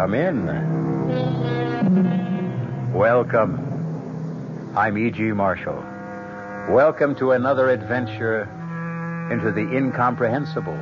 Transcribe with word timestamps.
Come 0.00 0.14
in. 0.14 0.46
Welcome. 2.94 4.72
I'm 4.74 4.96
E.G. 4.96 5.20
Marshall. 5.32 5.84
Welcome 6.70 7.14
to 7.16 7.32
another 7.32 7.68
adventure 7.68 8.48
into 9.30 9.52
the 9.52 9.76
incomprehensible. 9.76 10.80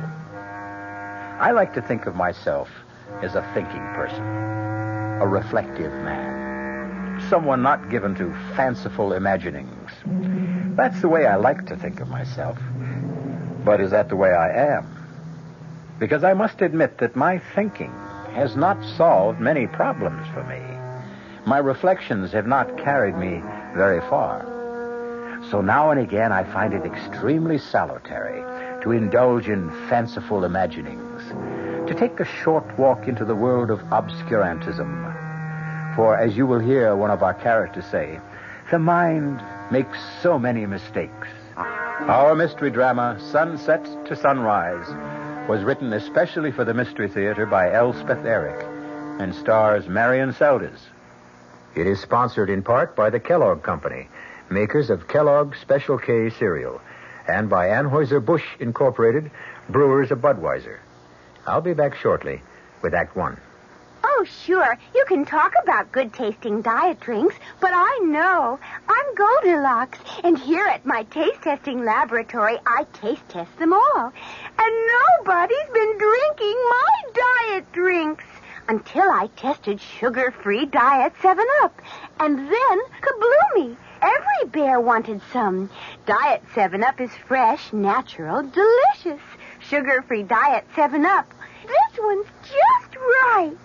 I 1.37 1.51
like 1.51 1.73
to 1.73 1.81
think 1.81 2.05
of 2.05 2.15
myself 2.15 2.69
as 3.21 3.35
a 3.35 3.41
thinking 3.53 3.85
person, 3.93 4.23
a 4.23 5.27
reflective 5.27 5.91
man, 5.91 7.21
someone 7.29 7.61
not 7.61 7.89
given 7.89 8.15
to 8.15 8.33
fanciful 8.55 9.11
imaginings. 9.11 9.91
That's 10.77 11.01
the 11.01 11.09
way 11.09 11.25
I 11.25 11.35
like 11.35 11.65
to 11.65 11.75
think 11.75 11.99
of 11.99 12.07
myself. 12.07 12.57
But 13.65 13.81
is 13.81 13.91
that 13.91 14.07
the 14.07 14.15
way 14.15 14.31
I 14.31 14.77
am? 14.77 14.87
Because 15.99 16.23
I 16.23 16.33
must 16.33 16.61
admit 16.61 16.99
that 16.99 17.17
my 17.17 17.39
thinking 17.53 17.93
has 18.33 18.55
not 18.55 18.83
solved 18.97 19.39
many 19.39 19.67
problems 19.67 20.27
for 20.33 20.43
me. 20.43 20.61
My 21.45 21.57
reflections 21.57 22.31
have 22.31 22.47
not 22.47 22.77
carried 22.77 23.15
me 23.15 23.41
very 23.75 24.01
far. 24.01 24.45
So 25.49 25.61
now 25.61 25.91
and 25.91 25.99
again 25.99 26.31
I 26.31 26.43
find 26.43 26.73
it 26.73 26.85
extremely 26.85 27.57
salutary 27.57 28.41
to 28.83 28.91
indulge 28.91 29.47
in 29.47 29.69
fanciful 29.89 30.43
imaginings, 30.43 31.23
to 31.87 31.95
take 31.95 32.19
a 32.19 32.43
short 32.43 32.77
walk 32.77 33.07
into 33.07 33.25
the 33.25 33.35
world 33.35 33.71
of 33.71 33.79
obscurantism. 33.89 35.95
For 35.95 36.17
as 36.17 36.37
you 36.37 36.45
will 36.45 36.59
hear 36.59 36.95
one 36.95 37.11
of 37.11 37.23
our 37.23 37.33
characters 37.33 37.85
say, 37.85 38.19
the 38.71 38.79
mind 38.79 39.41
makes 39.71 39.97
so 40.21 40.37
many 40.37 40.65
mistakes. 40.65 41.27
Our 41.57 42.35
mystery 42.35 42.69
drama, 42.69 43.19
Sunset 43.31 43.83
to 44.05 44.15
Sunrise, 44.15 44.87
was 45.47 45.63
written 45.63 45.93
especially 45.93 46.51
for 46.51 46.65
the 46.65 46.73
Mystery 46.73 47.07
Theater 47.07 47.45
by 47.45 47.71
Elspeth 47.71 48.25
Eric 48.25 48.65
and 49.19 49.33
stars 49.33 49.87
Marion 49.87 50.33
Seldes. 50.33 50.79
It 51.75 51.87
is 51.87 51.99
sponsored 51.99 52.49
in 52.49 52.63
part 52.63 52.95
by 52.95 53.09
the 53.09 53.19
Kellogg 53.19 53.63
Company, 53.63 54.07
makers 54.49 54.89
of 54.89 55.07
Kellogg's 55.07 55.59
Special 55.59 55.97
K 55.97 56.29
cereal, 56.29 56.81
and 57.27 57.49
by 57.49 57.67
Anheuser-Busch 57.67 58.45
Incorporated, 58.59 59.29
brewers 59.69 60.11
of 60.11 60.19
Budweiser. 60.19 60.79
I'll 61.45 61.61
be 61.61 61.73
back 61.73 61.95
shortly 61.95 62.41
with 62.81 62.93
Act 62.93 63.15
One. 63.15 63.39
Oh, 64.21 64.25
sure. 64.25 64.77
You 64.93 65.05
can 65.07 65.23
talk 65.23 65.53
about 65.63 65.93
good 65.93 66.11
tasting 66.11 66.61
diet 66.61 66.99
drinks, 66.99 67.37
but 67.61 67.71
I 67.73 67.99
know. 68.03 68.59
I'm 68.89 69.15
Goldilocks, 69.15 69.97
and 70.25 70.37
here 70.37 70.65
at 70.65 70.85
my 70.85 71.03
taste 71.03 71.41
testing 71.41 71.85
laboratory, 71.85 72.57
I 72.67 72.85
taste 72.91 73.21
test 73.29 73.57
them 73.59 73.71
all. 73.71 74.11
And 74.57 74.87
nobody's 75.23 75.69
been 75.73 75.97
drinking 75.97 76.57
my 76.69 77.01
diet 77.13 77.71
drinks 77.71 78.25
until 78.67 79.09
I 79.09 79.29
tested 79.37 79.79
sugar 79.79 80.31
free 80.43 80.65
Diet 80.65 81.13
7 81.21 81.45
Up. 81.61 81.81
And 82.19 82.39
then, 82.39 82.79
kabloomy! 82.99 83.77
Every 84.01 84.49
bear 84.49 84.81
wanted 84.81 85.21
some. 85.31 85.69
Diet 86.05 86.43
7 86.53 86.83
Up 86.83 86.99
is 86.99 87.11
fresh, 87.25 87.71
natural, 87.71 88.43
delicious. 88.43 89.21
Sugar 89.59 90.01
free 90.01 90.23
Diet 90.23 90.65
7 90.75 91.05
Up. 91.05 91.33
This 91.65 91.99
one's 92.03 92.27
just 92.41 92.97
right. 92.97 93.55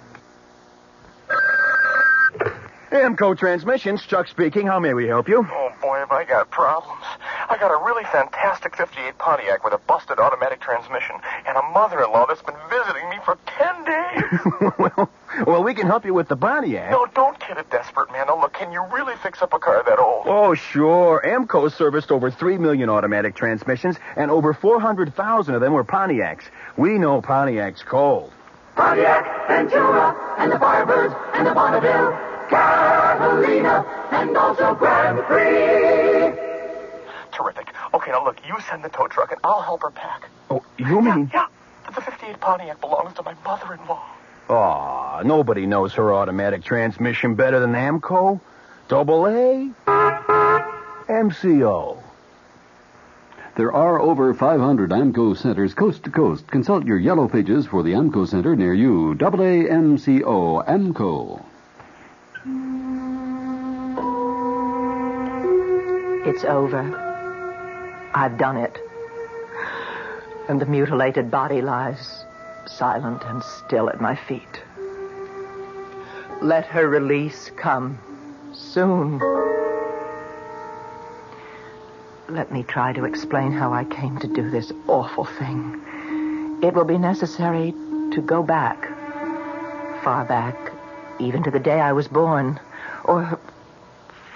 AAMCO 2.94 3.36
Transmissions, 3.36 4.02
Chuck 4.06 4.28
speaking. 4.28 4.68
How 4.68 4.78
may 4.78 4.94
we 4.94 5.08
help 5.08 5.28
you? 5.28 5.44
Oh, 5.50 5.72
boy, 5.82 5.98
have 5.98 6.12
I 6.12 6.24
got 6.24 6.50
problems. 6.50 7.02
I 7.50 7.56
got 7.58 7.72
a 7.72 7.84
really 7.84 8.04
fantastic 8.04 8.76
58 8.76 9.18
Pontiac 9.18 9.64
with 9.64 9.74
a 9.74 9.78
busted 9.78 10.20
automatic 10.20 10.60
transmission 10.60 11.16
and 11.46 11.56
a 11.56 11.62
mother-in-law 11.70 12.26
that's 12.26 12.42
been 12.42 12.54
visiting 12.70 13.10
me 13.10 13.16
for 13.24 13.36
10 13.46 13.84
days. 13.84 14.72
well, 14.78 15.10
well, 15.44 15.64
we 15.64 15.74
can 15.74 15.88
help 15.88 16.04
you 16.04 16.14
with 16.14 16.28
the 16.28 16.36
Pontiac. 16.36 16.92
No, 16.92 17.06
don't 17.14 17.38
kid 17.40 17.58
a 17.58 17.64
desperate 17.64 18.12
man. 18.12 18.28
Now, 18.28 18.40
look, 18.40 18.52
can 18.52 18.70
you 18.70 18.82
really 18.92 19.16
fix 19.22 19.42
up 19.42 19.52
a 19.52 19.58
car 19.58 19.82
that 19.84 19.98
old? 19.98 20.26
Oh, 20.26 20.54
sure. 20.54 21.20
AAMCO 21.26 21.72
serviced 21.72 22.12
over 22.12 22.30
3 22.30 22.58
million 22.58 22.88
automatic 22.88 23.34
transmissions, 23.34 23.96
and 24.16 24.30
over 24.30 24.54
400,000 24.54 25.54
of 25.54 25.60
them 25.60 25.72
were 25.72 25.84
Pontiacs. 25.84 26.44
We 26.76 26.98
know 26.98 27.20
Pontiac's 27.20 27.82
cold. 27.82 28.32
Pontiac, 28.76 29.48
Ventura, 29.48 30.34
and 30.38 30.50
the 30.50 30.56
Firebirds, 30.56 31.14
and 31.34 31.46
the 31.46 31.54
Bonneville, 31.54 32.10
Catalina, 32.50 33.84
and 34.10 34.36
also 34.36 34.74
Grand 34.74 35.18
Prix. 35.26 36.34
Terrific. 37.32 37.68
Okay, 37.92 38.10
now 38.10 38.24
look, 38.24 38.38
you 38.46 38.54
send 38.68 38.84
the 38.84 38.88
tow 38.88 39.06
truck 39.08 39.30
and 39.32 39.40
I'll 39.44 39.62
help 39.62 39.82
her 39.82 39.90
pack. 39.90 40.28
Oh, 40.50 40.62
you 40.76 41.00
mean? 41.00 41.30
Yeah, 41.32 41.46
the 41.86 42.00
58 42.00 42.40
Pontiac 42.40 42.80
belongs 42.80 43.14
to 43.14 43.22
my 43.22 43.34
mother-in-law. 43.44 44.02
Aw, 44.50 45.22
nobody 45.22 45.66
knows 45.66 45.94
her 45.94 46.12
automatic 46.12 46.62
transmission 46.64 47.34
better 47.34 47.60
than 47.60 47.72
AAMCO. 47.72 48.40
Double 48.88 49.26
A. 49.26 49.70
MCO. 51.08 51.98
There 53.56 53.72
are 53.72 54.00
over 54.00 54.34
500 54.34 54.90
AAMCO 54.90 55.36
centers 55.36 55.74
coast 55.74 56.02
to 56.04 56.10
coast. 56.10 56.48
Consult 56.48 56.86
your 56.86 56.98
yellow 56.98 57.28
pages 57.28 57.66
for 57.66 57.84
the 57.84 57.92
AAMCO 57.92 58.26
center 58.26 58.56
near 58.56 58.74
you. 58.74 59.16
A 59.20 59.70
M 59.70 59.96
C 59.96 60.24
O 60.24 60.60
AAMCO. 60.66 61.40
It's 66.26 66.42
over. 66.44 66.82
I've 68.12 68.38
done 68.38 68.56
it. 68.56 68.76
And 70.48 70.60
the 70.60 70.66
mutilated 70.66 71.30
body 71.30 71.62
lies 71.62 72.24
silent 72.66 73.22
and 73.24 73.40
still 73.44 73.88
at 73.88 74.00
my 74.00 74.16
feet. 74.16 74.62
Let 76.42 76.66
her 76.66 76.88
release 76.88 77.52
come 77.56 77.98
soon. 78.52 79.20
Let 82.28 82.50
me 82.50 82.62
try 82.62 82.94
to 82.94 83.04
explain 83.04 83.52
how 83.52 83.74
I 83.74 83.84
came 83.84 84.18
to 84.18 84.26
do 84.26 84.48
this 84.48 84.72
awful 84.88 85.26
thing. 85.26 86.58
It 86.62 86.72
will 86.72 86.86
be 86.86 86.96
necessary 86.96 87.72
to 88.12 88.22
go 88.22 88.42
back, 88.42 88.88
far 90.02 90.24
back, 90.24 90.56
even 91.18 91.42
to 91.42 91.50
the 91.50 91.60
day 91.60 91.80
I 91.80 91.92
was 91.92 92.08
born, 92.08 92.58
or 93.04 93.38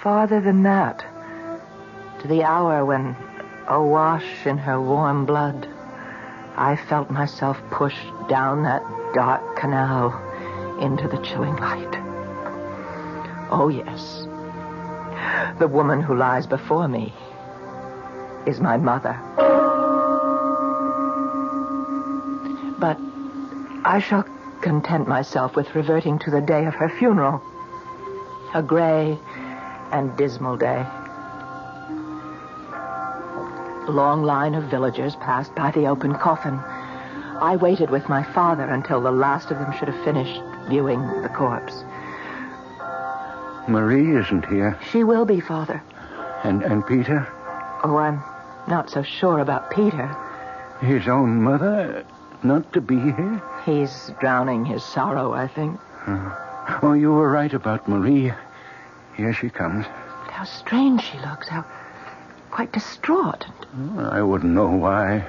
farther 0.03 0.39
than 0.39 0.61
that, 0.63 1.03
to 2.21 2.27
the 2.27 2.43
hour 2.43 2.85
when, 2.85 3.15
awash 3.67 4.45
in 4.45 4.59
her 4.59 4.79
warm 4.79 5.25
blood, 5.25 5.67
I 6.55 6.75
felt 6.75 7.09
myself 7.09 7.59
pushed 7.71 8.13
down 8.27 8.63
that 8.63 8.83
dark 9.15 9.55
canal 9.57 10.13
into 10.79 11.07
the 11.07 11.17
chilling 11.23 11.55
light. 11.55 11.95
Oh, 13.49 13.69
yes. 13.69 14.27
The 15.57 15.67
woman 15.67 16.01
who 16.01 16.15
lies 16.15 16.45
before 16.45 16.87
me 16.87 17.13
is 18.45 18.59
my 18.59 18.77
mother. 18.77 19.19
But 22.79 22.97
I 23.83 23.99
shall 23.99 24.25
content 24.61 25.07
myself 25.07 25.55
with 25.55 25.73
reverting 25.75 26.19
to 26.19 26.31
the 26.31 26.41
day 26.41 26.65
of 26.65 26.73
her 26.75 26.89
funeral. 26.89 27.41
A 28.53 28.63
gray 28.63 29.17
and 29.91 30.15
dismal 30.17 30.57
day. 30.57 30.85
A 33.87 33.91
long 33.91 34.23
line 34.23 34.55
of 34.55 34.65
villagers 34.65 35.15
passed 35.15 35.55
by 35.55 35.71
the 35.71 35.87
open 35.87 36.13
coffin. 36.15 36.59
I 37.41 37.55
waited 37.55 37.89
with 37.89 38.09
my 38.09 38.23
father 38.23 38.63
until 38.63 39.01
the 39.01 39.11
last 39.11 39.49
of 39.49 39.59
them 39.59 39.71
should 39.77 39.87
have 39.87 40.03
finished 40.03 40.41
viewing 40.67 41.01
the 41.21 41.29
corpse. 41.29 41.83
Marie 43.67 44.15
isn't 44.17 44.45
here. 44.47 44.77
She 44.91 45.03
will 45.03 45.25
be, 45.25 45.39
Father. 45.39 45.81
And 46.43 46.63
and 46.63 46.85
Peter? 46.85 47.27
Oh, 47.83 47.97
I'm 47.97 48.21
not 48.67 48.89
so 48.89 49.03
sure 49.03 49.39
about 49.39 49.71
Peter. 49.71 50.07
His 50.81 51.07
own 51.07 51.41
mother? 51.41 52.05
Not 52.43 52.71
to 52.73 52.81
be 52.81 52.99
here? 52.99 53.41
He's 53.65 54.11
drowning 54.19 54.65
his 54.65 54.83
sorrow, 54.83 55.33
I 55.33 55.47
think. 55.47 55.79
Uh, 56.07 56.79
oh, 56.81 56.93
you 56.93 57.11
were 57.11 57.29
right 57.29 57.53
about 57.53 57.87
Marie. 57.87 58.31
Here 59.15 59.33
she 59.33 59.49
comes. 59.49 59.85
But 60.25 60.31
How 60.31 60.45
strange 60.45 61.01
she 61.03 61.17
looks. 61.19 61.49
How 61.49 61.65
quite 62.51 62.71
distraught. 62.71 63.45
I 63.97 64.21
wouldn't 64.21 64.53
know 64.53 64.69
why. 64.69 65.27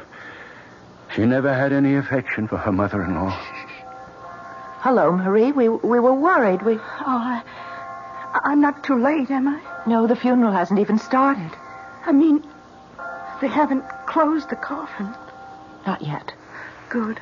She 1.15 1.25
never 1.27 1.53
had 1.53 1.73
any 1.73 1.97
affection 1.97 2.49
for 2.49 2.57
her 2.57 2.73
mother-in-law. 2.73 3.31
Hello, 4.81 5.13
Marie. 5.13 5.53
We 5.53 5.69
we 5.69 6.01
were 6.01 6.15
worried. 6.15 6.63
We. 6.63 6.75
Oh, 6.75 6.81
I, 7.07 7.43
I'm 8.45 8.61
not 8.61 8.83
too 8.85 8.97
late, 8.97 9.31
am 9.31 9.49
I? 9.49 9.61
No, 9.87 10.07
the 10.07 10.17
funeral 10.17 10.53
hasn't 10.53 10.81
even 10.81 10.99
started. 10.99 11.51
I 12.11 12.13
mean, 12.13 12.43
they 13.41 13.47
haven't 13.47 13.85
closed 14.07 14.51
the 14.51 14.57
coffin. 14.57 15.15
Not 15.87 16.03
yet. 16.03 16.33
Good. 16.89 17.21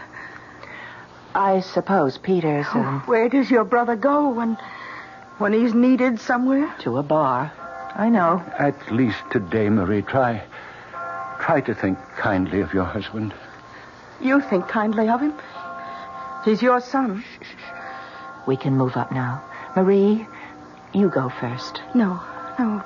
I 1.34 1.60
suppose 1.60 2.16
Peter's. 2.16 2.64
Um, 2.72 3.02
oh, 3.04 3.10
where 3.10 3.28
does 3.28 3.50
your 3.50 3.64
brother 3.64 3.96
go 3.96 4.30
when, 4.30 4.56
when 5.36 5.52
he's 5.52 5.74
needed 5.74 6.18
somewhere? 6.18 6.74
To 6.84 6.96
a 6.96 7.02
bar. 7.02 7.52
I 7.96 8.08
know. 8.08 8.42
At 8.58 8.90
least 8.90 9.18
today, 9.30 9.68
Marie, 9.68 10.00
try, 10.00 10.42
try 11.38 11.60
to 11.60 11.74
think 11.74 11.98
kindly 12.16 12.62
of 12.62 12.72
your 12.72 12.84
husband. 12.84 13.34
You 14.22 14.40
think 14.40 14.68
kindly 14.68 15.10
of 15.10 15.20
him. 15.20 15.34
He's 16.46 16.62
your 16.62 16.80
son. 16.80 17.20
Shh, 17.20 17.44
shh, 17.44 17.50
shh. 17.50 18.46
We 18.46 18.56
can 18.56 18.74
move 18.74 18.96
up 18.96 19.12
now. 19.12 19.44
Marie, 19.76 20.26
you 20.94 21.10
go 21.10 21.28
first. 21.28 21.82
No, 21.94 22.22
no. 22.58 22.82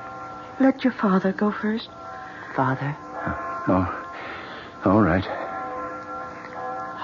Let 0.62 0.84
your 0.84 0.92
father 0.92 1.32
go 1.32 1.50
first. 1.50 1.88
Father? 2.54 2.96
Oh, 3.66 4.04
oh, 4.84 4.90
all 4.92 5.02
right. 5.02 5.24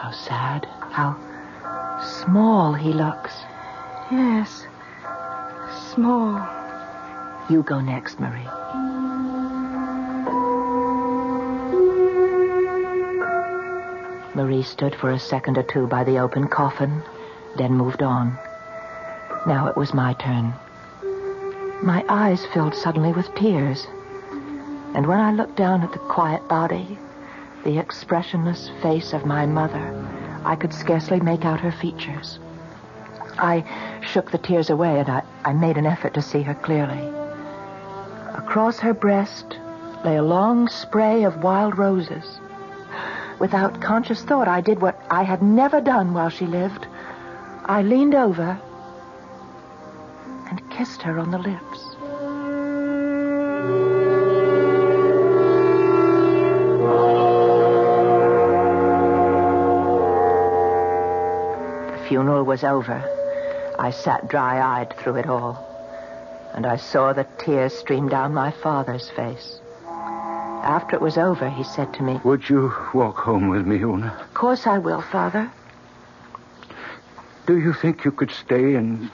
How 0.00 0.12
sad. 0.12 0.64
How 0.92 1.16
small 2.00 2.72
he 2.72 2.92
looks. 2.92 3.32
Yes. 4.12 4.64
Small. 5.92 6.38
You 7.50 7.64
go 7.64 7.80
next, 7.80 8.20
Marie. 8.20 8.46
Marie 14.36 14.62
stood 14.62 14.94
for 14.94 15.10
a 15.10 15.18
second 15.18 15.58
or 15.58 15.64
two 15.64 15.88
by 15.88 16.04
the 16.04 16.20
open 16.20 16.46
coffin, 16.46 17.02
then 17.56 17.72
moved 17.72 18.04
on. 18.04 18.38
Now 19.48 19.66
it 19.66 19.76
was 19.76 19.92
my 19.92 20.12
turn. 20.12 20.54
My 21.82 22.04
eyes 22.08 22.44
filled 22.46 22.74
suddenly 22.74 23.12
with 23.12 23.32
tears. 23.36 23.86
And 24.94 25.06
when 25.06 25.20
I 25.20 25.30
looked 25.30 25.56
down 25.56 25.82
at 25.82 25.92
the 25.92 25.98
quiet 25.98 26.48
body, 26.48 26.98
the 27.64 27.78
expressionless 27.78 28.70
face 28.82 29.12
of 29.12 29.24
my 29.24 29.46
mother, 29.46 29.94
I 30.44 30.56
could 30.56 30.72
scarcely 30.72 31.20
make 31.20 31.44
out 31.44 31.60
her 31.60 31.70
features. 31.70 32.40
I 33.38 33.64
shook 34.00 34.30
the 34.30 34.38
tears 34.38 34.70
away 34.70 34.98
and 34.98 35.08
I, 35.08 35.22
I 35.44 35.52
made 35.52 35.76
an 35.76 35.86
effort 35.86 36.14
to 36.14 36.22
see 36.22 36.42
her 36.42 36.54
clearly. 36.54 37.12
Across 38.34 38.80
her 38.80 38.94
breast 38.94 39.58
lay 40.04 40.16
a 40.16 40.22
long 40.22 40.68
spray 40.68 41.22
of 41.22 41.44
wild 41.44 41.78
roses. 41.78 42.40
Without 43.38 43.80
conscious 43.80 44.24
thought, 44.24 44.48
I 44.48 44.60
did 44.60 44.80
what 44.80 45.00
I 45.10 45.22
had 45.22 45.42
never 45.42 45.80
done 45.80 46.12
while 46.12 46.30
she 46.30 46.46
lived. 46.46 46.88
I 47.66 47.82
leaned 47.82 48.16
over 48.16 48.58
kissed 50.78 51.02
her 51.02 51.18
on 51.18 51.32
the 51.32 51.38
lips. 51.38 51.96
The 61.90 62.08
funeral 62.08 62.44
was 62.44 62.62
over. 62.62 63.02
I 63.76 63.90
sat 63.90 64.28
dry 64.28 64.60
eyed 64.60 64.96
through 64.98 65.16
it 65.16 65.26
all, 65.26 65.58
and 66.54 66.64
I 66.64 66.76
saw 66.76 67.12
the 67.12 67.26
tears 67.38 67.76
stream 67.76 68.08
down 68.08 68.32
my 68.32 68.52
father's 68.52 69.10
face. 69.10 69.58
After 70.62 70.94
it 70.94 71.02
was 71.02 71.18
over, 71.18 71.50
he 71.50 71.64
said 71.64 71.92
to 71.94 72.04
me, 72.04 72.20
Would 72.22 72.48
you 72.48 72.72
walk 72.94 73.16
home 73.16 73.48
with 73.48 73.66
me, 73.66 73.82
Una? 73.82 74.16
Of 74.20 74.32
course 74.34 74.64
I 74.64 74.78
will, 74.78 75.02
Father. 75.02 75.50
Do 77.46 77.58
you 77.58 77.72
think 77.72 78.04
you 78.04 78.12
could 78.12 78.30
stay 78.30 78.76
and 78.76 79.10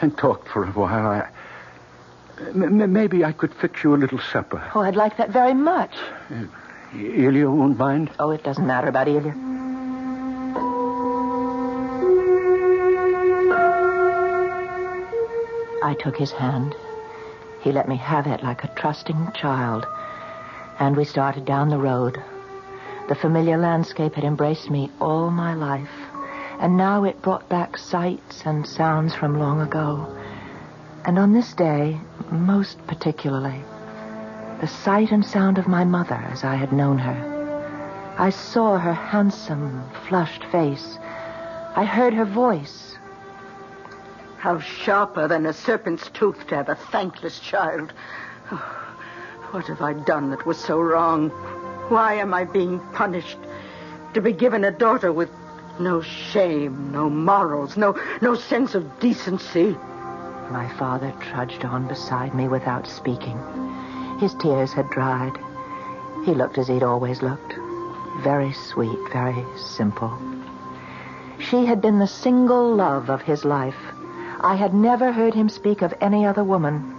and 0.00 0.16
talk 0.16 0.46
for 0.48 0.64
a 0.64 0.68
while? 0.68 1.06
I 1.06 1.28
m- 2.54 2.92
maybe 2.92 3.24
I 3.24 3.32
could 3.32 3.52
fix 3.54 3.82
you 3.84 3.94
a 3.94 3.96
little 3.98 4.18
supper. 4.18 4.62
Oh, 4.74 4.80
I'd 4.80 4.96
like 4.96 5.16
that 5.16 5.30
very 5.30 5.54
much. 5.54 5.94
Uh, 6.30 6.44
Ilya 6.96 7.50
won't 7.50 7.78
mind. 7.78 8.10
Oh, 8.18 8.30
it 8.30 8.42
doesn't 8.44 8.66
matter 8.66 8.88
about 8.88 9.08
Ilya. 9.08 9.34
I 15.80 15.94
took 16.00 16.16
his 16.16 16.32
hand. 16.32 16.74
He 17.60 17.72
let 17.72 17.88
me 17.88 17.96
have 17.96 18.26
it 18.26 18.42
like 18.42 18.64
a 18.64 18.68
trusting 18.74 19.32
child. 19.34 19.86
And 20.78 20.96
we 20.96 21.04
started 21.04 21.44
down 21.44 21.68
the 21.70 21.78
road. 21.78 22.22
The 23.08 23.14
familiar 23.14 23.56
landscape 23.56 24.14
had 24.14 24.24
embraced 24.24 24.70
me 24.70 24.90
all 25.00 25.30
my 25.30 25.54
life. 25.54 25.88
And 26.58 26.76
now 26.76 27.04
it 27.04 27.22
brought 27.22 27.48
back 27.48 27.78
sights 27.78 28.42
and 28.44 28.66
sounds 28.66 29.14
from 29.14 29.38
long 29.38 29.60
ago. 29.60 30.12
And 31.04 31.18
on 31.18 31.32
this 31.32 31.54
day, 31.54 32.00
most 32.30 32.84
particularly, 32.86 33.62
the 34.60 34.66
sight 34.66 35.12
and 35.12 35.24
sound 35.24 35.58
of 35.58 35.68
my 35.68 35.84
mother 35.84 36.20
as 36.32 36.42
I 36.42 36.56
had 36.56 36.72
known 36.72 36.98
her. 36.98 38.14
I 38.18 38.30
saw 38.30 38.76
her 38.76 38.92
handsome, 38.92 39.84
flushed 40.08 40.44
face. 40.46 40.98
I 41.76 41.84
heard 41.84 42.12
her 42.14 42.24
voice. 42.24 42.96
How 44.38 44.58
sharper 44.58 45.28
than 45.28 45.46
a 45.46 45.52
serpent's 45.52 46.10
tooth 46.10 46.48
to 46.48 46.56
have 46.56 46.68
a 46.68 46.74
thankless 46.74 47.38
child. 47.38 47.92
Oh, 48.50 48.96
what 49.52 49.66
have 49.68 49.80
I 49.80 49.92
done 49.92 50.30
that 50.30 50.44
was 50.44 50.58
so 50.58 50.80
wrong? 50.80 51.30
Why 51.88 52.14
am 52.14 52.34
I 52.34 52.44
being 52.44 52.80
punished? 52.92 53.38
To 54.14 54.20
be 54.20 54.32
given 54.32 54.64
a 54.64 54.72
daughter 54.72 55.12
with 55.12 55.30
no 55.80 56.00
shame, 56.00 56.92
no 56.92 57.08
morals, 57.08 57.76
no, 57.76 57.94
no 58.20 58.34
sense 58.34 58.74
of 58.74 59.00
decency. 59.00 59.76
My 60.50 60.68
father 60.78 61.12
trudged 61.20 61.64
on 61.64 61.86
beside 61.86 62.34
me 62.34 62.48
without 62.48 62.86
speaking. 62.86 63.38
His 64.18 64.34
tears 64.34 64.72
had 64.72 64.90
dried. 64.90 65.38
He 66.24 66.34
looked 66.34 66.58
as 66.58 66.68
he'd 66.68 66.82
always 66.82 67.22
looked. 67.22 67.54
Very 68.22 68.52
sweet, 68.52 68.98
very 69.12 69.44
simple. 69.56 70.18
She 71.38 71.66
had 71.66 71.80
been 71.80 71.98
the 71.98 72.06
single 72.06 72.74
love 72.74 73.10
of 73.10 73.22
his 73.22 73.44
life. 73.44 73.78
I 74.40 74.56
had 74.56 74.74
never 74.74 75.12
heard 75.12 75.34
him 75.34 75.48
speak 75.48 75.82
of 75.82 75.94
any 76.00 76.26
other 76.26 76.42
woman. 76.42 76.96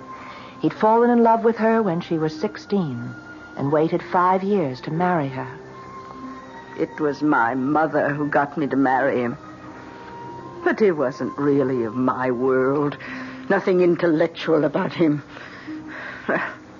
He'd 0.62 0.74
fallen 0.74 1.10
in 1.10 1.24
love 1.24 1.44
with 1.44 1.58
her 1.58 1.82
when 1.82 2.02
she 2.02 2.18
was 2.18 2.40
16 2.40 3.16
and 3.58 3.72
waited 3.72 4.02
five 4.02 4.44
years 4.44 4.80
to 4.82 4.92
marry 4.92 5.28
her. 5.28 5.59
It 6.80 6.98
was 6.98 7.22
my 7.22 7.56
mother 7.56 8.14
who 8.14 8.30
got 8.30 8.58
me 8.58 8.66
to 8.68 8.78
marry 8.78 9.22
him. 9.22 9.38
But 10.64 10.80
he 10.80 10.92
wasn't 10.92 11.38
really 11.38 11.84
of 11.84 11.94
my 11.94 12.32
world. 12.32 12.98
Nothing 13.50 13.82
intellectual 13.82 14.64
about 14.64 14.94
him. 14.94 15.22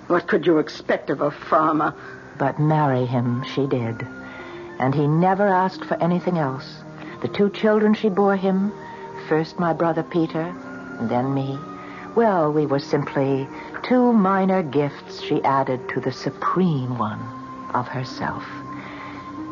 What 0.06 0.26
could 0.26 0.46
you 0.46 0.58
expect 0.58 1.10
of 1.10 1.20
a 1.20 1.30
farmer? 1.30 1.94
But 2.38 2.58
marry 2.58 3.04
him 3.04 3.44
she 3.44 3.66
did. 3.66 4.06
And 4.78 4.94
he 4.94 5.06
never 5.06 5.46
asked 5.46 5.84
for 5.84 6.02
anything 6.02 6.38
else. 6.38 6.76
The 7.20 7.28
two 7.28 7.50
children 7.50 7.92
she 7.92 8.08
bore 8.08 8.36
him, 8.36 8.72
first 9.28 9.58
my 9.58 9.74
brother 9.74 10.02
Peter, 10.02 10.54
and 10.98 11.10
then 11.10 11.34
me, 11.34 11.58
well, 12.16 12.50
we 12.50 12.64
were 12.64 12.78
simply 12.78 13.46
two 13.82 14.14
minor 14.14 14.62
gifts 14.62 15.20
she 15.20 15.44
added 15.44 15.88
to 15.90 16.00
the 16.00 16.12
supreme 16.12 16.96
one 16.96 17.20
of 17.74 17.86
herself. 17.86 18.44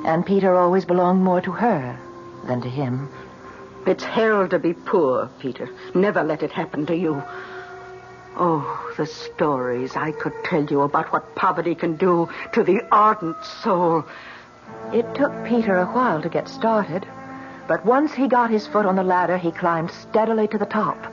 And 0.09 0.25
Peter 0.25 0.55
always 0.55 0.87
belonged 0.87 1.23
more 1.23 1.43
to 1.43 1.53
her 1.53 1.99
than 2.47 2.63
to 2.63 2.69
him. 2.71 3.11
It's 3.87 4.03
hell 4.03 4.49
to 4.49 4.59
be 4.59 4.73
poor, 4.73 5.29
Peter. 5.39 5.69
Never 5.95 6.23
let 6.25 6.43
it 6.43 6.51
happen 6.51 6.87
to 6.87 6.97
you. 6.97 7.23
Oh, 8.35 8.95
the 8.97 9.05
stories 9.05 9.97
I 9.97 10.13
could 10.13 10.33
tell 10.45 10.65
you 10.65 10.81
about 10.81 11.13
what 11.13 11.35
poverty 11.35 11.75
can 11.75 11.97
do 11.97 12.27
to 12.55 12.65
the 12.65 12.81
ardent 12.91 13.45
soul. 13.45 14.07
It 14.95 15.15
took 15.15 15.45
Peter 15.45 15.77
a 15.77 15.85
while 15.85 16.23
to 16.23 16.31
get 16.31 16.49
started, 16.49 17.07
but 17.67 17.85
once 17.85 18.15
he 18.15 18.29
got 18.29 18.49
his 18.51 18.67
foot 18.67 18.87
on 18.87 18.97
the 18.97 19.05
ladder, 19.05 19.37
he 19.37 19.51
climbed 19.51 19.91
steadily 19.91 20.49
to 20.49 20.57
the 20.57 20.65
top. 20.65 21.13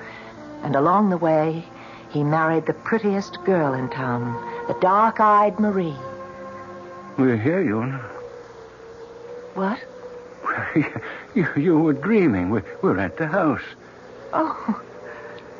And 0.63 0.73
along 0.73 1.09
the 1.09 1.17
way, 1.17 1.65
he 2.11 2.23
married 2.23 2.65
the 2.65 2.73
prettiest 2.73 3.43
girl 3.43 3.73
in 3.73 3.89
town, 3.89 4.23
the 4.69 4.79
dark-eyed 4.79 5.59
Marie. 5.59 5.97
We're 7.17 7.35
here, 7.35 7.59
Una. 7.59 8.14
What? 9.55 9.79
You, 11.35 11.47
you 11.57 11.77
were 11.77 11.91
dreaming. 11.91 12.49
We're, 12.49 12.63
we're 12.81 12.97
at 12.97 13.17
the 13.17 13.27
house. 13.27 13.61
Oh, 14.31 14.81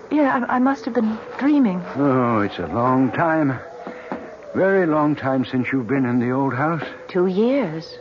yeah, 0.10 0.46
I, 0.48 0.56
I 0.56 0.60
must 0.60 0.86
have 0.86 0.94
been 0.94 1.18
dreaming. 1.38 1.82
Oh, 1.98 2.40
it's 2.40 2.60
a 2.60 2.68
long 2.68 3.12
time. 3.12 3.60
Very 4.54 4.86
long 4.86 5.18
time 5.18 5.44
since 5.44 5.70
you've 5.70 5.88
been 5.88 6.06
in 6.06 6.20
the 6.20 6.32
old 6.32 6.54
house. 6.54 6.84
Two 7.10 7.28
years. 7.28 7.98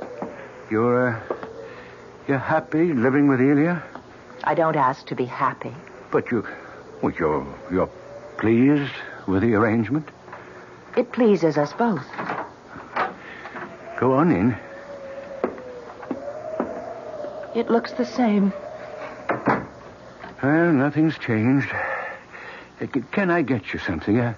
You're, 0.71 1.17
uh, 1.17 1.37
you're 2.29 2.39
happy 2.39 2.93
living 2.93 3.27
with 3.27 3.41
Ilya? 3.41 3.83
I 4.45 4.55
don't 4.55 4.77
ask 4.77 5.05
to 5.07 5.17
be 5.17 5.25
happy. 5.25 5.75
But 6.13 6.31
you, 6.31 6.47
well, 7.03 7.13
you're, 7.19 7.59
you're 7.73 7.91
pleased 8.39 8.93
with 9.27 9.43
the 9.43 9.55
arrangement? 9.55 10.09
It 10.97 11.11
pleases 11.11 11.59
us 11.59 11.73
both. 11.73 12.07
Go 13.99 14.13
on 14.13 14.31
in. 14.31 14.57
It 17.55 17.71
looks 17.71 17.93
the 17.93 18.05
same. 18.05 18.53
Well, 20.43 20.73
nothing's 20.73 21.17
changed. 21.19 21.71
Uh, 22.81 22.87
Can 23.13 23.31
I 23.31 23.43
get 23.43 23.73
you 23.73 23.79
something? 23.79 24.19
A, 24.19 24.37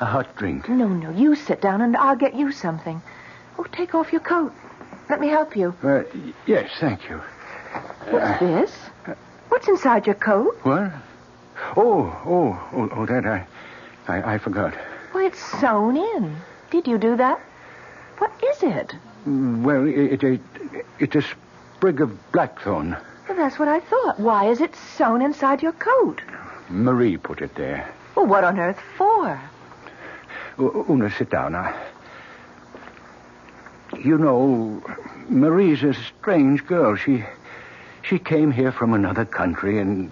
a 0.00 0.04
hot 0.04 0.34
drink? 0.36 0.68
No, 0.68 0.88
no, 0.88 1.10
you 1.10 1.34
sit 1.34 1.60
down 1.60 1.80
and 1.80 1.96
I'll 1.96 2.16
get 2.16 2.34
you 2.34 2.52
something. 2.52 3.00
Oh, 3.58 3.64
take 3.72 3.94
off 3.94 4.12
your 4.12 4.20
coat. 4.20 4.52
Let 5.08 5.20
me 5.20 5.28
help 5.28 5.56
you. 5.56 5.74
Uh, 5.82 6.02
yes, 6.46 6.70
thank 6.80 7.08
you. 7.08 7.20
What's 8.10 8.40
this? 8.40 8.72
What's 9.48 9.68
inside 9.68 10.06
your 10.06 10.14
coat? 10.16 10.58
What? 10.62 10.92
Oh, 11.76 12.20
oh, 12.26 12.68
oh, 12.72 12.88
oh 12.96 13.06
that 13.06 13.26
I, 13.26 13.46
I, 14.08 14.34
I 14.34 14.38
forgot. 14.38 14.74
Well, 15.14 15.24
it's 15.26 15.38
sewn 15.60 15.96
in. 15.96 16.36
Did 16.70 16.86
you 16.86 16.98
do 16.98 17.16
that? 17.16 17.40
What 18.18 18.32
is 18.42 18.62
it? 18.62 18.94
Mm, 19.26 19.62
Well, 19.62 19.86
it, 19.86 20.22
it, 20.22 20.40
it's 20.98 21.14
a 21.16 21.22
sprig 21.80 22.02
of 22.02 22.30
blackthorn. 22.30 22.94
Well, 23.26 23.38
that's 23.38 23.58
what 23.58 23.66
I 23.66 23.80
thought. 23.80 24.20
Why 24.20 24.50
is 24.50 24.60
it 24.60 24.76
sewn 24.76 25.22
inside 25.22 25.62
your 25.62 25.72
coat? 25.72 26.20
Marie 26.68 27.16
put 27.16 27.40
it 27.40 27.54
there. 27.54 27.90
Well, 28.14 28.26
what 28.26 28.44
on 28.44 28.58
earth 28.58 28.78
for? 28.98 29.40
Una, 30.58 31.10
sit 31.10 31.30
down. 31.30 31.54
I... 31.54 31.74
You 33.98 34.18
know, 34.18 34.82
Marie's 35.30 35.82
a 35.82 35.94
strange 35.94 36.66
girl. 36.66 36.96
She, 36.96 37.24
she 38.02 38.18
came 38.18 38.50
here 38.50 38.72
from 38.72 38.92
another 38.92 39.24
country 39.24 39.78
and 39.78 40.10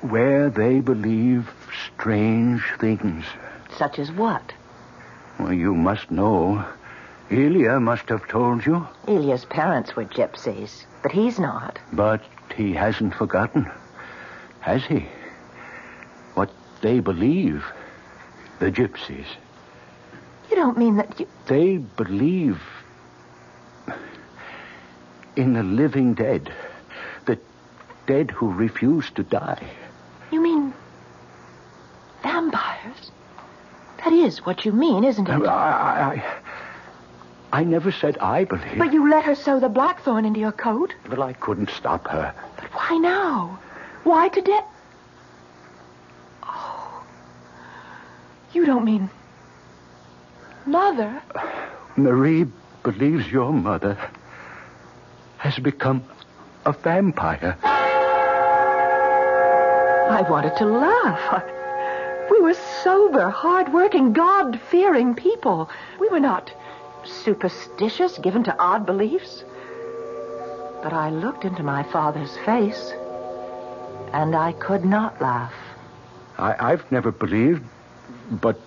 where 0.00 0.50
they 0.50 0.80
believe 0.80 1.48
strange 1.94 2.62
things. 2.80 3.24
Such 3.76 4.00
as 4.00 4.10
what? 4.10 4.52
Well, 5.38 5.52
you 5.52 5.76
must 5.76 6.10
know. 6.10 6.66
Ilya 7.30 7.78
must 7.80 8.08
have 8.08 8.26
told 8.26 8.64
you, 8.64 8.86
Ilya's 9.06 9.44
parents 9.44 9.94
were 9.94 10.04
gypsies, 10.04 10.84
but 11.02 11.12
he's 11.12 11.38
not. 11.38 11.78
but 11.92 12.22
he 12.56 12.72
hasn't 12.72 13.14
forgotten, 13.14 13.70
has 14.60 14.84
he? 14.84 15.06
What 16.34 16.50
they 16.80 17.00
believe, 17.00 17.64
the 18.60 18.70
gypsies. 18.72 19.26
You 20.50 20.56
don't 20.56 20.78
mean 20.78 20.96
that 20.96 21.20
you. 21.20 21.26
They 21.46 21.76
believe 21.76 22.60
in 25.36 25.52
the 25.52 25.62
living 25.62 26.14
dead, 26.14 26.50
the 27.26 27.38
dead 28.06 28.30
who 28.30 28.50
refuse 28.50 29.10
to 29.10 29.22
die. 29.22 29.62
You 30.32 30.40
mean. 30.40 30.72
vampires? 32.22 33.10
That 33.98 34.12
is 34.12 34.46
what 34.46 34.64
you 34.64 34.72
mean, 34.72 35.04
isn't 35.04 35.28
it? 35.28 35.46
I, 35.46 36.14
I, 36.14 36.24
I, 37.52 37.64
never 37.64 37.90
said 37.90 38.18
I 38.18 38.44
believe. 38.44 38.78
But 38.78 38.92
you 38.92 39.08
let 39.08 39.24
her 39.24 39.34
sew 39.34 39.58
the 39.58 39.68
blackthorn 39.68 40.24
into 40.24 40.40
your 40.40 40.52
coat? 40.52 40.94
Well, 41.08 41.22
I 41.22 41.32
couldn't 41.32 41.70
stop 41.70 42.06
her. 42.08 42.34
But 42.56 42.64
why 42.74 42.98
now? 42.98 43.58
Why 44.04 44.28
today? 44.28 44.60
Oh. 46.42 47.04
You 48.52 48.66
don't 48.66 48.84
mean. 48.84 49.08
Mother? 50.66 51.22
Marie 51.96 52.46
believes 52.82 53.26
your 53.32 53.52
mother 53.52 53.96
has 55.38 55.58
become 55.58 56.04
a 56.66 56.72
vampire. 56.72 57.56
I 60.10 60.22
wanted 60.28 60.56
to 60.58 60.66
laugh. 60.66 61.42
We 62.30 62.40
were 62.40 62.54
sober, 62.82 63.30
hard-working, 63.30 64.12
God-fearing 64.12 65.14
people. 65.14 65.70
We 65.98 66.08
were 66.08 66.20
not 66.20 66.50
superstitious, 67.08 68.18
given 68.18 68.44
to 68.44 68.58
odd 68.58 68.86
beliefs. 68.86 69.44
But 70.82 70.92
I 70.92 71.10
looked 71.10 71.44
into 71.44 71.62
my 71.62 71.82
father's 71.82 72.36
face, 72.38 72.92
and 74.12 74.34
I 74.36 74.52
could 74.52 74.84
not 74.84 75.20
laugh. 75.20 75.54
I, 76.38 76.72
I've 76.72 76.90
never 76.92 77.10
believed, 77.10 77.64
but 78.30 78.58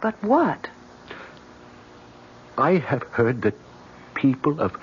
But 0.00 0.22
what? 0.22 0.68
I 2.56 2.74
have 2.76 3.02
heard 3.02 3.42
that 3.42 3.54
people 4.14 4.60
of 4.60 4.76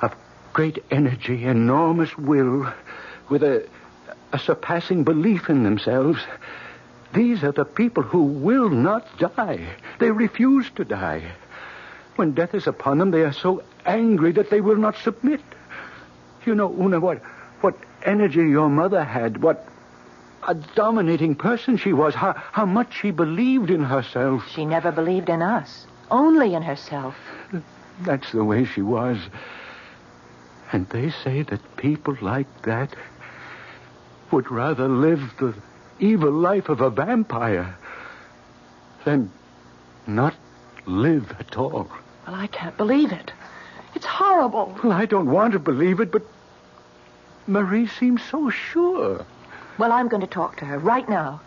of 0.00 0.14
great 0.52 0.84
energy, 0.90 1.44
enormous 1.44 2.16
will, 2.16 2.72
with 3.28 3.42
a 3.42 3.66
a 4.32 4.38
surpassing 4.38 5.04
belief 5.04 5.48
in 5.48 5.62
themselves. 5.64 6.20
These 7.12 7.42
are 7.44 7.52
the 7.52 7.64
people 7.64 8.02
who 8.02 8.22
will 8.22 8.68
not 8.68 9.18
die. 9.18 9.66
They 9.98 10.10
refuse 10.10 10.68
to 10.70 10.84
die. 10.84 11.32
When 12.16 12.32
death 12.32 12.54
is 12.54 12.66
upon 12.66 12.98
them, 12.98 13.10
they 13.10 13.22
are 13.22 13.32
so 13.32 13.62
angry 13.84 14.32
that 14.32 14.50
they 14.50 14.60
will 14.60 14.76
not 14.76 14.96
submit. 14.96 15.40
You 16.44 16.54
know, 16.54 16.74
Una, 16.80 16.98
what, 16.98 17.18
what 17.60 17.76
energy 18.04 18.48
your 18.48 18.68
mother 18.68 19.04
had, 19.04 19.42
what 19.42 19.66
a 20.48 20.54
dominating 20.54 21.34
person 21.34 21.76
she 21.76 21.92
was, 21.92 22.14
how, 22.14 22.32
how 22.52 22.64
much 22.64 23.00
she 23.00 23.10
believed 23.10 23.70
in 23.70 23.82
herself. 23.82 24.48
She 24.54 24.64
never 24.64 24.92
believed 24.92 25.28
in 25.28 25.42
us, 25.42 25.86
only 26.10 26.54
in 26.54 26.62
herself. 26.62 27.14
That's 28.00 28.32
the 28.32 28.44
way 28.44 28.64
she 28.64 28.82
was. 28.82 29.18
And 30.72 30.88
they 30.88 31.10
say 31.10 31.42
that 31.42 31.76
people 31.76 32.16
like 32.20 32.62
that 32.62 32.94
would 34.30 34.50
rather 34.50 34.88
live 34.88 35.20
the 35.38 35.54
evil 35.98 36.32
life 36.32 36.68
of 36.68 36.80
a 36.80 36.90
vampire 36.90 37.76
than 39.04 39.30
not 40.06 40.34
live 40.86 41.34
at 41.38 41.56
all. 41.56 41.88
Well, 42.26 42.34
I 42.34 42.48
can't 42.48 42.76
believe 42.76 43.12
it. 43.12 43.32
It's 43.94 44.04
horrible. 44.04 44.76
Well, 44.82 44.92
I 44.92 45.06
don't 45.06 45.30
want 45.30 45.52
to 45.52 45.58
believe 45.58 46.00
it, 46.00 46.10
but 46.10 46.22
Marie 47.46 47.86
seems 47.86 48.22
so 48.24 48.50
sure. 48.50 49.24
Well, 49.78 49.92
I'm 49.92 50.08
going 50.08 50.22
to 50.22 50.26
talk 50.26 50.56
to 50.56 50.64
her 50.64 50.78
right 50.78 51.08
now. 51.08 51.40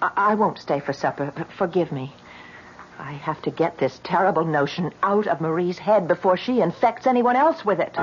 I, 0.00 0.10
I 0.16 0.34
won't 0.34 0.58
stay 0.58 0.80
for 0.80 0.92
supper. 0.92 1.32
But 1.36 1.52
forgive 1.52 1.92
me. 1.92 2.14
I 2.98 3.12
have 3.12 3.40
to 3.42 3.50
get 3.50 3.78
this 3.78 4.00
terrible 4.02 4.44
notion 4.44 4.92
out 5.02 5.28
of 5.28 5.40
Marie's 5.40 5.78
head 5.78 6.08
before 6.08 6.36
she 6.36 6.60
infects 6.60 7.06
anyone 7.06 7.36
else 7.36 7.64
with 7.64 7.78
it. 7.78 7.96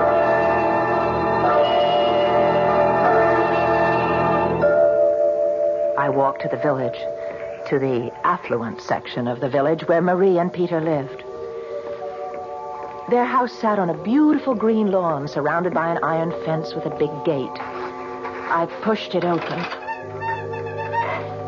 I 5.98 6.08
walked 6.08 6.42
to 6.42 6.48
the 6.48 6.56
village, 6.56 6.98
to 7.68 7.78
the 7.78 8.10
affluent 8.24 8.80
section 8.80 9.28
of 9.28 9.40
the 9.40 9.50
village 9.50 9.86
where 9.88 10.00
Marie 10.00 10.38
and 10.38 10.52
Peter 10.52 10.80
lived. 10.80 11.24
Their 13.08 13.24
house 13.24 13.52
sat 13.52 13.78
on 13.78 13.90
a 13.90 13.94
beautiful 13.94 14.54
green 14.54 14.90
lawn 14.90 15.28
surrounded 15.28 15.72
by 15.72 15.90
an 15.92 16.02
iron 16.02 16.32
fence 16.44 16.74
with 16.74 16.86
a 16.86 16.90
big 16.90 17.10
gate. 17.24 17.60
I 17.60 18.66
pushed 18.82 19.14
it 19.14 19.24
open. 19.24 19.60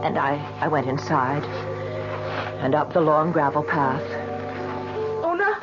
And 0.05 0.17
I, 0.17 0.37
I 0.61 0.69
went 0.69 0.87
inside 0.87 1.43
and 2.62 2.77
up 2.77 2.93
the 2.93 3.00
long 3.00 3.33
gravel 3.33 3.65
path. 3.65 4.03
Una, 5.25 5.59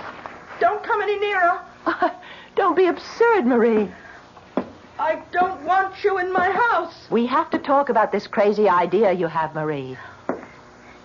don't 0.60 0.84
come 0.84 1.02
any 1.02 1.18
nearer. 1.18 1.62
Don't 2.56 2.76
be 2.76 2.88
absurd, 2.88 3.46
Marie. 3.46 3.92
I 4.98 5.22
don't 5.32 5.62
want 5.66 6.04
you 6.06 6.18
in 6.20 6.32
my 6.32 6.50
house. 6.50 7.08
We 7.12 7.26
have 7.26 7.50
to 7.50 7.60
talk 7.60 7.90
about 7.90 8.14
this 8.14 8.28
crazy 8.28 8.70
idea 8.70 9.12
you 9.12 9.28
have, 9.28 9.54
Marie. 9.54 9.98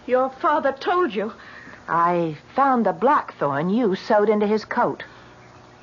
Your 0.07 0.31
father 0.41 0.73
told 0.73 1.13
you. 1.13 1.33
I 1.89 2.37
found 2.55 2.87
the 2.87 2.93
blackthorn 2.93 3.71
you 3.71 3.97
sewed 3.97 4.29
into 4.29 4.47
his 4.47 4.65
coat. 4.65 5.05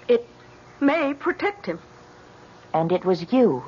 It 0.08 0.28
may 0.80 1.14
protect 1.14 1.66
him. 1.66 1.80
And 2.74 2.92
it 2.92 3.06
was 3.06 3.32
you 3.34 3.64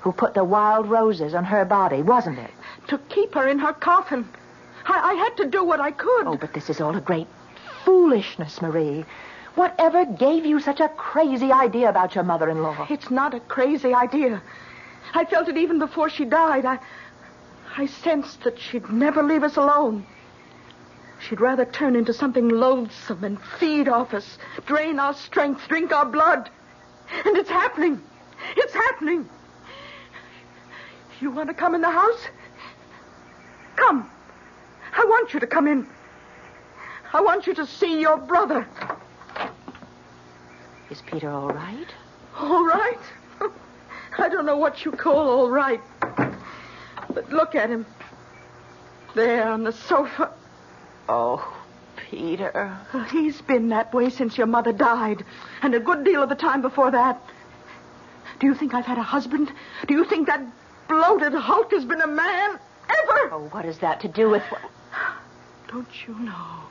who 0.00 0.12
put 0.12 0.34
the 0.34 0.44
wild 0.44 0.88
roses 0.88 1.34
on 1.34 1.44
her 1.44 1.64
body, 1.64 2.02
wasn't 2.02 2.38
it? 2.38 2.50
To 2.88 2.98
keep 2.98 3.34
her 3.34 3.46
in 3.48 3.58
her 3.60 3.72
coffin. 3.72 4.28
I, 4.86 5.12
I 5.12 5.14
had 5.14 5.36
to 5.36 5.46
do 5.46 5.64
what 5.64 5.80
I 5.80 5.92
could. 5.92 6.26
Oh, 6.26 6.36
but 6.36 6.52
this 6.54 6.68
is 6.68 6.80
all 6.80 6.96
a 6.96 7.00
great 7.00 7.28
foolishness, 7.84 8.60
Marie. 8.60 9.04
Whatever 9.54 10.04
gave 10.04 10.46
you 10.46 10.60
such 10.60 10.80
a 10.80 10.88
crazy 10.88 11.52
idea 11.52 11.88
about 11.88 12.14
your 12.14 12.24
mother-in-law? 12.24 12.86
It's 12.90 13.10
not 13.10 13.34
a 13.34 13.40
crazy 13.40 13.94
idea. 13.94 14.42
I 15.14 15.24
felt 15.24 15.48
it 15.48 15.56
even 15.56 15.78
before 15.78 16.08
she 16.08 16.24
died. 16.24 16.64
I, 16.64 16.78
I 17.76 17.86
sensed 17.86 18.42
that 18.44 18.58
she'd 18.58 18.90
never 18.90 19.22
leave 19.22 19.42
us 19.42 19.56
alone. 19.56 20.06
She'd 21.28 21.40
rather 21.40 21.64
turn 21.64 21.94
into 21.94 22.12
something 22.12 22.48
loathsome 22.48 23.22
and 23.22 23.40
feed 23.40 23.88
off 23.88 24.12
us, 24.12 24.38
drain 24.66 24.98
our 24.98 25.14
strength, 25.14 25.68
drink 25.68 25.92
our 25.92 26.06
blood. 26.06 26.50
And 27.24 27.36
it's 27.36 27.50
happening. 27.50 28.02
It's 28.56 28.74
happening. 28.74 29.28
You 31.20 31.30
want 31.30 31.48
to 31.48 31.54
come 31.54 31.74
in 31.74 31.80
the 31.80 31.90
house? 31.90 32.26
Come. 33.76 34.10
I 34.96 35.04
want 35.04 35.32
you 35.32 35.40
to 35.40 35.46
come 35.46 35.68
in. 35.68 35.86
I 37.12 37.20
want 37.20 37.46
you 37.46 37.54
to 37.54 37.66
see 37.66 38.00
your 38.00 38.16
brother. 38.16 38.66
Is 40.90 41.02
Peter 41.02 41.30
all 41.30 41.50
right? 41.50 41.88
All 42.38 42.64
right? 42.64 42.98
I 44.18 44.28
don't 44.28 44.44
know 44.44 44.56
what 44.56 44.84
you 44.84 44.90
call 44.90 45.28
all 45.28 45.50
right. 45.50 45.80
But 46.00 47.30
look 47.30 47.54
at 47.54 47.70
him. 47.70 47.86
There 49.14 49.46
on 49.48 49.62
the 49.62 49.72
sofa. 49.72 50.32
Oh, 51.08 51.56
Peter. 52.10 52.78
He's 53.10 53.40
been 53.42 53.70
that 53.70 53.92
way 53.92 54.10
since 54.10 54.36
your 54.38 54.46
mother 54.46 54.72
died, 54.72 55.24
and 55.62 55.74
a 55.74 55.80
good 55.80 56.04
deal 56.04 56.22
of 56.22 56.28
the 56.28 56.34
time 56.34 56.62
before 56.62 56.90
that. 56.90 57.20
Do 58.40 58.46
you 58.46 58.54
think 58.54 58.74
I've 58.74 58.86
had 58.86 58.98
a 58.98 59.02
husband? 59.02 59.52
Do 59.86 59.94
you 59.94 60.04
think 60.04 60.26
that 60.26 60.42
bloated 60.88 61.32
hulk 61.34 61.70
has 61.72 61.84
been 61.84 62.00
a 62.00 62.06
man? 62.06 62.58
Ever? 62.88 63.32
Oh, 63.32 63.48
what 63.52 63.64
has 63.64 63.78
that 63.78 64.00
to 64.00 64.08
do 64.08 64.30
with 64.30 64.42
what? 64.44 64.62
Don't 65.68 65.88
you 66.06 66.18
know? 66.18 66.62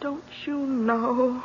Don't 0.00 0.24
you 0.44 0.58
know 0.58 1.42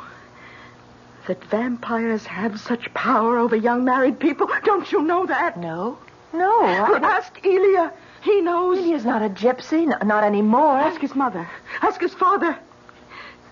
that 1.26 1.42
vampires 1.44 2.26
have 2.26 2.60
such 2.60 2.92
power 2.92 3.38
over 3.38 3.56
young 3.56 3.84
married 3.84 4.18
people? 4.18 4.48
Don't 4.64 4.90
you 4.92 5.02
know 5.02 5.24
that? 5.26 5.58
No. 5.58 5.98
No. 6.32 6.60
Well, 6.60 7.04
ask 7.04 7.44
Ilya. 7.44 7.92
He 8.22 8.40
knows. 8.40 8.78
Ilya's 8.78 9.04
not 9.04 9.22
a 9.22 9.28
gypsy, 9.28 9.82
n- 9.92 10.08
not 10.08 10.24
anymore. 10.24 10.78
Ask 10.78 11.00
his 11.00 11.14
mother. 11.14 11.48
Ask 11.80 12.00
his 12.00 12.14
father. 12.14 12.56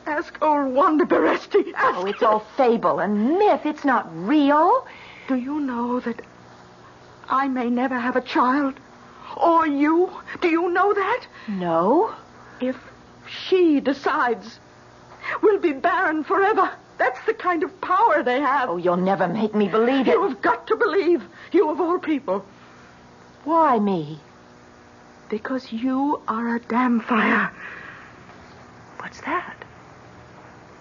Ask 0.06 0.38
old 0.42 0.72
Wanda 0.74 1.04
Beresti. 1.04 1.72
Ask 1.74 1.98
Oh, 1.98 2.06
it's 2.06 2.22
all 2.22 2.40
fable 2.56 3.00
and 3.00 3.38
myth. 3.38 3.66
It's 3.66 3.84
not 3.84 4.08
real. 4.26 4.86
Do 5.28 5.34
you 5.34 5.60
know 5.60 6.00
that 6.00 6.22
I 7.28 7.48
may 7.48 7.68
never 7.68 7.98
have 7.98 8.16
a 8.16 8.20
child? 8.20 8.74
Or 9.36 9.66
you? 9.66 10.10
Do 10.40 10.48
you 10.48 10.70
know 10.70 10.92
that? 10.94 11.26
No. 11.48 12.14
If 12.60 12.76
she 13.28 13.80
decides, 13.80 14.58
we'll 15.42 15.60
be 15.60 15.72
barren 15.72 16.24
forever. 16.24 16.70
That's 16.98 17.24
the 17.26 17.34
kind 17.34 17.62
of 17.62 17.80
power 17.80 18.22
they 18.22 18.40
have. 18.40 18.68
Oh, 18.70 18.76
you'll 18.76 18.96
never 18.96 19.26
make 19.26 19.54
me 19.54 19.68
believe 19.68 20.06
it. 20.06 20.12
You 20.12 20.28
have 20.28 20.42
got 20.42 20.66
to 20.68 20.76
believe. 20.76 21.24
You 21.52 21.70
of 21.70 21.80
all 21.80 21.98
people. 21.98 22.44
Why 23.44 23.78
me? 23.78 24.20
Because 25.30 25.72
you 25.72 26.20
are 26.26 26.56
a 26.56 26.60
dhampir. 26.60 27.50
What's 28.98 29.20
that? 29.20 29.64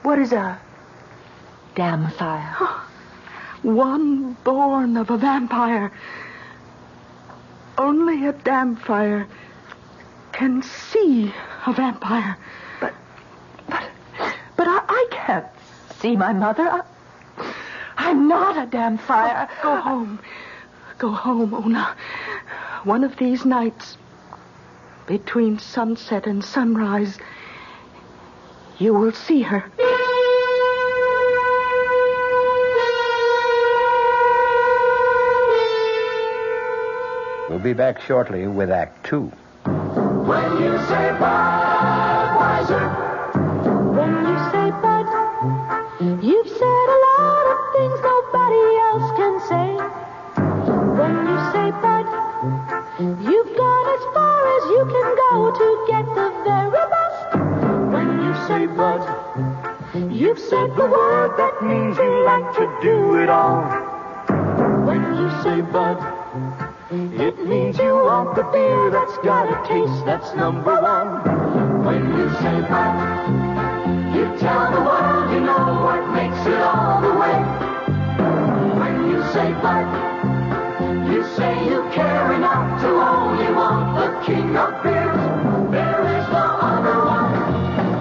What 0.02 0.18
is 0.18 0.34
a 0.34 0.60
dhampir? 1.76 2.42
One 3.62 4.34
born 4.44 4.98
of 4.98 5.12
a 5.12 5.18
vampire. 5.18 5.92
Only 7.78 8.26
a 8.26 8.34
dhampir 8.34 9.28
can 10.32 10.64
see 10.64 11.32
a 11.68 11.74
vampire. 11.74 12.36
But, 12.80 12.94
but, 13.68 13.88
but 14.58 14.68
I, 14.68 14.84
I 14.88 15.08
can't 15.12 15.46
see 16.00 16.16
my 16.16 16.34
mother. 16.34 16.68
I, 16.68 16.82
I'm 17.98 18.28
not 18.28 18.58
a 18.58 18.66
dhampir. 18.66 19.48
Go 19.62 19.76
home. 19.76 20.20
Go 20.98 21.12
home, 21.12 21.54
Una. 21.54 21.96
One 22.84 23.04
of 23.04 23.16
these 23.18 23.46
nights, 23.46 23.98
between 25.10 25.58
sunset 25.58 26.28
and 26.28 26.46
sunrise, 26.46 27.18
you 28.78 28.94
will 28.94 29.12
see 29.12 29.42
her. 29.42 29.66
We'll 37.50 37.58
be 37.58 37.74
back 37.74 38.00
shortly 38.00 38.46
with 38.46 38.70
Act 38.70 39.04
Two. 39.04 39.32
When 39.66 40.52
you 40.62 40.78
say 40.88 41.06
Budweiser, 41.18 42.86
When 43.98 44.14
you 44.30 44.38
say 44.54 44.70
Bud, 44.86 45.08
you've 46.24 46.48
said 46.48 46.88
a 46.96 47.00
lot 47.18 47.46
of 47.50 47.58
things 47.74 48.00
nobody 48.14 48.64
else 48.88 49.10
can 49.18 49.36
say. 49.50 49.70
When 51.00 51.14
you 51.30 51.38
say 51.52 51.68
Bud, 51.82 52.06
you've 53.28 53.58
gone 53.58 53.79
as 53.79 53.79
far 53.79 53.79
as 53.79 53.79
you 54.70 54.86
can 54.94 55.16
go 55.24 55.52
to 55.60 55.68
get 55.90 56.06
the 56.16 56.28
very 56.46 56.86
best. 56.94 57.20
When 57.94 58.08
you 58.26 58.34
say 58.48 58.68
Bud, 58.68 59.02
you've 60.12 60.40
said 60.40 60.76
the 60.76 60.86
word 60.86 61.32
that 61.38 61.64
means 61.64 61.98
you 61.98 62.12
like 62.26 62.54
to 62.56 62.66
do 62.82 63.16
it 63.24 63.30
all. 63.30 63.64
when 64.86 65.02
you 65.20 65.30
say 65.44 65.62
Bud, 65.62 65.98
It 66.92 67.48
means 67.48 67.78
you 67.78 67.94
want 67.96 68.36
the 68.36 68.44
beer 68.44 68.90
that's 68.92 69.18
got 69.20 69.46
a 69.54 69.58
taste 69.68 70.06
that's 70.06 70.34
number 70.36 70.76
one. 70.82 71.10
When 71.86 72.02
you 72.18 72.30
say 72.42 72.58
Bud, 72.72 72.96
you 74.16 74.26
tell 74.40 74.72
the 74.72 74.82
world 74.90 75.32
you 75.34 75.42
know 75.42 75.66
what 75.86 76.04
makes 76.18 76.42
it 76.48 76.62
all 76.62 77.02
the 77.02 77.14
way. 77.22 77.38
When 78.82 78.96
you 79.12 79.22
say 79.34 79.52
Bud, 79.64 79.88
you 81.12 81.24
say 81.38 81.54
you 81.70 81.79
king 84.30 84.56
of 84.56 84.84
beers, 84.84 85.22
there 85.72 86.02
is 86.18 86.26
no 86.30 86.46
other 86.70 86.98
one. 87.18 87.32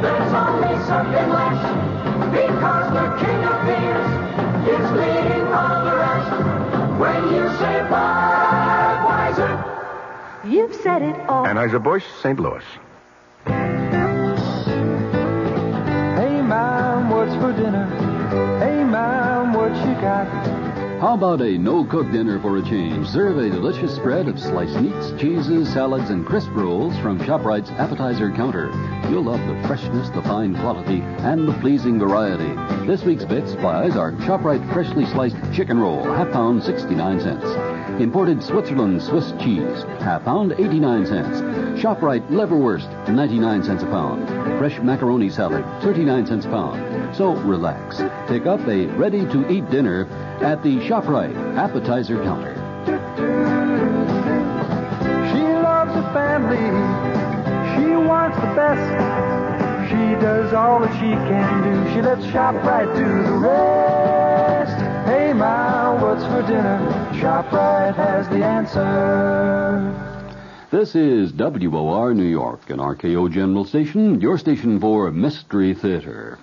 There's 0.03 0.33
only 0.45 0.75
something 0.85 1.29
less, 1.39 1.61
because 2.37 2.87
the 2.99 3.07
king 3.25 3.41
of 3.53 3.59
beers 3.65 4.11
is 4.75 4.87
leading 5.01 5.47
all 5.59 5.85
the 5.89 5.97
rest. 5.97 6.31
When 7.01 7.21
you 7.35 7.45
say 7.61 7.75
Budweiser, 7.89 9.55
You've 10.45 10.75
said 10.75 11.03
it 11.03 11.17
all. 11.29 11.47
Anheuser-Busch, 11.47 12.05
St. 12.23 12.39
Louis. 12.39 12.65
Hey, 16.19 16.43
Mom, 16.43 17.11
what's 17.11 17.35
for 17.37 17.53
dinner? 17.55 17.98
How 21.01 21.15
about 21.15 21.41
a 21.41 21.57
no-cook 21.57 22.11
dinner 22.11 22.41
for 22.41 22.57
a 22.57 22.63
change? 22.63 23.07
Serve 23.07 23.39
a 23.39 23.49
delicious 23.49 23.95
spread 23.95 24.27
of 24.27 24.37
sliced 24.37 24.81
meats, 24.81 25.13
cheeses, 25.13 25.73
salads, 25.73 26.11
and 26.11 26.27
crisp 26.27 26.51
rolls 26.55 26.99
from 26.99 27.21
ShopRite's 27.21 27.71
appetizer 27.71 28.33
counter. 28.33 28.69
You'll 29.09 29.23
love 29.23 29.39
the 29.47 29.69
freshness, 29.69 30.11
the 30.11 30.23
fine 30.23 30.57
quality, 30.57 31.01
and 31.01 31.47
the 31.47 31.53
pleasing 31.61 32.01
variety. 32.01 32.53
This 32.85 33.05
week's 33.05 33.25
bit 33.25 33.47
supplies 33.49 33.95
are 33.95 34.11
ShopRite 34.11 34.73
freshly 34.73 35.07
sliced 35.07 35.37
chicken 35.55 35.79
roll, 35.79 36.03
half 36.03 36.33
pound, 36.33 36.65
69 36.65 37.21
cents. 37.21 37.68
Imported 37.99 38.41
Switzerland 38.45 39.03
Swiss 39.03 39.33
cheese, 39.41 39.83
half 39.99 40.25
pound, 40.25 40.53
89 40.53 41.05
cents. 41.05 41.41
ShopRite 41.83 42.29
liverwurst, 42.29 42.89
99 43.09 43.65
cents 43.65 43.83
a 43.83 43.87
pound. 43.87 44.29
Fresh 44.59 44.79
macaroni 44.79 45.29
salad, 45.29 45.65
39 45.83 46.27
cents 46.27 46.45
a 46.47 46.49
pound. 46.49 47.17
So 47.17 47.35
relax. 47.35 47.97
Pick 48.29 48.47
up 48.47 48.61
a 48.69 48.87
ready-to-eat 48.87 49.69
dinner 49.71 50.07
at 50.41 50.63
the 50.63 50.77
ShopRite 50.77 51.35
appetizer 51.57 52.23
counter. 52.23 52.55
She 55.33 55.43
loves 55.43 55.93
the 55.93 56.03
family. 56.15 56.71
She 57.75 57.97
wants 58.07 58.37
the 58.37 58.55
best. 58.55 59.91
She 59.91 60.23
does 60.23 60.53
all 60.53 60.79
that 60.81 60.93
she 61.01 61.11
can 61.11 61.63
do. 61.65 61.95
She 61.95 62.01
lets 62.01 62.25
ShopRite 62.27 62.95
do 62.95 63.23
the 63.25 63.39
rest. 63.39 64.79
Hey, 65.09 65.33
Ma, 65.33 65.58
what's 66.19 66.33
for 66.33 66.43
dinner? 66.53 66.79
ShopRite 67.13 67.95
has 67.95 68.29
the 68.29 68.45
answer. 68.45 69.95
This 70.71 70.95
is 70.95 71.33
WOR 71.33 72.13
New 72.15 72.25
York, 72.25 72.69
an 72.71 72.79
RKO 72.79 73.33
General 73.33 73.65
Station, 73.65 74.21
your 74.21 74.37
station 74.39 74.81
for 74.81 75.11
Mystery 75.11 75.75
Theater. 75.75 76.39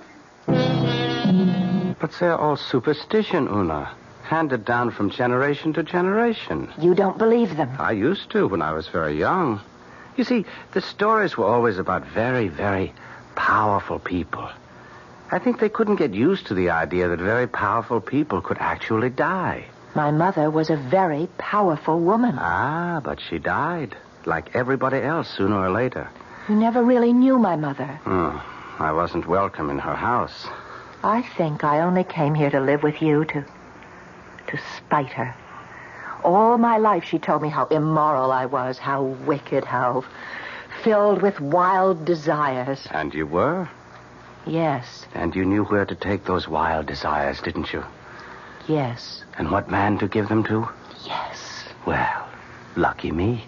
But 0.48 2.12
they're 2.20 2.38
all 2.38 2.58
superstition, 2.58 3.48
Una. 3.48 3.92
Handed 4.24 4.66
down 4.66 4.92
from 4.92 5.12
generation 5.12 5.74
to 5.74 5.84
generation. 5.84 6.72
You 6.80 6.96
don't 6.96 7.18
believe 7.18 7.58
them. 7.58 7.76
I 7.78 7.92
used 7.92 8.32
to 8.32 8.48
when 8.48 8.62
I 8.62 8.72
was 8.74 8.88
very 8.88 9.18
young. 9.20 9.62
You 10.18 10.24
see, 10.24 10.46
the 10.72 10.82
stories 10.82 11.38
were 11.38 11.46
always 11.46 11.78
about 11.78 12.08
very, 12.08 12.48
very 12.48 12.94
powerful 13.36 14.00
people. 14.00 14.50
I 15.36 15.40
think 15.40 15.60
they 15.60 15.68
couldn't 15.68 15.98
get 15.98 16.14
used 16.14 16.48
to 16.48 16.54
the 16.54 16.70
idea 16.70 17.10
that 17.10 17.20
very 17.20 17.46
powerful 17.46 18.00
people 18.00 18.40
could 18.40 18.56
actually 18.58 19.10
die. 19.10 19.66
My 19.94 20.10
mother 20.10 20.50
was 20.50 20.70
a 20.70 20.78
very 20.78 21.28
powerful 21.38 22.00
woman. 22.00 22.38
Ah, 22.40 23.02
but 23.04 23.20
she 23.20 23.38
died. 23.38 23.98
Like 24.26 24.56
everybody 24.56 25.02
else, 25.02 25.30
sooner 25.30 25.58
or 25.58 25.70
later. 25.70 26.10
You 26.48 26.56
never 26.56 26.82
really 26.82 27.12
knew 27.12 27.38
my 27.38 27.58
mother. 27.58 28.00
Hmm. 28.06 28.38
I 28.82 28.94
wasn't 28.94 29.28
welcome 29.28 29.70
in 29.70 29.78
her 29.78 29.94
house. 29.94 30.48
I 31.04 31.22
think 31.22 31.66
I 31.66 31.82
only 31.82 32.06
came 32.06 32.34
here 32.34 32.52
to 32.52 32.62
live 32.62 32.82
with 32.82 33.02
you 33.02 33.26
to. 33.26 33.44
to 34.48 34.58
spite 34.78 35.12
her. 35.20 35.36
All 36.24 36.58
my 36.58 36.78
life 36.78 37.04
she 37.04 37.20
told 37.20 37.42
me 37.42 37.50
how 37.50 37.66
immoral 37.66 38.32
I 38.32 38.46
was, 38.46 38.78
how 38.78 39.04
wicked, 39.04 39.66
how 39.66 40.06
filled 40.82 41.22
with 41.22 41.42
wild 41.42 42.06
desires. 42.06 42.88
And 42.90 43.14
you 43.14 43.28
were? 43.28 43.68
Yes, 44.46 45.06
And 45.14 45.36
you 45.36 45.44
knew 45.46 45.64
where 45.66 45.86
to 45.86 45.96
take 45.96 46.26
those 46.26 46.48
wild 46.48 46.86
desires, 46.86 47.42
didn't 47.42 47.74
you? 47.74 47.84
yes, 48.68 49.24
And 49.38 49.52
what 49.52 49.70
man 49.70 49.98
to 50.00 50.08
give 50.08 50.28
them 50.30 50.44
to? 50.46 50.68
yes. 51.06 51.64
Well, 51.86 52.28
lucky 52.76 53.12
me. 53.12 53.44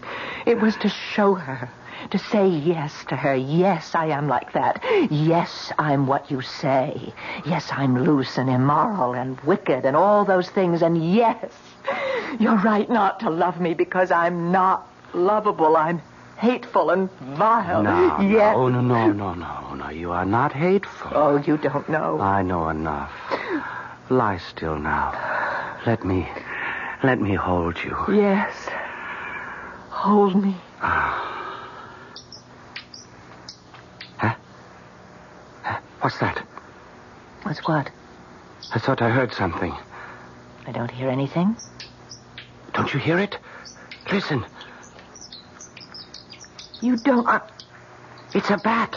It 0.45 0.59
was 0.61 0.75
to 0.77 0.89
show 0.89 1.33
her, 1.33 1.69
to 2.11 2.17
say 2.19 2.47
yes 2.47 2.93
to 3.09 3.15
her. 3.15 3.33
Yes, 3.35 3.95
I 3.95 4.07
am 4.07 4.27
like 4.27 4.53
that. 4.53 4.83
Yes, 5.09 5.71
I'm 5.79 6.05
what 6.07 6.29
you 6.29 6.41
say. 6.41 7.13
Yes, 7.45 7.67
I'm 7.71 8.03
loose 8.03 8.37
and 8.37 8.49
immoral 8.49 9.13
and 9.13 9.39
wicked 9.41 9.85
and 9.85 9.95
all 9.95 10.23
those 10.23 10.49
things. 10.49 10.81
And 10.83 11.13
yes, 11.15 11.51
you're 12.39 12.57
right 12.57 12.89
not 12.89 13.19
to 13.21 13.29
love 13.31 13.59
me 13.59 13.73
because 13.73 14.11
I'm 14.11 14.51
not 14.51 14.87
lovable. 15.13 15.75
I'm 15.75 16.01
hateful 16.37 16.91
and 16.91 17.09
vile. 17.11 17.83
No, 17.83 18.21
yes. 18.21 18.55
no, 18.55 18.69
no, 18.69 18.81
no, 18.81 19.11
no, 19.11 19.33
no, 19.33 19.73
no. 19.73 19.89
You 19.89 20.11
are 20.11 20.25
not 20.25 20.53
hateful. 20.53 21.11
Oh, 21.13 21.37
you 21.37 21.57
don't 21.57 21.87
know. 21.89 22.19
I 22.19 22.41
know 22.41 22.69
enough. 22.69 23.11
Lie 24.09 24.37
still 24.37 24.77
now. 24.77 25.11
Let 25.85 26.05
me, 26.05 26.27
let 27.03 27.19
me 27.19 27.33
hold 27.33 27.77
you. 27.83 27.97
Yes. 28.09 28.53
Hold 29.89 30.41
me. 30.41 30.55
Ah. 30.81 31.27
What's 36.01 36.19
that? 36.19 36.45
What's 37.43 37.59
what? 37.67 37.89
I 38.71 38.79
thought 38.79 39.01
I 39.01 39.09
heard 39.09 39.33
something. 39.33 39.75
I 40.65 40.71
don't 40.71 40.91
hear 40.91 41.09
anything. 41.09 41.55
Don't 42.73 42.93
you 42.93 42.99
hear 42.99 43.17
it? 43.17 43.37
Listen. 44.11 44.45
You 46.81 46.95
don't. 46.97 47.27
Uh, 47.27 47.39
it's 48.33 48.49
a 48.49 48.57
bat. 48.57 48.95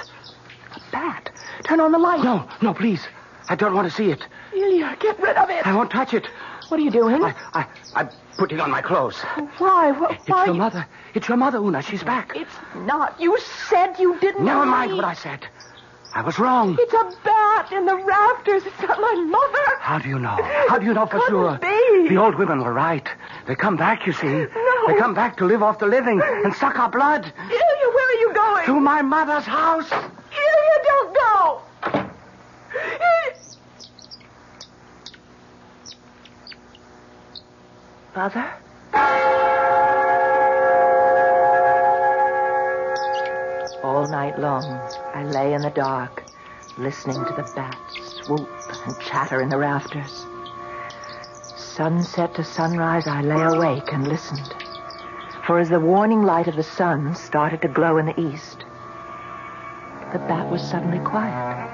A 0.75 0.81
bat? 0.93 1.31
Turn 1.65 1.81
on 1.81 1.93
the 1.93 1.99
light. 1.99 2.23
No, 2.23 2.49
no, 2.63 2.75
please. 2.75 3.07
I 3.49 3.55
don't 3.57 3.75
want 3.75 3.89
to 3.89 3.95
see 3.95 4.11
it. 4.11 4.27
Ilya, 4.55 4.97
get 5.01 5.19
rid 5.21 5.37
of 5.37 5.51
it. 5.51 5.67
I 5.67 5.75
won't 5.75 5.91
touch 5.91 6.15
it. 6.15 6.27
What 6.69 6.79
are 6.79 6.83
you 6.83 6.91
doing? 6.91 7.23
I, 7.25 7.35
I, 7.55 7.67
I'm 7.95 8.09
putting 8.37 8.61
on 8.61 8.71
my 8.71 8.81
clothes. 8.81 9.17
Why? 9.59 9.93
Wh- 9.93 10.13
It's 10.29 10.47
your 10.47 10.55
mother. 10.55 10.87
It's 11.15 11.29
your 11.29 11.37
mother, 11.37 11.59
Una. 11.59 11.83
She's 11.83 12.03
back. 12.05 12.33
It's 12.37 12.55
not. 12.77 13.21
You 13.21 13.37
said 13.69 13.99
you 13.99 14.19
didn't. 14.21 14.45
Never 14.45 14.65
mind 14.67 14.95
what 14.95 15.05
I 15.05 15.15
said. 15.15 15.47
I 16.13 16.23
was 16.23 16.39
wrong. 16.39 16.77
It's 16.79 16.93
a 16.93 17.13
bat 17.25 17.73
in 17.73 17.87
the 17.87 17.97
rafters. 17.97 18.65
It's 18.67 18.81
not 18.81 19.01
my 19.01 19.15
mother. 19.15 19.79
How 19.79 19.99
do 19.99 20.09
you 20.09 20.19
know? 20.19 20.37
How 20.69 20.79
do 20.79 20.87
you 20.87 20.93
know 20.93 21.07
for 21.07 21.21
sure? 21.29 21.59
be. 21.59 22.09
The 22.09 22.17
old 22.17 22.35
women 22.35 22.63
were 22.63 22.73
right. 22.73 23.09
They 23.47 23.55
come 23.55 23.77
back, 23.77 24.07
you 24.07 24.13
see. 24.13 24.27
No. 24.27 24.87
They 24.89 24.97
come 24.97 25.15
back 25.15 25.37
to 25.39 25.45
live 25.45 25.63
off 25.63 25.79
the 25.79 25.87
living 25.87 26.21
and 26.23 26.53
suck 26.55 26.79
our 26.79 26.91
blood. 26.91 27.25
Ilya, 27.25 27.95
where 27.95 28.09
are 28.09 28.21
you 28.21 28.33
going? 28.35 28.67
To 28.67 28.81
my 28.81 29.03
mother's 29.03 29.45
house. 29.45 29.91
Ilya, 29.93 30.79
don't 30.85 31.15
go. 31.15 31.63
Ilya. 32.75 33.37
Mother? 38.17 39.60
All 44.01 44.09
night 44.09 44.39
long, 44.39 44.65
I 45.13 45.25
lay 45.25 45.53
in 45.53 45.61
the 45.61 45.69
dark, 45.69 46.25
listening 46.79 47.23
to 47.23 47.35
the 47.35 47.47
bats 47.55 48.23
swoop 48.25 48.49
and 48.87 48.99
chatter 48.99 49.43
in 49.43 49.51
the 49.51 49.59
rafters. 49.59 50.25
Sunset 51.55 52.35
to 52.37 52.43
sunrise, 52.43 53.07
I 53.07 53.21
lay 53.21 53.43
awake 53.43 53.93
and 53.93 54.09
listened. 54.09 54.55
For 55.47 55.59
as 55.59 55.69
the 55.69 55.79
warning 55.79 56.23
light 56.23 56.49
of 56.49 56.57
the 56.57 56.63
sun 56.63 57.15
started 57.15 57.61
to 57.61 57.69
glow 57.69 57.99
in 57.99 58.07
the 58.07 58.19
east, 58.19 58.65
the 60.15 60.19
bat 60.19 60.51
was 60.51 60.63
suddenly 60.63 61.01
quiet. 61.01 61.69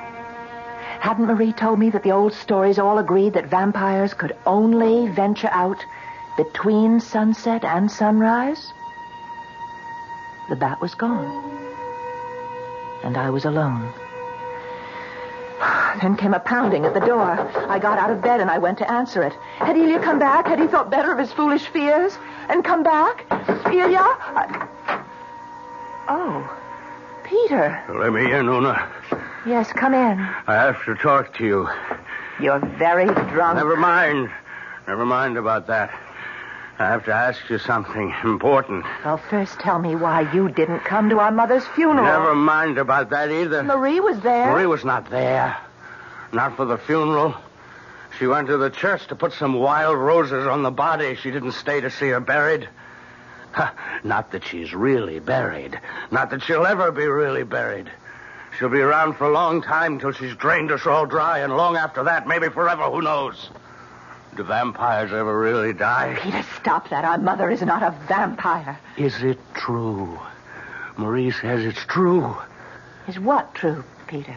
Hadn't 0.99 1.27
Marie 1.27 1.53
told 1.53 1.79
me 1.79 1.91
that 1.91 2.03
the 2.03 2.11
old 2.11 2.33
stories 2.33 2.81
all 2.81 2.99
agreed 2.99 3.35
that 3.35 3.47
vampires 3.47 4.15
could 4.15 4.37
only 4.47 5.07
venture 5.13 5.51
out 5.53 5.79
between 6.37 6.99
sunset 6.99 7.63
and 7.65 7.89
sunrise? 7.89 8.73
The 10.49 10.57
bat 10.57 10.81
was 10.81 10.97
gone. 10.97 11.66
And 13.07 13.17
I 13.17 13.31
was 13.31 13.45
alone. 13.45 13.93
Then 16.03 16.17
came 16.17 16.35
a 16.35 16.41
pounding 16.41 16.85
at 16.85 16.93
the 16.93 16.99
door. 16.99 17.39
I 17.71 17.79
got 17.79 17.99
out 17.99 18.11
of 18.11 18.21
bed 18.21 18.41
and 18.41 18.51
I 18.51 18.59
went 18.59 18.79
to 18.79 18.91
answer 18.91 19.23
it. 19.23 19.33
Had 19.59 19.77
Ilya 19.77 20.01
come 20.01 20.19
back? 20.19 20.49
Had 20.49 20.59
he 20.59 20.67
thought 20.67 20.91
better 20.91 21.13
of 21.13 21.19
his 21.21 21.33
foolish 21.33 21.67
fears? 21.67 22.19
And 22.49 22.65
come 22.65 22.83
back? 22.83 23.25
Ilya? 23.67 24.01
I... 24.01 24.69
Oh, 26.09 26.59
Peter. 27.23 27.81
Let 27.89 28.13
me 28.13 28.25
in, 28.33 28.49
Una. 28.49 28.91
Yes, 29.47 29.73
come 29.73 29.95
in. 29.95 30.19
I 30.49 30.55
have 30.55 30.85
to 30.87 30.97
talk 30.97 31.33
to 31.35 31.45
you. 31.45 31.69
You're 32.41 32.59
very 32.59 33.07
drunk. 33.07 33.57
Never 33.57 33.77
mind. 33.77 34.31
Never 34.89 35.07
mind 35.07 35.37
about 35.39 35.69
that. 35.69 35.95
I 36.79 36.89
have 36.89 37.07
to 37.07 37.13
ask 37.15 37.49
you 37.49 37.59
something 37.59 38.15
important. 38.23 38.85
Well, 39.03 39.17
first 39.17 39.59
tell 39.59 39.79
me 39.79 39.97
why 39.97 40.31
you 40.33 40.51
didn't 40.51 40.81
come 40.81 41.09
to 41.09 41.19
our 41.21 41.31
mother's 41.33 41.67
funeral. 41.69 42.05
Never 42.05 42.35
mind 42.35 42.77
about 42.77 43.11
that 43.11 43.31
either. 43.31 43.63
Marie 43.63 44.01
was 44.01 44.21
there. 44.21 44.53
Marie 44.53 44.67
was 44.67 44.85
not 44.85 45.09
there. 45.09 45.57
Not 46.35 46.57
for 46.57 46.67
the 46.67 46.77
funeral. 46.77 47.35
She 48.19 48.27
went 48.27 48.49
to 48.49 48.59
the 48.59 48.69
church 48.69 49.07
to 49.07 49.17
put 49.17 49.33
some 49.33 49.55
wild 49.55 49.97
roses 49.97 50.47
on 50.47 50.63
the 50.63 50.71
body. 50.71 51.17
She 51.17 51.31
didn't 51.31 51.53
stay 51.53 51.81
to 51.81 51.91
see 51.91 52.09
her 52.09 52.21
buried. 52.21 52.69
Not 54.05 54.33
that 54.33 54.45
she's 54.45 54.75
really 54.75 55.19
buried. 55.19 55.81
Not 56.11 56.29
that 56.31 56.43
she'll 56.43 56.67
ever 56.67 56.93
be 56.93 57.07
really 57.07 57.45
buried. 57.45 57.91
She'll 58.59 58.69
be 58.69 58.81
around 58.81 59.15
for 59.15 59.25
a 59.25 59.33
long 59.33 59.63
time 59.63 59.99
till 59.99 60.13
she's 60.13 60.35
drained 60.37 60.71
us 60.71 60.87
all 60.87 61.07
dry, 61.07 61.39
and 61.39 61.57
long 61.57 61.77
after 61.77 62.05
that, 62.05 62.27
maybe 62.27 62.51
forever, 62.51 62.85
who 62.85 63.01
knows? 63.01 63.49
Do 64.37 64.43
vampires 64.43 65.13
ever 65.15 65.39
really 65.39 65.73
die? 65.73 66.19
Peter, 66.21 66.45
stop 66.61 66.91
that. 66.91 67.07
Our 67.07 67.17
mother 67.17 67.51
is 67.51 67.63
not 67.63 67.83
a 67.83 67.95
vampire. 68.07 68.79
Is 68.99 69.23
it 69.23 69.39
true? 69.55 70.21
Marie 70.99 71.31
says 71.31 71.65
it's 71.65 71.85
true. 71.87 72.37
Is 73.09 73.19
what 73.19 73.55
true, 73.55 73.83
Peter? 74.07 74.37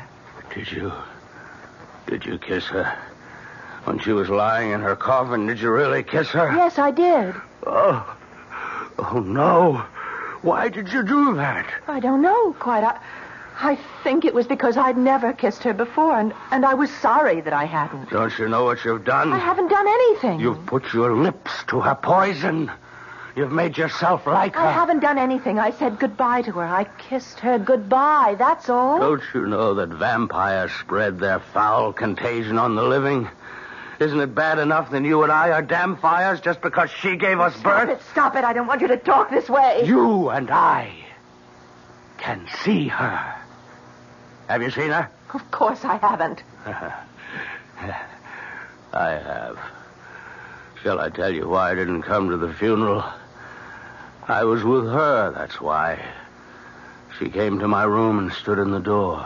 Did 0.55 0.71
you. 0.71 0.93
Did 2.07 2.25
you 2.25 2.38
kiss 2.38 2.65
her? 2.67 2.97
When 3.83 3.99
she 3.99 4.13
was 4.13 4.29
lying 4.29 4.71
in 4.71 4.79
her 4.79 4.95
coffin, 4.95 5.47
did 5.47 5.59
you 5.59 5.69
really 5.69 6.03
kiss 6.03 6.29
her? 6.29 6.49
Yes, 6.55 6.79
I 6.79 6.91
did. 6.91 7.35
Oh. 7.65 8.17
Oh, 8.99 9.19
no. 9.19 9.85
Why 10.43 10.69
did 10.69 10.93
you 10.93 11.03
do 11.03 11.35
that? 11.35 11.65
I 11.89 11.99
don't 11.99 12.21
know 12.21 12.53
quite. 12.53 12.85
I, 12.85 12.97
I 13.62 13.78
think 14.04 14.24
it 14.24 14.34
was 14.34 14.48
because 14.48 14.78
I'd 14.78 14.98
never 14.98 15.34
kissed 15.34 15.63
her 15.63 15.74
before, 15.74 16.17
and, 16.17 16.34
and 16.52 16.65
I 16.65 16.76
was 16.76 16.89
sorry 16.89 17.41
that 17.41 17.52
I 17.52 17.65
hadn't. 17.65 18.10
Don't 18.10 18.38
you 18.39 18.48
know 18.48 18.63
what 18.63 18.86
you've 18.86 19.04
done? 19.04 19.34
I 19.34 19.38
haven't 19.38 19.67
done 19.67 19.86
anything. 19.86 20.39
You've 20.39 20.65
put 20.65 20.93
your 20.93 21.15
lips 21.17 21.52
to 21.67 21.82
her 21.82 21.95
poison. 21.95 22.72
You've 23.36 23.52
made 23.52 23.78
yourself 23.78 24.26
like 24.26 24.56
her. 24.56 24.62
I 24.62 24.72
haven't 24.72 25.02
done 25.02 25.17
anything. 25.17 25.60
I 25.60 25.72
said 25.72 26.00
goodbye 26.00 26.41
to 26.43 26.52
her. 26.54 26.65
I 26.65 26.86
kissed 26.86 27.39
her 27.41 27.60
goodbye. 27.60 28.36
That's 28.39 28.69
all. 28.69 28.98
Don't 29.00 29.24
you 29.34 29.45
know 29.45 29.74
that 29.76 29.89
vampires 29.89 30.72
spread 30.80 31.19
their 31.19 31.39
foul 31.39 31.91
contagion 31.91 32.58
on 32.58 32.76
the 32.76 32.84
living? 32.84 33.28
Isn't 34.00 34.22
it 34.22 34.34
bad 34.34 34.60
enough 34.60 34.89
that 34.91 35.04
you 35.04 35.24
and 35.24 35.32
I 35.32 35.52
are 35.52 35.63
dhampirs 35.63 36.41
just 36.41 36.62
because 36.62 36.89
she 36.89 37.17
gave 37.17 37.41
us 37.41 37.56
Stop 37.56 37.88
birth? 37.88 38.00
it. 38.00 38.04
Stop 38.12 38.36
it. 38.38 38.45
I 38.45 38.54
don't 38.54 38.67
want 38.67 38.80
you 38.80 38.88
to 38.88 38.98
talk 38.98 39.30
this 39.30 39.50
way. 39.50 39.84
You 39.86 40.30
and 40.30 40.50
I 40.50 40.93
can 42.17 42.48
see 42.63 42.88
her. 42.88 43.36
Have 44.49 44.63
you 44.63 44.71
seen 44.71 44.89
her? 44.89 45.07
Of 45.35 45.51
course 45.51 45.85
I 45.85 45.97
haven't. 45.97 46.41
I 46.65 47.03
have. 49.12 49.59
Shall 50.81 50.99
I 50.99 51.09
tell 51.09 51.31
you 51.31 51.47
why 51.47 51.69
I 51.71 51.75
didn't 51.75 52.01
come 52.01 52.29
to 52.29 52.38
the 52.38 52.51
funeral? 52.51 53.03
I 54.27 54.43
was 54.45 54.63
with 54.63 54.85
her, 54.85 55.31
that's 55.35 55.62
why. 55.62 56.03
She 57.19 57.29
came 57.29 57.59
to 57.59 57.67
my 57.67 57.83
room 57.83 58.17
and 58.17 58.33
stood 58.33 58.57
in 58.57 58.71
the 58.71 58.79
door. 58.79 59.23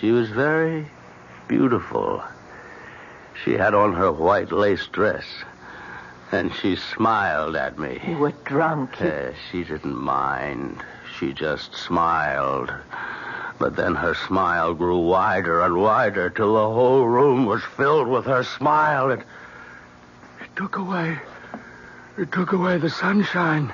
She 0.00 0.10
was 0.10 0.30
very 0.30 0.86
beautiful. 1.46 2.24
She 3.44 3.52
had 3.52 3.74
on 3.74 3.92
her 3.92 4.10
white 4.10 4.52
lace 4.52 4.86
dress, 4.86 5.26
and 6.32 6.50
she 6.54 6.76
smiled 6.76 7.56
at 7.56 7.78
me. 7.78 8.00
You 8.08 8.16
were 8.16 8.32
drunk. 8.46 8.98
You- 9.00 9.08
Uh, 9.08 9.32
she 9.50 9.64
didn't 9.64 9.98
mind. 9.98 10.82
She 11.18 11.34
just 11.34 11.74
smiled. 11.74 12.72
But 13.58 13.76
then 13.76 13.94
her 13.94 14.14
smile 14.14 14.74
grew 14.74 14.98
wider 14.98 15.62
and 15.62 15.80
wider 15.80 16.28
till 16.30 16.54
the 16.54 16.74
whole 16.74 17.06
room 17.06 17.46
was 17.46 17.62
filled 17.62 18.06
with 18.08 18.26
her 18.26 18.44
smile. 18.44 19.10
It, 19.10 19.20
it 20.40 20.56
took 20.56 20.76
away. 20.76 21.18
It 22.18 22.32
took 22.32 22.52
away 22.52 22.78
the 22.78 22.90
sunshine. 22.90 23.72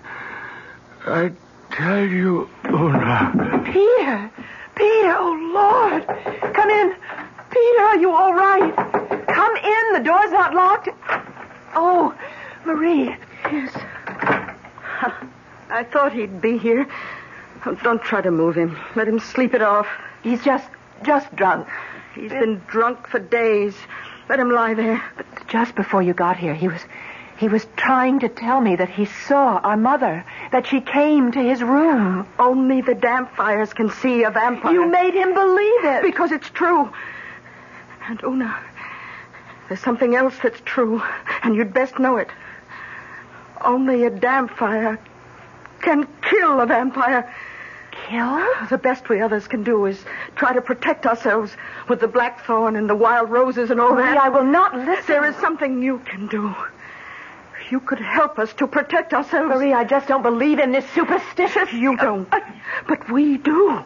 I 1.07 1.33
tell 1.73 2.05
you, 2.05 2.49
Una. 2.67 3.63
Peter! 3.65 4.31
Peter, 4.75 5.15
oh, 5.17 5.37
Lord! 5.53 6.07
Come 6.55 6.71
in. 6.71 6.95
Peter, 7.51 7.83
are 7.83 7.97
you 7.97 8.11
all 8.13 8.35
right? 8.35 8.75
Come 9.27 9.57
in. 9.57 9.93
The 9.95 10.05
door's 10.05 10.31
not 10.31 10.55
locked. 10.55 10.89
Oh, 11.75 12.15
Marie. 12.65 13.17
Yes. 13.51 13.73
I 15.71 15.85
thought 15.85 16.13
he'd 16.13 16.41
be 16.41 16.59
here. 16.59 16.87
Oh, 17.65 17.75
don't 17.83 18.03
try 18.03 18.21
to 18.21 18.31
move 18.31 18.57
him. 18.57 18.77
Let 18.97 19.07
him 19.09 19.21
sleep 19.21 19.55
it 19.55 19.63
off. 19.63 19.87
He's 20.23 20.43
just, 20.43 20.69
just 21.05 21.35
drunk. 21.37 21.69
He's 22.15 22.31
been 22.31 22.61
drunk 22.67 23.07
for 23.07 23.19
days. 23.19 23.75
Let 24.29 24.41
him 24.41 24.51
lie 24.51 24.75
there. 24.75 25.03
But 25.17 25.27
just 25.49 25.75
before 25.75 26.03
you 26.03 26.13
got 26.13 26.37
here, 26.37 26.55
he 26.55 26.69
was, 26.69 26.81
he 27.39 27.49
was 27.49 27.67
trying 27.77 28.21
to 28.21 28.29
tell 28.29 28.61
me 28.61 28.77
that 28.77 28.89
he 28.89 29.05
saw 29.05 29.59
our 29.59 29.77
mother, 29.77 30.25
that 30.51 30.67
she 30.67 30.81
came 30.81 31.33
to 31.33 31.41
his 31.41 31.63
room. 31.63 32.27
Only 32.39 32.81
the 32.81 32.95
dhampirs 32.95 33.75
can 33.75 33.91
see 33.91 34.25
a 34.25 34.31
vampire. 34.31 34.73
You 34.73 34.89
made 34.89 35.15
him 35.15 35.33
believe 35.35 35.85
it. 35.85 36.03
Because 36.03 36.33
it's 36.33 36.51
true. 36.51 36.93
And 38.09 38.21
oh, 38.25 38.33
Una, 38.33 38.59
there's 39.69 39.81
something 39.81 40.15
else 40.17 40.35
that's 40.43 40.61
true, 40.65 41.01
and 41.43 41.55
you'd 41.55 41.73
best 41.73 41.99
know 41.99 42.17
it. 42.17 42.29
Only 43.61 44.05
a 44.05 44.11
dhampir 44.11 44.99
can 45.81 46.09
kill 46.23 46.61
a 46.61 46.67
vampire. 46.67 47.33
Kill? 47.93 48.45
The 48.71 48.79
best 48.79 49.09
we 49.09 49.21
others 49.21 49.47
can 49.47 49.63
do 49.63 49.87
is 49.87 50.03
try 50.35 50.53
to 50.53 50.61
protect 50.61 51.07
ourselves 51.07 51.55
with 51.89 52.01
the 52.01 52.09
blackthorn 52.09 52.77
and 52.77 52.89
the 52.89 52.97
wild 52.97 53.31
roses 53.31 53.71
and 53.71 53.81
all 53.81 53.95
Marie, 53.95 54.03
that. 54.03 54.17
I 54.17 54.29
will 54.31 54.45
not 54.45 54.75
listen. 54.75 55.05
There 55.07 55.25
is 55.25 55.37
something 55.37 55.83
you 55.83 55.99
can 56.01 56.27
do. 56.27 56.55
You 57.71 57.81
could 57.81 58.01
help 58.01 58.39
us 58.39 58.53
to 58.55 58.67
protect 58.67 59.15
ourselves. 59.15 59.49
Marie, 59.49 59.73
I 59.73 59.85
just 59.85 60.09
don't 60.09 60.23
believe 60.23 60.59
in 60.59 60.73
this 60.73 60.89
superstitious. 60.91 61.73
You 61.73 61.97
don't. 61.97 62.33
Uh, 62.33 62.41
but 62.89 63.11
we 63.11 63.39
do. 63.39 63.83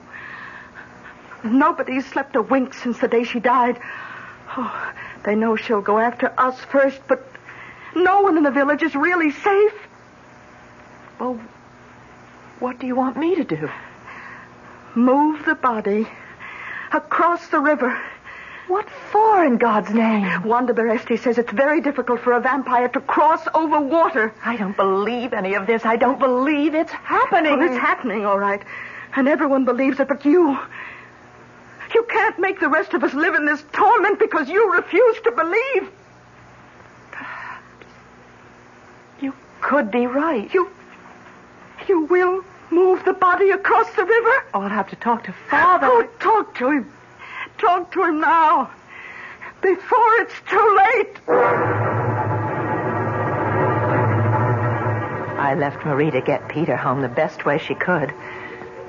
Nobody's 1.45 2.07
slept 2.07 2.37
a 2.37 2.43
wink 2.43 2.75
since 2.75 2.99
the 2.99 3.09
day 3.09 3.25
she 3.25 3.41
died. 3.41 3.79
Oh, 4.57 4.93
they 5.25 5.35
know 5.35 5.57
she'll 5.57 5.83
go 5.83 5.99
after 5.99 6.33
us 6.39 6.59
first, 6.65 7.01
but 7.09 7.27
no 7.95 8.23
one 8.23 8.37
in 8.37 8.43
the 8.43 8.51
village 8.51 8.83
is 8.83 8.95
really 8.95 9.31
safe. 9.31 9.75
Well, 11.21 11.41
what 12.59 12.79
do 12.79 12.87
you 12.87 12.97
want 12.97 13.17
me 13.17 13.35
to 13.37 13.45
do? 13.45 13.69
Move 14.97 15.45
the 15.45 15.55
body 15.55 16.09
across 16.91 17.47
the 17.49 17.61
river. 17.61 18.01
What 18.67 18.89
for, 19.13 19.45
in 19.45 19.59
God's 19.59 19.91
name? 19.91 20.43
Wanda 20.43 20.73
Beresti 20.73 21.19
says 21.19 21.37
it's 21.37 21.53
very 21.53 21.83
difficult 21.83 22.21
for 22.21 22.33
a 22.33 22.41
vampire 22.41 22.89
to 22.89 23.01
cross 23.01 23.47
over 23.55 23.79
water. 23.79 24.33
I 24.43 24.57
don't 24.57 24.77
believe 24.77 25.35
any 25.35 25.55
of 25.55 25.67
this. 25.67 25.85
I 25.85 25.97
don't 25.97 26.19
believe 26.19 26.75
it's 26.75 26.91
happening. 26.91 27.59
Well, 27.59 27.69
it's 27.69 27.79
happening, 27.79 28.25
all 28.25 28.39
right. 28.39 28.63
And 29.15 29.29
everyone 29.29 29.67
believes 29.67 30.01
it, 30.01 30.09
but 30.09 30.25
you. 30.25 30.59
You 31.95 32.03
can't 32.09 32.39
make 32.39 32.59
the 32.59 32.69
rest 32.69 32.95
of 32.95 33.05
us 33.05 33.13
live 33.13 33.35
in 33.35 33.45
this 33.45 33.63
torment 33.73 34.19
because 34.19 34.49
you 34.49 34.73
refuse 34.73 35.21
to 35.21 35.31
believe. 35.31 35.91
You 39.21 39.35
could 39.61 39.91
be 39.91 40.07
right. 40.07 40.53
You. 40.53 40.71
You 41.87 42.01
will 42.07 42.45
move 42.71 43.05
the 43.05 43.13
body 43.13 43.51
across 43.51 43.91
the 43.95 44.05
river? 44.05 44.45
Oh, 44.55 44.61
I'll 44.63 44.69
have 44.69 44.89
to 44.91 44.97
talk 44.97 45.25
to 45.25 45.35
Father. 45.51 45.87
Oh, 45.89 46.09
talk 46.19 46.55
to 46.57 46.71
him. 46.71 46.93
Talk 47.59 47.93
to 47.93 48.05
him 48.05 48.21
now. 48.21 48.71
Before 49.63 50.15
it's 50.21 50.35
too 50.49 50.79
late. 50.95 51.21
I 55.39 55.55
left 55.55 55.87
Marie 55.87 56.11
to 56.11 56.21
get 56.21 56.49
Peter 56.49 56.77
home 56.77 57.03
the 57.03 57.09
best 57.09 57.45
way 57.45 57.59
she 57.59 57.75
could, 57.75 58.13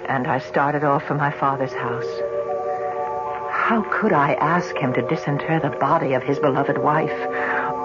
and 0.08 0.28
I 0.28 0.40
started 0.40 0.84
off 0.84 1.06
for 1.06 1.16
my 1.16 1.32
father's 1.32 1.74
house. 1.74 2.22
How 3.52 3.86
could 3.92 4.14
I 4.14 4.34
ask 4.34 4.76
him 4.76 4.94
to 4.94 5.02
disinter 5.02 5.60
the 5.60 5.78
body 5.78 6.14
of 6.14 6.24
his 6.24 6.40
beloved 6.40 6.78
wife 6.78 7.12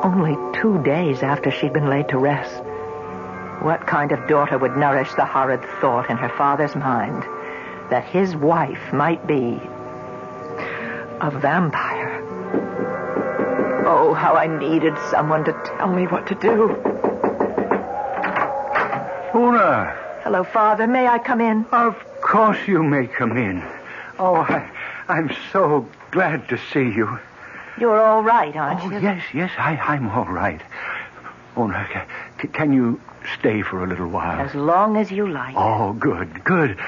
only 0.05 0.37
two 0.61 0.83
days 0.83 1.22
after 1.22 1.50
she'd 1.50 1.72
been 1.72 1.90
laid 1.90 2.09
to 2.09 2.18
rest? 2.18 2.62
What 3.62 3.87
kind 3.87 4.11
of 4.12 4.27
daughter 4.29 4.59
would 4.59 4.77
nourish 4.77 5.12
the 5.14 5.25
horrid 5.25 5.62
thought 5.81 6.11
in 6.11 6.16
her 6.16 6.29
father's 6.31 6.75
mind 6.75 7.22
that 7.90 8.05
his 8.05 8.35
wife 8.35 8.92
might 8.92 9.25
be 9.27 9.61
a 11.20 11.31
vampire? 11.31 12.20
Oh, 13.87 14.14
how 14.14 14.35
I 14.35 14.46
needed 14.46 14.94
someone 15.11 15.44
to 15.44 15.53
tell 15.77 15.88
me 15.92 16.07
what 16.07 16.27
to 16.29 16.35
do. 16.35 16.70
Una, 19.35 19.96
Hello, 20.25 20.44
Father. 20.44 20.87
May 20.87 21.07
I 21.07 21.18
come 21.18 21.40
in? 21.40 21.64
of 21.72 21.96
course 22.20 22.59
you 22.66 22.83
may 22.83 23.07
come 23.07 23.37
in. 23.37 23.62
Oh, 24.18 24.37
I, 24.37 24.68
I'm 25.09 25.31
so 25.53 25.88
glad 26.11 26.48
to 26.51 26.59
see 26.72 26.81
you. 26.90 27.18
You're 27.79 28.01
all 28.01 28.22
right, 28.22 28.55
aren't 28.55 28.81
Oh, 28.83 28.90
you? 28.90 29.01
yes, 29.01 29.22
yes, 29.35 29.51
I, 29.59 29.77
I'm 29.77 30.09
all 30.11 30.27
right. 30.27 30.61
Una, 31.57 31.87
ca- 31.92 32.05
ca- 32.38 32.48
can 32.48 32.72
you 32.72 33.01
stay 33.39 33.63
for 33.63 33.83
a 33.85 33.87
little 33.87 34.09
while? 34.09 34.41
As 34.41 34.55
long 34.55 34.97
as 34.97 35.11
you 35.11 35.29
like. 35.29 35.55
Oh, 35.57 35.93
good, 35.93 36.45
good. 36.45 36.79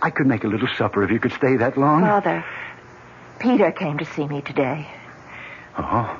I 0.00 0.10
could 0.10 0.26
make 0.26 0.44
a 0.44 0.48
little 0.48 0.68
supper 0.68 1.02
if 1.02 1.10
you 1.10 1.18
could 1.18 1.32
stay 1.32 1.56
that 1.56 1.76
long. 1.76 2.02
Father, 2.02 2.44
Peter 3.38 3.72
came 3.72 3.98
to 3.98 4.04
see 4.04 4.26
me 4.26 4.40
today. 4.40 4.88
Oh. 5.76 6.18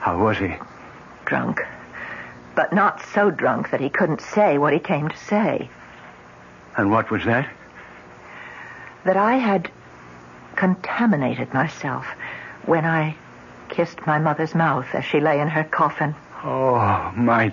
How 0.00 0.22
was 0.22 0.38
he? 0.38 0.54
Drunk. 1.24 1.60
But 2.54 2.72
not 2.72 3.02
so 3.12 3.30
drunk 3.30 3.70
that 3.70 3.80
he 3.80 3.90
couldn't 3.90 4.20
say 4.20 4.58
what 4.58 4.72
he 4.72 4.78
came 4.78 5.08
to 5.08 5.16
say. 5.16 5.68
And 6.76 6.90
what 6.90 7.10
was 7.10 7.24
that? 7.24 7.48
That 9.04 9.16
I 9.16 9.36
had 9.36 9.70
contaminated 10.54 11.52
myself 11.52 12.06
when 12.64 12.84
I 12.84 13.16
kissed 13.68 14.06
my 14.06 14.18
mother's 14.18 14.54
mouth 14.54 14.86
as 14.94 15.04
she 15.04 15.20
lay 15.20 15.40
in 15.40 15.48
her 15.48 15.64
coffin. 15.64 16.14
Oh, 16.44 17.12
my 17.16 17.52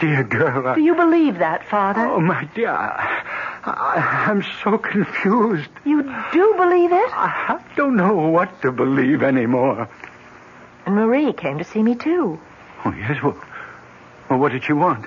dear 0.00 0.24
girl. 0.24 0.68
I- 0.68 0.74
Do 0.74 0.82
you 0.82 0.94
believe 0.94 1.38
that, 1.38 1.68
Father? 1.68 2.06
Oh, 2.06 2.20
my 2.20 2.48
dear. 2.54 2.70
I, 2.70 3.22
I, 3.64 4.26
I'm 4.28 4.42
so 4.62 4.78
confused. 4.78 5.70
You 5.84 6.02
do 6.32 6.54
believe 6.56 6.92
it? 6.92 7.10
I 7.12 7.62
don't 7.76 7.96
know 7.96 8.14
what 8.14 8.62
to 8.62 8.72
believe 8.72 9.22
anymore. 9.22 9.88
And 10.86 10.94
Marie 10.94 11.32
came 11.32 11.58
to 11.58 11.64
see 11.64 11.82
me, 11.82 11.94
too. 11.94 12.38
Oh, 12.84 12.92
yes? 12.92 13.22
Well, 13.22 13.40
well 14.28 14.38
what 14.38 14.52
did 14.52 14.64
she 14.64 14.72
want? 14.72 15.06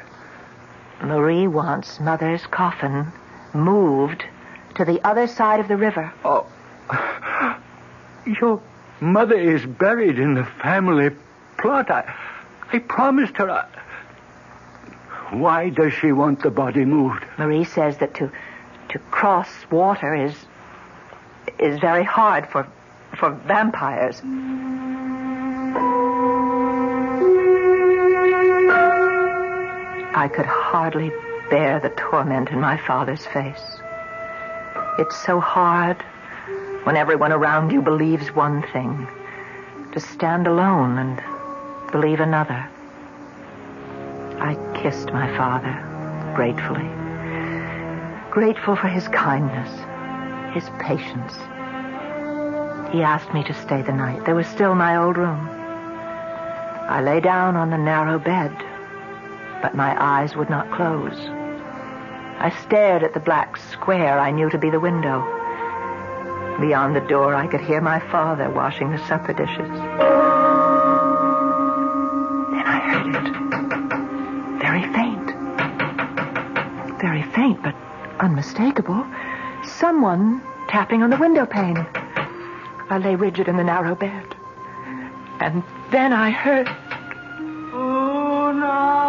Marie 1.01 1.47
wants 1.47 1.99
Mother's 1.99 2.45
coffin 2.47 3.11
moved 3.53 4.25
to 4.75 4.85
the 4.85 5.05
other 5.07 5.27
side 5.27 5.59
of 5.59 5.67
the 5.67 5.77
river. 5.77 6.11
Oh. 6.25 6.47
Your 8.25 8.61
mother 8.99 9.39
is 9.39 9.65
buried 9.65 10.19
in 10.19 10.33
the 10.33 10.43
family 10.61 11.11
plot. 11.59 11.89
I, 11.91 12.13
I 12.73 12.79
promised 12.79 13.37
her. 13.37 13.49
I... 13.49 13.65
Why 15.31 15.69
does 15.69 15.93
she 15.93 16.11
want 16.11 16.41
the 16.41 16.49
body 16.49 16.85
moved? 16.85 17.25
Marie 17.37 17.65
says 17.65 17.97
that 17.97 18.13
to 18.15 18.31
to 18.89 18.99
cross 19.11 19.49
water 19.69 20.15
is 20.15 20.33
is 21.59 21.79
very 21.79 22.03
hard 22.03 22.47
for 22.47 22.67
for 23.15 23.31
vampires. 23.31 24.21
I 30.15 30.27
could 30.33 30.45
hardly 30.45 31.11
bear 31.49 31.79
the 31.79 31.89
torment 31.89 32.49
in 32.49 32.59
my 32.59 32.77
father's 32.77 33.25
face. 33.25 33.79
It's 34.97 35.15
so 35.15 35.39
hard 35.39 36.01
when 36.83 36.97
everyone 36.97 37.31
around 37.31 37.71
you 37.71 37.81
believes 37.81 38.33
one 38.33 38.63
thing 38.73 39.07
to 39.91 39.99
stand 39.99 40.47
alone 40.47 40.97
and 40.97 41.91
believe 41.91 42.19
another. 42.19 42.67
Kissed 44.87 45.11
my 45.11 45.27
father 45.35 45.75
gratefully. 46.33 46.89
Grateful 48.31 48.77
for 48.77 48.87
his 48.87 49.05
kindness, 49.09 49.69
his 50.53 50.69
patience. 50.79 51.33
He 52.93 53.03
asked 53.03 53.33
me 53.33 53.43
to 53.43 53.53
stay 53.53 53.81
the 53.81 53.91
night. 53.91 54.23
There 54.23 54.33
was 54.33 54.47
still 54.47 54.75
my 54.75 54.95
old 54.95 55.17
room. 55.17 55.49
I 56.87 57.01
lay 57.01 57.19
down 57.19 57.57
on 57.57 57.69
the 57.69 57.77
narrow 57.77 58.17
bed, 58.17 58.55
but 59.61 59.75
my 59.75 59.93
eyes 60.01 60.37
would 60.37 60.49
not 60.49 60.71
close. 60.71 61.19
I 62.39 62.49
stared 62.61 63.03
at 63.03 63.13
the 63.13 63.19
black 63.19 63.57
square 63.57 64.17
I 64.17 64.31
knew 64.31 64.49
to 64.49 64.57
be 64.57 64.69
the 64.69 64.79
window. 64.79 65.19
Beyond 66.61 66.95
the 66.95 67.05
door, 67.09 67.35
I 67.35 67.47
could 67.47 67.59
hear 67.59 67.81
my 67.81 67.99
father 68.09 68.49
washing 68.49 68.91
the 68.91 69.05
supper 69.05 69.33
dishes. 69.33 70.46
Unmistakable. 78.27 79.07
Someone 79.63 80.41
tapping 80.67 81.01
on 81.01 81.09
the 81.09 81.15
window 81.15 81.45
pane. 81.45 81.77
I 82.89 82.97
lay 82.97 83.15
rigid 83.15 83.47
in 83.47 83.55
the 83.55 83.63
narrow 83.63 83.95
bed. 83.95 84.35
And 85.39 85.63
then 85.91 86.11
I 86.11 86.31
heard. 86.31 86.67
Una! 87.73 89.07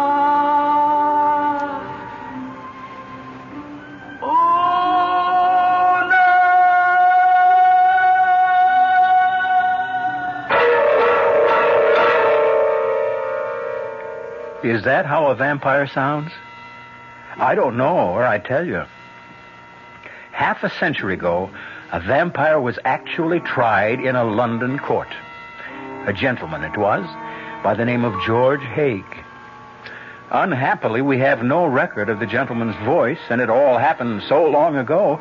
Is 14.63 14.83
that 14.85 15.05
how 15.05 15.27
a 15.27 15.35
vampire 15.35 15.87
sounds? 15.87 16.31
I 17.37 17.55
don't 17.55 17.75
know, 17.75 17.97
or 18.11 18.25
I 18.25 18.39
tell 18.39 18.65
you. 18.65 18.85
Half 20.39 20.63
a 20.63 20.69
century 20.79 21.15
ago, 21.15 21.49
a 21.91 21.99
vampire 21.99 22.61
was 22.61 22.79
actually 22.85 23.41
tried 23.41 23.99
in 23.99 24.15
a 24.15 24.23
London 24.23 24.79
court. 24.79 25.09
A 26.05 26.13
gentleman 26.13 26.63
it 26.63 26.77
was, 26.77 27.03
by 27.61 27.73
the 27.73 27.83
name 27.83 28.05
of 28.05 28.13
George 28.25 28.61
Haig. 28.61 29.03
Unhappily, 30.31 31.01
we 31.01 31.19
have 31.19 31.43
no 31.43 31.65
record 31.65 32.07
of 32.07 32.21
the 32.21 32.25
gentleman's 32.25 32.77
voice, 32.85 33.19
and 33.29 33.41
it 33.41 33.49
all 33.49 33.77
happened 33.77 34.23
so 34.29 34.45
long 34.45 34.77
ago, 34.77 35.19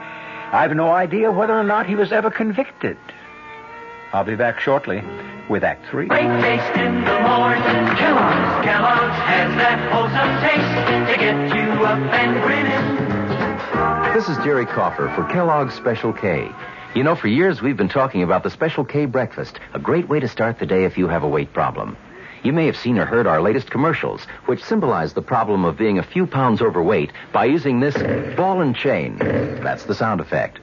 I've 0.53 0.77
no 0.77 0.93
idea 0.93 1.33
whether 1.33 1.59
or 1.59 1.65
not 1.65 1.87
he 1.87 1.97
was 1.97 2.13
ever 2.13 2.31
convicted. 2.31 2.97
I'll 4.13 4.23
be 4.23 4.37
back 4.37 4.61
shortly 4.61 5.03
with 5.51 5.65
Act 5.65 5.85
Three. 5.91 6.09
Taste 6.09 6.77
in 6.77 7.05
the 7.05 7.21
morning. 7.23 7.63
Kellogg's, 7.99 8.65
Kellogg's 8.65 9.19
has 9.27 9.51
that 9.59 9.81
wholesome 9.91 10.33
taste 10.47 11.11
to 11.11 11.19
get 11.19 11.57
you 11.57 11.85
up 11.85 11.99
and 11.99 12.41
grinning. 12.41 13.08
This 14.19 14.31
is 14.31 14.45
Jerry 14.45 14.67
Coffer 14.67 15.13
for 15.15 15.23
Kellogg's 15.33 15.77
Special 15.77 16.13
K. 16.13 16.51
You 16.93 17.05
know, 17.05 17.15
for 17.15 17.29
years 17.29 17.63
we've 17.63 17.77
been 17.77 17.89
talking 17.89 18.25
about 18.25 18.43
the 18.43 18.51
Special 18.51 18.85
K 18.85 19.07
breakfast, 19.07 19.61
a 19.75 19.79
great 19.79 20.09
way 20.09 20.19
to 20.19 20.27
start 20.27 20.59
the 20.59 20.67
day 20.67 20.83
if 20.83 20.99
you 20.99 21.07
have 21.07 21.23
a 21.23 21.29
weight 21.29 21.53
problem. 21.53 21.97
You 22.43 22.53
may 22.53 22.67
have 22.67 22.77
seen 22.77 22.99
or 22.99 23.05
heard 23.05 23.29
our 23.29 23.41
latest 23.41 23.71
commercials, 23.71 24.25
which 24.47 24.65
symbolize 24.65 25.13
the 25.13 25.23
problem 25.23 25.65
of 25.65 25.79
being 25.79 26.01
a 26.01 26.03
few 26.03 26.27
pounds 26.27 26.61
overweight 26.61 27.13
by 27.33 27.45
using 27.45 27.79
this 27.79 27.95
ball 28.35 28.61
and 28.61 28.75
chain. 28.75 29.19
That's 29.19 29.85
the 29.85 29.95
sound 29.95 30.21
effect. 30.21 30.59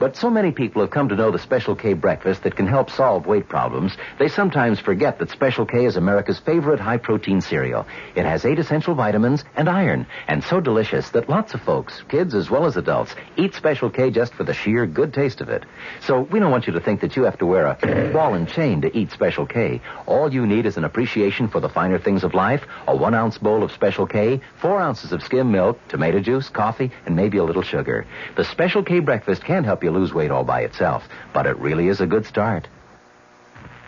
But 0.00 0.16
so 0.16 0.30
many 0.30 0.50
people 0.50 0.80
have 0.80 0.90
come 0.90 1.10
to 1.10 1.14
know 1.14 1.30
the 1.30 1.38
Special 1.38 1.76
K 1.76 1.92
breakfast 1.92 2.42
that 2.44 2.56
can 2.56 2.66
help 2.66 2.88
solve 2.88 3.26
weight 3.26 3.50
problems, 3.50 3.98
they 4.18 4.28
sometimes 4.28 4.80
forget 4.80 5.18
that 5.18 5.28
Special 5.28 5.66
K 5.66 5.84
is 5.84 5.96
America's 5.96 6.38
favorite 6.38 6.80
high 6.80 6.96
protein 6.96 7.42
cereal. 7.42 7.86
It 8.14 8.24
has 8.24 8.46
eight 8.46 8.58
essential 8.58 8.94
vitamins 8.94 9.44
and 9.56 9.68
iron, 9.68 10.06
and 10.26 10.42
so 10.42 10.58
delicious 10.58 11.10
that 11.10 11.28
lots 11.28 11.52
of 11.52 11.60
folks, 11.60 12.02
kids 12.08 12.34
as 12.34 12.50
well 12.50 12.64
as 12.64 12.78
adults, 12.78 13.14
eat 13.36 13.52
Special 13.52 13.90
K 13.90 14.10
just 14.10 14.32
for 14.32 14.42
the 14.42 14.54
sheer 14.54 14.86
good 14.86 15.12
taste 15.12 15.42
of 15.42 15.50
it. 15.50 15.64
So 16.00 16.22
we 16.22 16.40
don't 16.40 16.50
want 16.50 16.66
you 16.66 16.72
to 16.72 16.80
think 16.80 17.02
that 17.02 17.14
you 17.14 17.24
have 17.24 17.36
to 17.36 17.44
wear 17.46 17.66
a 17.66 18.10
ball 18.10 18.32
and 18.32 18.48
chain 18.48 18.80
to 18.80 18.96
eat 18.96 19.10
Special 19.10 19.44
K. 19.44 19.82
All 20.06 20.32
you 20.32 20.46
need 20.46 20.64
is 20.64 20.78
an 20.78 20.84
appreciation 20.84 21.46
for 21.46 21.60
the 21.60 21.68
finer 21.68 21.98
things 21.98 22.24
of 22.24 22.32
life, 22.32 22.66
a 22.88 22.96
one 22.96 23.12
ounce 23.12 23.36
bowl 23.36 23.62
of 23.62 23.70
Special 23.72 24.06
K, 24.06 24.40
four 24.62 24.80
ounces 24.80 25.12
of 25.12 25.22
skim 25.22 25.52
milk, 25.52 25.78
tomato 25.88 26.20
juice, 26.20 26.48
coffee, 26.48 26.90
and 27.04 27.14
maybe 27.14 27.36
a 27.36 27.44
little 27.44 27.60
sugar. 27.60 28.06
The 28.38 28.44
Special 28.44 28.82
K 28.82 29.00
breakfast 29.00 29.44
can 29.44 29.62
help 29.62 29.84
you 29.84 29.89
lose 29.90 30.14
weight 30.14 30.30
all 30.30 30.44
by 30.44 30.62
itself, 30.62 31.08
but 31.32 31.46
it 31.46 31.58
really 31.58 31.88
is 31.88 32.00
a 32.00 32.06
good 32.06 32.26
start. 32.26 32.68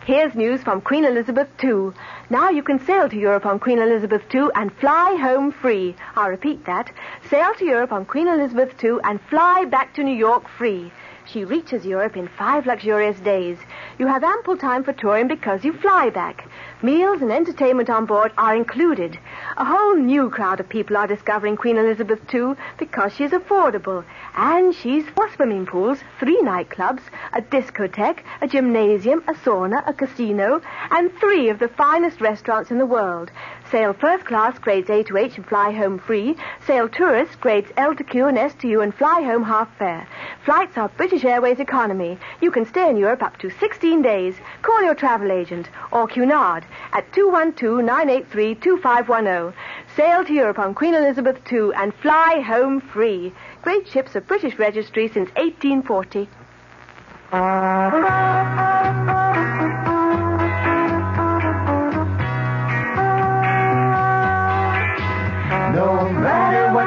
Here's 0.04 0.34
news 0.34 0.60
from 0.62 0.80
Queen 0.80 1.04
Elizabeth 1.04 1.48
II. 1.62 1.92
Now 2.28 2.50
you 2.50 2.64
can 2.64 2.84
sail 2.84 3.08
to 3.08 3.16
Europe 3.16 3.46
on 3.46 3.60
Queen 3.60 3.78
Elizabeth 3.78 4.22
II 4.34 4.48
and 4.56 4.72
fly 4.72 5.14
home 5.14 5.52
free. 5.52 5.94
I'll 6.16 6.28
repeat 6.28 6.64
that. 6.64 6.90
Sail 7.30 7.54
to 7.54 7.64
Europe 7.64 7.92
on 7.92 8.04
Queen 8.04 8.26
Elizabeth 8.26 8.74
II 8.82 8.96
and 9.04 9.20
fly 9.30 9.64
back 9.64 9.94
to 9.94 10.02
New 10.02 10.16
York 10.16 10.48
free. 10.48 10.90
She 11.24 11.44
reaches 11.44 11.86
Europe 11.86 12.16
in 12.16 12.26
five 12.26 12.66
luxurious 12.66 13.18
days. 13.20 13.58
You 13.96 14.08
have 14.08 14.24
ample 14.24 14.56
time 14.56 14.82
for 14.82 14.92
touring 14.92 15.28
because 15.28 15.64
you 15.64 15.72
fly 15.72 16.10
back. 16.10 16.48
Meals 16.82 17.22
and 17.22 17.30
entertainment 17.30 17.88
on 17.88 18.06
board 18.06 18.32
are 18.36 18.56
included. 18.56 19.18
A 19.62 19.64
whole 19.64 19.94
new 19.94 20.28
crowd 20.28 20.58
of 20.58 20.68
people 20.68 20.96
are 20.96 21.06
discovering 21.06 21.56
Queen 21.56 21.76
Elizabeth 21.76 22.18
II 22.34 22.56
because 22.78 23.14
she's 23.14 23.30
affordable. 23.30 24.02
And 24.34 24.74
she's 24.74 25.08
four 25.10 25.30
swimming 25.30 25.66
pools, 25.66 26.00
three 26.18 26.42
nightclubs, 26.42 27.02
a 27.32 27.42
discotheque, 27.42 28.24
a 28.40 28.48
gymnasium, 28.48 29.22
a 29.28 29.34
sauna, 29.34 29.88
a 29.88 29.92
casino, 29.92 30.60
and 30.90 31.16
three 31.16 31.48
of 31.48 31.60
the 31.60 31.68
finest 31.68 32.20
restaurants 32.20 32.72
in 32.72 32.78
the 32.78 32.86
world. 32.86 33.30
Sail 33.72 33.92
first 33.94 34.26
class 34.26 34.58
grades 34.58 34.90
A 34.90 35.02
to 35.04 35.16
H 35.16 35.38
and 35.38 35.46
fly 35.46 35.70
home 35.70 35.98
free. 35.98 36.36
Sail 36.66 36.90
tourist 36.90 37.40
grades 37.40 37.72
L 37.78 37.94
to 37.94 38.04
Q 38.04 38.26
and 38.26 38.36
S 38.36 38.52
to 38.56 38.68
U 38.68 38.82
and 38.82 38.94
fly 38.94 39.22
home 39.22 39.44
half 39.44 39.74
fare. 39.78 40.06
Flights 40.44 40.76
are 40.76 40.90
British 40.90 41.24
Airways 41.24 41.58
economy. 41.58 42.18
You 42.42 42.50
can 42.50 42.66
stay 42.66 42.90
in 42.90 42.98
Europe 42.98 43.22
up 43.22 43.38
to 43.38 43.48
16 43.48 44.02
days. 44.02 44.34
Call 44.60 44.82
your 44.82 44.94
travel 44.94 45.32
agent 45.32 45.70
or 45.90 46.06
Cunard 46.06 46.66
at 46.92 47.10
212-983-2510. 47.12 49.54
Sail 49.96 50.22
to 50.22 50.34
Europe 50.34 50.58
on 50.58 50.74
Queen 50.74 50.92
Elizabeth 50.92 51.38
II 51.50 51.70
and 51.74 51.94
fly 51.94 52.40
home 52.40 52.78
free. 52.78 53.32
Great 53.62 53.88
ships 53.88 54.14
of 54.14 54.26
British 54.26 54.58
registry 54.58 55.08
since 55.08 55.30
1840. 55.36 56.28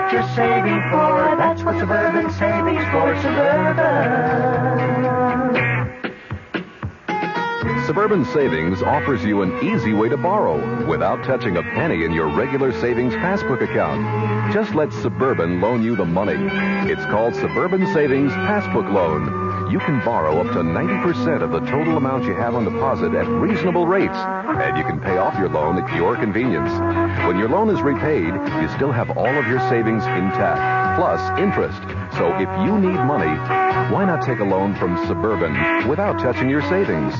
What 0.05 0.13
you're 0.13 0.35
saving 0.35 0.81
for, 0.91 1.35
that's 1.35 1.63
what 1.63 1.79
Suburban 1.79 2.31
Savings 2.33 2.83
for 2.91 3.19
Suburban. 3.23 3.75
Suburban 7.87 8.25
Savings 8.25 8.83
offers 8.83 9.23
you 9.23 9.41
an 9.41 9.57
easy 9.63 9.93
way 9.93 10.09
to 10.09 10.17
borrow 10.17 10.85
without 10.85 11.23
touching 11.23 11.57
a 11.57 11.63
penny 11.63 12.03
in 12.03 12.11
your 12.11 12.27
regular 12.35 12.71
savings 12.79 13.15
passbook 13.15 13.61
account. 13.63 14.53
Just 14.53 14.75
let 14.75 14.93
Suburban 14.93 15.59
loan 15.59 15.83
you 15.83 15.95
the 15.95 16.05
money. 16.05 16.37
It's 16.91 17.05
called 17.05 17.33
Suburban 17.35 17.91
Savings 17.91 18.31
Passbook 18.31 18.91
Loan. 18.91 19.44
You 19.69 19.79
can 19.79 20.03
borrow 20.05 20.39
up 20.39 20.47
to 20.53 20.59
90% 20.61 21.41
of 21.41 21.51
the 21.51 21.59
total 21.71 21.97
amount 21.97 22.25
you 22.25 22.35
have 22.35 22.55
on 22.55 22.65
deposit 22.65 23.13
at 23.13 23.27
reasonable 23.27 23.87
rates. 23.87 24.15
And 24.15 24.77
you 24.77 24.83
can 24.83 24.99
pay 24.99 25.17
off 25.17 25.37
your 25.39 25.49
loan 25.49 25.77
at 25.77 25.95
your 25.95 26.15
convenience. 26.15 26.71
When 27.27 27.37
your 27.39 27.49
loan 27.49 27.69
is 27.69 27.81
repaid, 27.81 28.33
you 28.61 28.69
still 28.75 28.91
have 28.91 29.17
all 29.17 29.27
of 29.27 29.47
your 29.47 29.59
savings 29.69 30.03
intact, 30.05 30.99
plus 30.99 31.19
interest. 31.39 31.81
So 32.17 32.33
if 32.35 32.49
you 32.65 32.77
need 32.77 32.99
money, 33.05 33.35
why 33.91 34.05
not 34.05 34.25
take 34.25 34.39
a 34.39 34.43
loan 34.43 34.75
from 34.75 34.97
Suburban 35.07 35.87
without 35.89 36.19
touching 36.19 36.49
your 36.49 36.61
savings? 36.63 37.13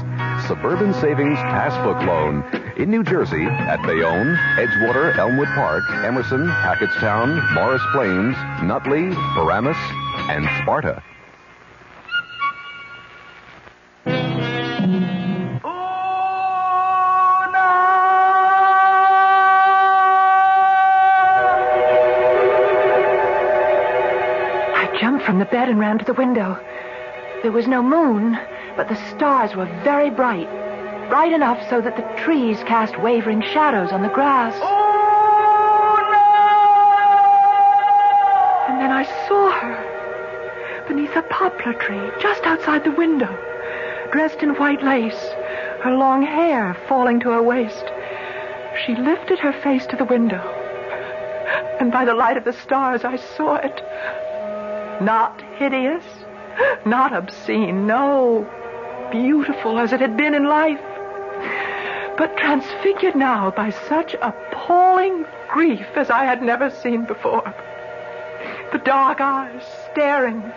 Suburban 0.48 0.94
Savings 0.94 1.40
Passbook 1.40 2.06
Loan 2.06 2.44
in 2.78 2.92
New 2.92 3.04
Jersey 3.04 3.46
at 3.46 3.82
Bayonne, 3.84 4.36
Edgewater, 4.58 5.18
Elmwood 5.18 5.48
Park, 5.56 5.84
Emerson, 6.04 6.46
Hackettstown, 6.46 7.54
Morris 7.54 7.82
Plains, 7.92 8.36
Nutley, 8.64 9.10
Paramus, 9.34 9.78
and 10.30 10.46
Sparta. 10.62 11.02
Jumped 25.16 25.26
from 25.26 25.40
the 25.40 25.46
bed 25.46 25.70
and 25.70 25.80
ran 25.80 25.98
to 25.98 26.04
the 26.04 26.14
window. 26.14 26.60
There 27.42 27.54
was 27.54 27.68
no 27.68 27.82
moon, 27.82 28.38
but 28.76 28.90
the 28.90 28.98
stars 29.12 29.56
were 29.56 29.66
very 29.82 30.10
bright. 30.10 30.50
Bright 31.08 31.32
enough 31.32 31.58
so 31.70 31.80
that 31.80 31.96
the 31.96 32.22
trees 32.22 32.62
cast 32.64 33.00
wavering 33.00 33.42
shadows 33.42 33.94
on 33.94 34.02
the 34.02 34.10
grass. 34.10 34.54
Oh, 34.58 34.82
and 38.68 38.82
then 38.82 38.92
I 38.92 39.06
saw 39.26 39.52
her 39.52 40.84
beneath 40.90 41.16
a 41.16 41.22
poplar 41.30 41.74
tree 41.76 42.12
just 42.22 42.44
outside 42.44 42.84
the 42.84 42.92
window, 42.92 43.34
dressed 44.12 44.44
in 44.44 44.56
white 44.56 44.84
lace, 44.84 45.32
her 45.82 45.96
long 45.96 46.24
hair 46.24 46.76
falling 46.90 47.22
to 47.22 47.30
her 47.30 47.42
waist. 47.42 47.86
She 48.86 48.96
lifted 48.96 49.40
her 49.40 49.54
face 49.54 49.86
to 49.88 49.96
the 49.96 50.04
window, 50.04 50.44
and 51.80 51.90
by 51.90 52.04
the 52.04 52.16
light 52.16 52.36
of 52.36 52.44
the 52.44 52.52
stars 52.52 53.06
I 53.06 53.16
saw 53.16 53.56
it. 53.56 53.82
Not 55.02 55.42
hideous, 55.58 56.06
not 56.86 57.14
obscene, 57.14 57.86
no. 57.86 58.48
Beautiful 59.12 59.80
as 59.80 59.94
it 59.94 60.00
had 60.00 60.16
been 60.16 60.34
in 60.34 60.46
life. 60.46 60.82
But 62.18 62.38
transfigured 62.38 63.16
now 63.16 63.52
by 63.52 63.72
such 63.72 64.16
appalling 64.22 65.26
grief 65.50 65.88
as 65.96 66.10
I 66.10 66.24
had 66.24 66.42
never 66.42 66.70
seen 66.70 67.06
before. 67.06 67.54
The 68.72 68.80
dark 68.80 69.20
eyes 69.20 69.64
staring, 69.92 70.52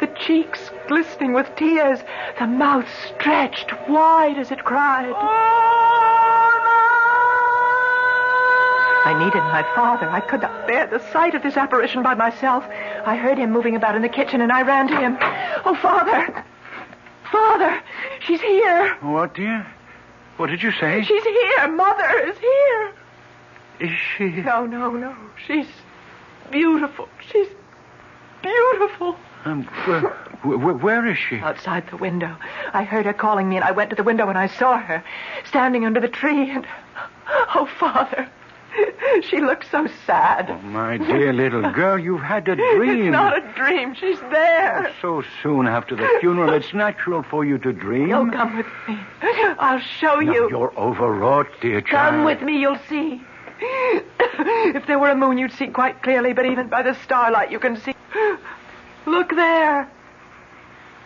the 0.00 0.06
cheeks 0.06 0.70
glistening 0.86 1.32
with 1.32 1.54
tears, 1.56 2.00
the 2.38 2.46
mouth 2.46 2.88
stretched 3.06 3.72
wide 3.88 4.38
as 4.38 4.50
it 4.50 4.64
cried. 4.64 5.79
I 9.04 9.14
needed 9.14 9.42
my 9.44 9.62
father. 9.74 10.08
I 10.08 10.20
could 10.20 10.42
not 10.42 10.66
bear 10.66 10.86
the 10.86 11.00
sight 11.12 11.34
of 11.34 11.42
this 11.42 11.56
apparition 11.56 12.02
by 12.02 12.14
myself. 12.14 12.64
I 13.06 13.16
heard 13.16 13.38
him 13.38 13.50
moving 13.50 13.76
about 13.76 13.96
in 13.96 14.02
the 14.02 14.08
kitchen, 14.08 14.40
and 14.40 14.52
I 14.52 14.62
ran 14.62 14.88
to 14.88 14.96
him. 14.96 15.16
Oh, 15.64 15.74
father! 15.80 16.44
Father! 17.30 17.82
She's 18.20 18.40
here! 18.40 18.96
What, 19.00 19.34
dear? 19.34 19.66
What 20.36 20.48
did 20.48 20.62
you 20.62 20.72
say? 20.72 21.02
She's 21.02 21.24
here! 21.24 21.68
Mother 21.68 22.18
is 22.28 22.38
here! 22.38 22.92
Is 23.80 23.98
she? 24.16 24.28
No, 24.42 24.66
no, 24.66 24.90
no. 24.90 25.16
She's 25.46 25.66
beautiful. 26.50 27.08
She's 27.30 27.48
beautiful. 28.42 29.16
Um, 29.44 29.64
where, 29.86 30.00
where, 30.58 30.74
where 30.74 31.06
is 31.06 31.16
she? 31.16 31.36
Outside 31.38 31.88
the 31.88 31.96
window. 31.96 32.36
I 32.74 32.84
heard 32.84 33.06
her 33.06 33.14
calling 33.14 33.48
me, 33.48 33.56
and 33.56 33.64
I 33.64 33.70
went 33.70 33.90
to 33.90 33.96
the 33.96 34.02
window 34.02 34.28
and 34.28 34.36
I 34.36 34.48
saw 34.48 34.78
her 34.78 35.02
standing 35.44 35.86
under 35.86 36.00
the 36.00 36.08
tree. 36.08 36.50
And 36.50 36.66
oh, 37.54 37.68
father, 37.78 38.28
she 39.28 39.40
looks 39.40 39.70
so 39.70 39.86
sad. 40.06 40.50
Oh, 40.50 40.58
my 40.58 40.96
dear 40.96 41.32
little 41.32 41.70
girl, 41.72 41.98
you've 41.98 42.22
had 42.22 42.48
a 42.48 42.56
dream. 42.56 43.06
It's 43.06 43.12
not 43.12 43.36
a 43.36 43.52
dream. 43.54 43.94
She's 43.94 44.20
there. 44.20 44.88
Oh, 44.88 45.22
so 45.22 45.28
soon 45.42 45.66
after 45.66 45.96
the 45.96 46.08
funeral, 46.20 46.52
it's 46.54 46.72
natural 46.72 47.22
for 47.22 47.44
you 47.44 47.58
to 47.58 47.72
dream. 47.72 48.12
Oh, 48.12 48.30
come 48.30 48.56
with 48.56 48.66
me. 48.88 48.98
I'll 49.58 49.80
show 49.80 50.20
No, 50.20 50.32
you. 50.32 50.50
You're 50.50 50.74
overwrought, 50.78 51.48
dear 51.60 51.80
child. 51.80 52.14
Come 52.14 52.24
with 52.24 52.42
me, 52.42 52.60
you'll 52.60 52.78
see. 52.88 53.20
if 53.60 54.86
there 54.86 54.98
were 54.98 55.10
a 55.10 55.16
moon, 55.16 55.38
you'd 55.38 55.52
see 55.52 55.66
quite 55.66 56.02
clearly, 56.02 56.32
but 56.32 56.46
even 56.46 56.68
by 56.68 56.82
the 56.82 56.94
starlight, 57.04 57.50
you 57.50 57.58
can 57.58 57.76
see. 57.76 57.94
Look 59.06 59.30
there. 59.30 59.90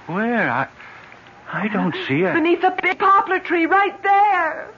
Where? 0.06 0.50
I, 0.50 0.68
I 1.50 1.68
don't 1.68 1.94
see 2.06 2.22
it. 2.22 2.34
Beneath 2.34 2.60
the 2.60 2.74
big 2.82 2.98
poplar 2.98 3.38
tree, 3.38 3.66
right 3.66 4.00
there. 4.02 4.73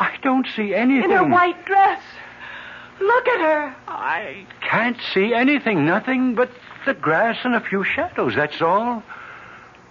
I 0.00 0.16
don't 0.22 0.46
see 0.56 0.74
anything. 0.74 1.10
In 1.10 1.16
her 1.16 1.28
white 1.28 1.64
dress. 1.66 2.02
Look 3.00 3.28
at 3.28 3.40
her. 3.40 3.76
I 3.86 4.46
can't 4.62 4.96
see 5.14 5.32
anything. 5.34 5.86
Nothing 5.86 6.34
but 6.34 6.50
the 6.86 6.94
grass 6.94 7.38
and 7.44 7.54
a 7.54 7.60
few 7.60 7.84
shadows. 7.84 8.34
That's 8.34 8.60
all. 8.62 9.02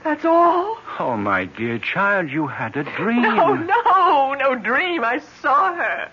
That's 0.04 0.26
all. 0.26 0.78
Oh, 1.00 1.16
my 1.18 1.46
dear 1.46 1.78
child, 1.78 2.30
you 2.32 2.48
had 2.48 2.76
a 2.76 2.84
dream. 2.84 3.22
No, 3.22 3.38
oh, 3.86 4.34
no, 4.34 4.34
no 4.34 4.56
dream. 4.56 5.04
I 5.04 5.20
saw 5.42 5.74
her. 5.76 6.10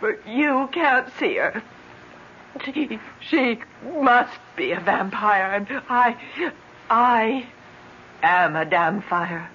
But 0.00 0.26
you 0.26 0.68
can't 0.72 1.08
see 1.18 1.36
her. 1.36 1.62
She, 2.64 2.98
she 3.20 3.58
must 4.00 4.38
be 4.56 4.72
a 4.72 4.80
vampire, 4.80 5.54
and 5.54 5.66
I, 5.88 6.16
I 6.90 7.46
am 8.22 8.56
a 8.56 8.66
dhampir. 8.66 9.48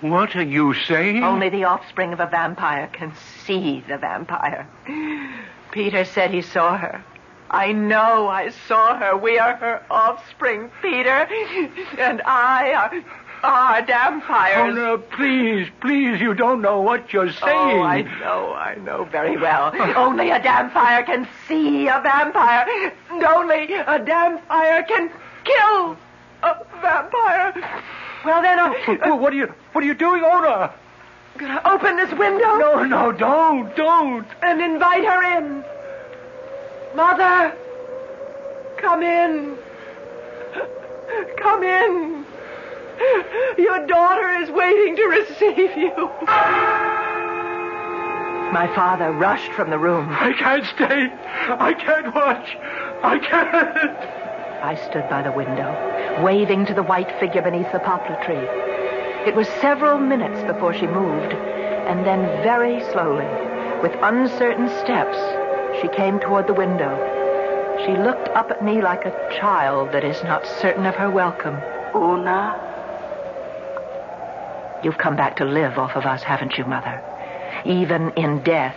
What 0.00 0.34
are 0.34 0.42
you 0.42 0.74
saying? 0.74 1.22
Only 1.22 1.50
the 1.50 1.64
offspring 1.64 2.12
of 2.12 2.20
a 2.20 2.26
vampire 2.26 2.88
can 2.92 3.12
see 3.44 3.84
the 3.86 3.98
vampire. 3.98 4.66
Peter 5.72 6.04
said 6.04 6.30
he 6.30 6.42
saw 6.42 6.76
her. 6.76 7.04
I 7.50 7.72
know 7.72 8.28
I 8.28 8.50
saw 8.68 8.96
her. 8.96 9.16
We 9.16 9.38
are 9.38 9.56
her 9.56 9.82
offspring, 9.90 10.70
Peter. 10.80 11.28
And 11.98 12.22
I 12.22 12.72
are, 12.72 13.02
are 13.42 13.84
vampires. 13.84 14.70
Oh, 14.70 14.70
no, 14.70 14.98
please, 14.98 15.68
please, 15.80 16.20
you 16.20 16.32
don't 16.32 16.62
know 16.62 16.80
what 16.80 17.12
you're 17.12 17.32
saying. 17.32 17.80
Oh, 17.80 17.82
I 17.82 18.02
know, 18.02 18.54
I 18.54 18.76
know 18.76 19.04
very 19.04 19.36
well. 19.36 19.72
only 19.96 20.30
a 20.30 20.38
vampire 20.38 21.02
can 21.02 21.26
see 21.48 21.88
a 21.88 22.00
vampire. 22.00 22.92
And 23.10 23.24
only 23.24 23.74
a 23.74 24.02
vampire 24.02 24.84
can 24.84 25.10
kill 25.44 25.96
a 26.42 26.64
vampire. 26.80 27.82
Well, 28.24 28.42
then. 28.42 28.58
Well, 29.00 29.18
what 29.18 29.32
are 29.32 29.36
you, 29.36 29.54
what 29.72 29.82
are 29.82 29.86
you 29.86 29.94
doing, 29.94 30.22
Una? 30.22 30.72
Gonna 31.38 31.62
open 31.64 31.96
this 31.96 32.10
window? 32.18 32.56
No, 32.56 32.84
no, 32.84 33.12
don't, 33.12 33.74
don't. 33.76 34.26
And 34.42 34.60
invite 34.60 35.04
her 35.04 35.38
in. 35.38 35.64
Mother, 36.94 37.56
come 38.78 39.02
in. 39.02 39.56
Come 41.38 41.62
in. 41.62 42.26
Your 43.56 43.86
daughter 43.86 44.42
is 44.42 44.50
waiting 44.50 44.96
to 44.96 45.04
receive 45.04 45.76
you. 45.76 46.10
My 48.52 48.70
father 48.74 49.12
rushed 49.12 49.52
from 49.52 49.70
the 49.70 49.78
room. 49.78 50.08
I 50.10 50.32
can't 50.32 50.66
stay. 50.66 51.08
I 51.48 51.72
can't 51.72 52.14
watch. 52.14 52.56
I 53.02 53.18
can't. 53.18 54.29
I 54.62 54.74
stood 54.74 55.08
by 55.08 55.22
the 55.22 55.32
window, 55.32 56.22
waving 56.22 56.66
to 56.66 56.74
the 56.74 56.82
white 56.82 57.10
figure 57.18 57.42
beneath 57.42 57.72
the 57.72 57.80
poplar 57.80 58.16
tree. 58.22 58.46
It 59.26 59.34
was 59.34 59.48
several 59.60 59.98
minutes 59.98 60.42
before 60.44 60.74
she 60.74 60.86
moved, 60.86 61.32
and 61.32 62.04
then 62.04 62.26
very 62.42 62.80
slowly, 62.92 63.26
with 63.82 63.96
uncertain 64.02 64.68
steps, 64.80 65.18
she 65.80 65.88
came 65.88 66.20
toward 66.20 66.46
the 66.46 66.54
window. 66.54 66.92
She 67.86 67.92
looked 67.92 68.28
up 68.30 68.50
at 68.50 68.62
me 68.62 68.82
like 68.82 69.06
a 69.06 69.38
child 69.40 69.92
that 69.92 70.04
is 70.04 70.22
not 70.24 70.46
certain 70.46 70.84
of 70.84 70.94
her 70.96 71.10
welcome. 71.10 71.56
Una? 71.94 72.54
You've 74.84 74.98
come 74.98 75.16
back 75.16 75.36
to 75.36 75.44
live 75.44 75.78
off 75.78 75.96
of 75.96 76.04
us, 76.04 76.22
haven't 76.22 76.58
you, 76.58 76.64
Mother? 76.64 77.02
Even 77.64 78.10
in 78.12 78.42
death, 78.42 78.76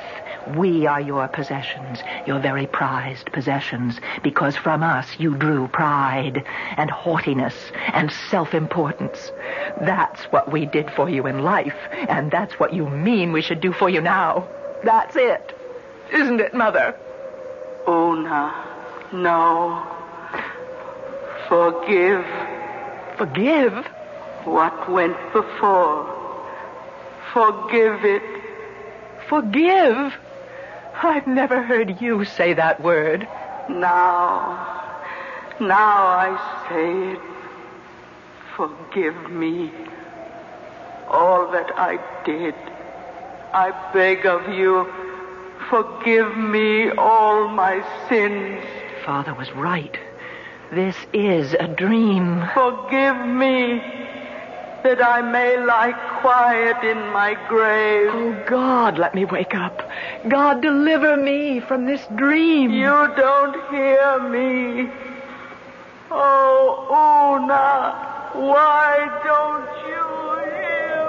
we 0.55 0.85
are 0.85 1.01
your 1.01 1.27
possessions, 1.27 1.99
your 2.25 2.39
very 2.39 2.67
prized 2.67 3.31
possessions, 3.31 3.99
because 4.23 4.55
from 4.55 4.83
us 4.83 5.07
you 5.17 5.35
drew 5.35 5.67
pride 5.67 6.43
and 6.77 6.89
haughtiness 6.89 7.71
and 7.93 8.11
self-importance. 8.29 9.31
That's 9.81 10.23
what 10.25 10.51
we 10.51 10.65
did 10.65 10.91
for 10.91 11.09
you 11.09 11.27
in 11.27 11.43
life, 11.43 11.77
and 11.91 12.31
that's 12.31 12.59
what 12.59 12.73
you 12.73 12.89
mean 12.89 13.31
we 13.31 13.41
should 13.41 13.61
do 13.61 13.73
for 13.73 13.89
you 13.89 14.01
now. 14.01 14.47
That's 14.83 15.15
it. 15.15 15.57
Isn't 16.11 16.39
it, 16.39 16.53
Mother? 16.53 16.95
Una, 17.87 18.53
no. 19.13 19.87
Forgive. 21.47 22.25
Forgive? 23.17 23.85
What 24.45 24.91
went 24.91 25.17
before. 25.31 26.09
Forgive 27.33 28.03
it. 28.03 28.21
Forgive? 29.27 30.13
I've 31.01 31.27
never 31.27 31.61
heard 31.61 32.01
you 32.01 32.25
say 32.25 32.53
that 32.53 32.81
word. 32.81 33.27
Now, 33.69 34.91
now 35.59 36.05
I 36.05 36.65
say 36.69 37.13
it. 37.13 37.19
Forgive 38.55 39.31
me. 39.31 39.71
All 41.09 41.51
that 41.51 41.77
I 41.77 41.97
did. 42.25 42.55
I 43.53 43.71
beg 43.93 44.25
of 44.25 44.49
you, 44.49 44.91
forgive 45.69 46.35
me 46.35 46.89
all 46.91 47.47
my 47.47 47.85
sins. 48.09 48.63
Father 49.05 49.33
was 49.35 49.51
right. 49.51 49.95
This 50.71 50.95
is 51.13 51.53
a 51.59 51.67
dream. 51.67 52.49
Forgive 52.55 53.27
me 53.27 53.79
that 54.83 55.01
I 55.01 55.21
may 55.21 55.57
lie 55.57 55.93
quiet 56.21 56.83
in 56.83 56.97
my 57.11 57.35
grave. 57.47 58.09
Oh, 58.11 58.43
God, 58.47 58.97
let 58.97 59.15
me 59.15 59.23
wake 59.25 59.55
up. 59.55 59.81
God, 60.27 60.61
deliver 60.61 61.15
me 61.15 61.61
from 61.61 61.85
this 61.85 62.05
dream. 62.15 62.71
You 62.71 63.07
don't 63.15 63.55
hear 63.71 64.19
me. 64.29 64.91
Oh, 66.11 67.39
Una, 67.41 67.93
why 68.33 69.07
don't 69.23 69.67
you 69.87 70.03
hear 70.59 71.03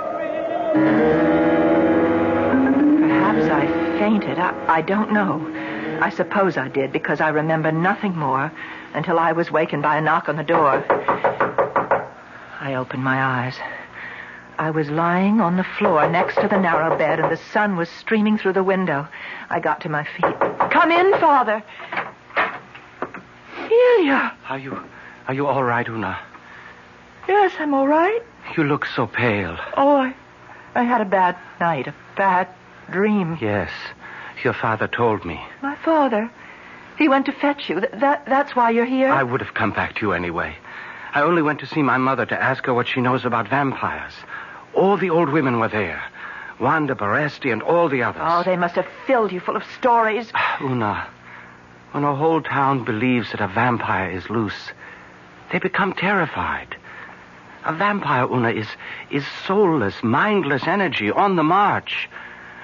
me? 3.00 3.08
Perhaps 3.08 3.44
I 3.50 3.66
fainted. 3.98 4.38
I, 4.38 4.54
I 4.68 4.80
don't 4.82 5.12
know. 5.12 5.50
I 6.00 6.10
suppose 6.10 6.56
I 6.56 6.68
did 6.68 6.92
because 6.92 7.20
I 7.20 7.30
remember 7.30 7.72
nothing 7.72 8.16
more 8.16 8.52
until 8.94 9.18
I 9.18 9.32
was 9.32 9.50
wakened 9.50 9.82
by 9.82 9.96
a 9.96 10.00
knock 10.00 10.28
on 10.28 10.36
the 10.36 10.44
door. 10.44 10.84
I 12.64 12.76
opened 12.76 13.04
my 13.04 13.22
eyes. 13.22 13.54
I 14.56 14.70
was 14.70 14.88
lying 14.88 15.38
on 15.42 15.58
the 15.58 15.66
floor 15.76 16.08
next 16.08 16.36
to 16.36 16.48
the 16.48 16.58
narrow 16.58 16.96
bed, 16.96 17.20
and 17.20 17.30
the 17.30 17.36
sun 17.52 17.76
was 17.76 17.90
streaming 17.90 18.38
through 18.38 18.54
the 18.54 18.62
window. 18.62 19.06
I 19.50 19.60
got 19.60 19.82
to 19.82 19.90
my 19.90 20.04
feet. 20.04 20.70
Come 20.72 20.90
in, 20.90 21.12
Father. 21.20 21.62
Ilya. 23.58 24.32
Are 24.48 24.58
you 24.58 24.82
are 25.28 25.34
you 25.34 25.46
all 25.46 25.62
right, 25.62 25.86
Una? 25.86 26.18
Yes, 27.28 27.52
I'm 27.58 27.74
all 27.74 27.86
right. 27.86 28.22
You 28.56 28.64
look 28.64 28.86
so 28.86 29.06
pale. 29.06 29.58
Oh, 29.76 29.96
I, 29.96 30.14
I 30.74 30.84
had 30.84 31.02
a 31.02 31.04
bad 31.04 31.36
night, 31.60 31.86
a 31.86 31.94
bad 32.16 32.48
dream. 32.90 33.36
Yes. 33.42 33.70
Your 34.42 34.54
father 34.54 34.88
told 34.88 35.26
me. 35.26 35.38
My 35.60 35.76
father. 35.84 36.30
He 36.96 37.08
went 37.08 37.26
to 37.26 37.32
fetch 37.32 37.68
you. 37.68 37.80
Th- 37.80 37.92
that 38.00 38.24
that's 38.24 38.56
why 38.56 38.70
you're 38.70 38.86
here. 38.86 39.10
I 39.10 39.22
would 39.22 39.42
have 39.42 39.52
come 39.52 39.72
back 39.72 39.96
to 39.96 40.06
you 40.06 40.12
anyway. 40.12 40.56
I 41.14 41.22
only 41.22 41.42
went 41.42 41.60
to 41.60 41.66
see 41.66 41.80
my 41.80 41.96
mother 41.96 42.26
to 42.26 42.42
ask 42.42 42.66
her 42.66 42.74
what 42.74 42.88
she 42.88 43.00
knows 43.00 43.24
about 43.24 43.48
vampires. 43.48 44.12
All 44.74 44.96
the 44.96 45.10
old 45.10 45.28
women 45.28 45.60
were 45.60 45.68
there. 45.68 46.02
Wanda 46.58 46.96
Baresti 46.96 47.52
and 47.52 47.62
all 47.62 47.88
the 47.88 48.02
others. 48.02 48.22
Oh, 48.24 48.42
they 48.42 48.56
must 48.56 48.74
have 48.74 48.86
filled 49.06 49.30
you 49.30 49.38
full 49.38 49.56
of 49.56 49.62
stories. 49.78 50.30
Ah, 50.34 50.58
Una, 50.60 51.06
when 51.92 52.02
a 52.02 52.16
whole 52.16 52.42
town 52.42 52.84
believes 52.84 53.30
that 53.30 53.40
a 53.40 53.46
vampire 53.46 54.10
is 54.10 54.28
loose, 54.28 54.72
they 55.52 55.60
become 55.60 55.92
terrified. 55.92 56.76
A 57.64 57.72
vampire, 57.72 58.24
Una, 58.24 58.50
is, 58.50 58.66
is 59.10 59.24
soulless, 59.46 60.02
mindless 60.02 60.66
energy 60.66 61.12
on 61.12 61.36
the 61.36 61.44
march, 61.44 62.08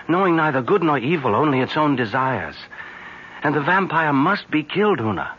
knowing 0.09 0.35
neither 0.35 0.61
good 0.61 0.83
nor 0.83 0.99
evil, 0.99 1.37
only 1.37 1.61
its 1.61 1.77
own 1.77 1.95
desires. 1.95 2.57
And 3.45 3.55
the 3.55 3.61
vampire 3.61 4.13
must 4.13 4.51
be 4.51 4.65
killed, 4.65 5.01
Una. 5.01 5.37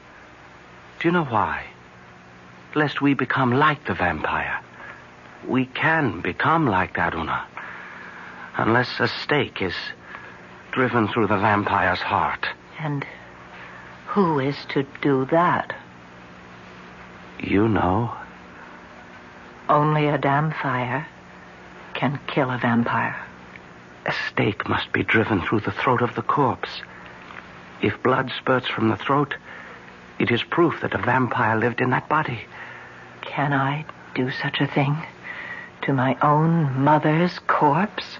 Do 0.99 1.07
you 1.09 1.11
know 1.11 1.25
why? 1.25 1.65
Lest 2.73 3.01
we 3.01 3.13
become 3.13 3.51
like 3.51 3.85
the 3.85 3.93
vampire. 3.93 4.61
We 5.47 5.65
can 5.65 6.21
become 6.21 6.67
like 6.67 6.95
that, 6.95 7.13
Una. 7.13 7.45
Unless 8.57 8.99
a 8.99 9.07
stake 9.07 9.61
is 9.61 9.73
driven 10.71 11.07
through 11.07 11.27
the 11.27 11.37
vampire's 11.37 11.99
heart. 11.99 12.47
And 12.79 13.05
who 14.07 14.39
is 14.39 14.55
to 14.69 14.85
do 15.01 15.25
that? 15.31 15.75
You 17.39 17.67
know. 17.67 18.13
Only 19.67 20.07
a 20.07 20.17
dhampir 20.17 21.05
can 21.93 22.19
kill 22.27 22.49
a 22.49 22.57
vampire. 22.57 23.19
A 24.05 24.13
stake 24.29 24.67
must 24.67 24.91
be 24.91 25.03
driven 25.03 25.41
through 25.41 25.61
the 25.61 25.71
throat 25.71 26.01
of 26.01 26.15
the 26.15 26.21
corpse. 26.21 26.81
If 27.81 28.01
blood 28.03 28.31
spurts 28.37 28.67
from 28.67 28.89
the 28.89 28.97
throat, 28.97 29.35
it 30.19 30.31
is 30.31 30.43
proof 30.43 30.81
that 30.81 30.93
a 30.93 31.01
vampire 31.01 31.57
lived 31.57 31.81
in 31.81 31.89
that 31.91 32.09
body. 32.09 32.41
Can 33.31 33.53
I 33.53 33.85
do 34.13 34.29
such 34.29 34.59
a 34.59 34.67
thing 34.67 34.97
to 35.83 35.93
my 35.93 36.17
own 36.21 36.81
mother's 36.81 37.39
corpse? 37.47 38.19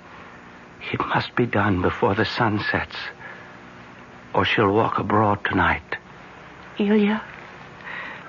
It 0.93 1.01
must 1.01 1.35
be 1.35 1.45
done 1.45 1.81
before 1.81 2.15
the 2.15 2.23
sun 2.23 2.61
sets, 2.71 2.95
or 4.33 4.45
she'll 4.45 4.71
walk 4.71 4.99
abroad 4.99 5.43
tonight. 5.43 5.97
Ilya, 6.79 7.21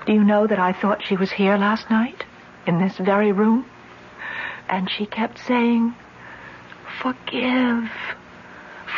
do 0.05 0.11
you 0.11 0.25
know 0.25 0.45
that 0.45 0.59
I 0.59 0.73
thought 0.73 1.05
she 1.05 1.15
was 1.15 1.31
here 1.31 1.55
last 1.55 1.89
night, 1.89 2.25
in 2.67 2.79
this 2.79 2.97
very 2.97 3.31
room? 3.31 3.65
And 4.67 4.91
she 4.91 5.05
kept 5.05 5.39
saying, 5.39 5.95
Forgive, 7.01 7.89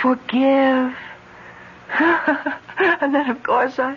forgive. 0.02 0.96
and 2.00 3.14
then, 3.14 3.30
of 3.30 3.44
course, 3.44 3.78
I. 3.78 3.96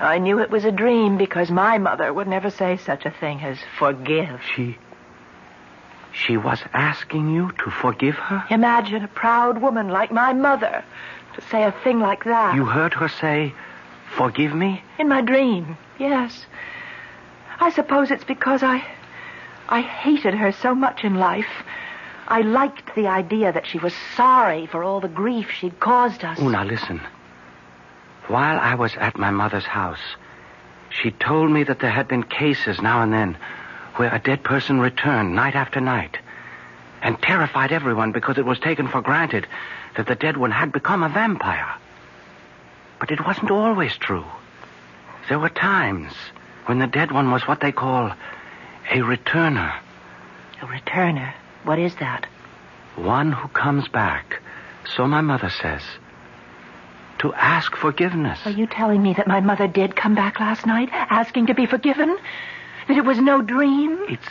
I 0.00 0.18
knew 0.18 0.38
it 0.40 0.50
was 0.50 0.64
a 0.64 0.72
dream 0.72 1.18
because 1.18 1.50
my 1.50 1.76
mother 1.78 2.12
would 2.12 2.26
never 2.26 2.50
say 2.50 2.78
such 2.78 3.04
a 3.04 3.10
thing 3.10 3.40
as 3.42 3.58
forgive. 3.78 4.40
She. 4.54 4.78
She 6.12 6.36
was 6.36 6.60
asking 6.72 7.32
you 7.32 7.52
to 7.64 7.70
forgive 7.70 8.16
her? 8.16 8.44
Imagine 8.50 9.04
a 9.04 9.08
proud 9.08 9.60
woman 9.60 9.88
like 9.88 10.10
my 10.10 10.32
mother 10.32 10.84
to 11.34 11.40
say 11.42 11.62
a 11.64 11.72
thing 11.84 12.00
like 12.00 12.24
that. 12.24 12.54
You 12.54 12.64
heard 12.64 12.94
her 12.94 13.08
say, 13.08 13.54
Forgive 14.16 14.54
me? 14.54 14.82
In 14.98 15.08
my 15.08 15.20
dream, 15.20 15.76
yes. 15.98 16.46
I 17.60 17.70
suppose 17.70 18.10
it's 18.10 18.24
because 18.24 18.62
I. 18.62 18.84
I 19.68 19.82
hated 19.82 20.34
her 20.34 20.50
so 20.50 20.74
much 20.74 21.04
in 21.04 21.14
life. 21.14 21.64
I 22.26 22.40
liked 22.40 22.94
the 22.96 23.06
idea 23.06 23.52
that 23.52 23.66
she 23.66 23.78
was 23.78 23.94
sorry 24.16 24.66
for 24.66 24.82
all 24.82 25.00
the 25.00 25.08
grief 25.08 25.50
she'd 25.50 25.78
caused 25.78 26.24
us. 26.24 26.38
Oh, 26.40 26.46
Una, 26.48 26.64
listen. 26.64 27.00
While 28.30 28.60
I 28.60 28.76
was 28.76 28.94
at 28.94 29.18
my 29.18 29.32
mother's 29.32 29.66
house, 29.66 30.14
she 30.88 31.10
told 31.10 31.50
me 31.50 31.64
that 31.64 31.80
there 31.80 31.90
had 31.90 32.06
been 32.06 32.22
cases 32.22 32.80
now 32.80 33.02
and 33.02 33.12
then 33.12 33.36
where 33.96 34.14
a 34.14 34.20
dead 34.20 34.44
person 34.44 34.78
returned 34.78 35.34
night 35.34 35.56
after 35.56 35.80
night 35.80 36.16
and 37.02 37.20
terrified 37.20 37.72
everyone 37.72 38.12
because 38.12 38.38
it 38.38 38.46
was 38.46 38.60
taken 38.60 38.86
for 38.86 39.00
granted 39.00 39.48
that 39.96 40.06
the 40.06 40.14
dead 40.14 40.36
one 40.36 40.52
had 40.52 40.70
become 40.70 41.02
a 41.02 41.08
vampire. 41.08 41.74
But 43.00 43.10
it 43.10 43.26
wasn't 43.26 43.50
always 43.50 43.96
true. 43.96 44.26
There 45.28 45.40
were 45.40 45.48
times 45.48 46.12
when 46.66 46.78
the 46.78 46.86
dead 46.86 47.10
one 47.10 47.32
was 47.32 47.48
what 47.48 47.60
they 47.60 47.72
call 47.72 48.12
a 48.92 48.98
returner. 48.98 49.74
A 50.62 50.66
returner? 50.66 51.32
What 51.64 51.80
is 51.80 51.96
that? 51.96 52.28
One 52.94 53.32
who 53.32 53.48
comes 53.48 53.88
back, 53.88 54.40
so 54.94 55.08
my 55.08 55.20
mother 55.20 55.50
says, 55.50 55.82
to 57.20 57.34
ask 57.34 57.76
forgiveness. 57.76 58.38
Are 58.46 58.50
you 58.50 58.66
telling 58.66 59.02
me 59.02 59.12
that 59.14 59.26
my 59.28 59.40
mother 59.40 59.66
did 59.66 59.94
come 59.94 60.14
back 60.14 60.40
last 60.40 60.66
night 60.66 60.88
asking 60.92 61.46
to 61.46 61.54
be 61.54 61.66
forgiven? 61.66 62.16
That 62.88 62.96
it 62.96 63.04
was 63.04 63.18
no 63.18 63.42
dream? 63.42 63.98
It's. 64.08 64.28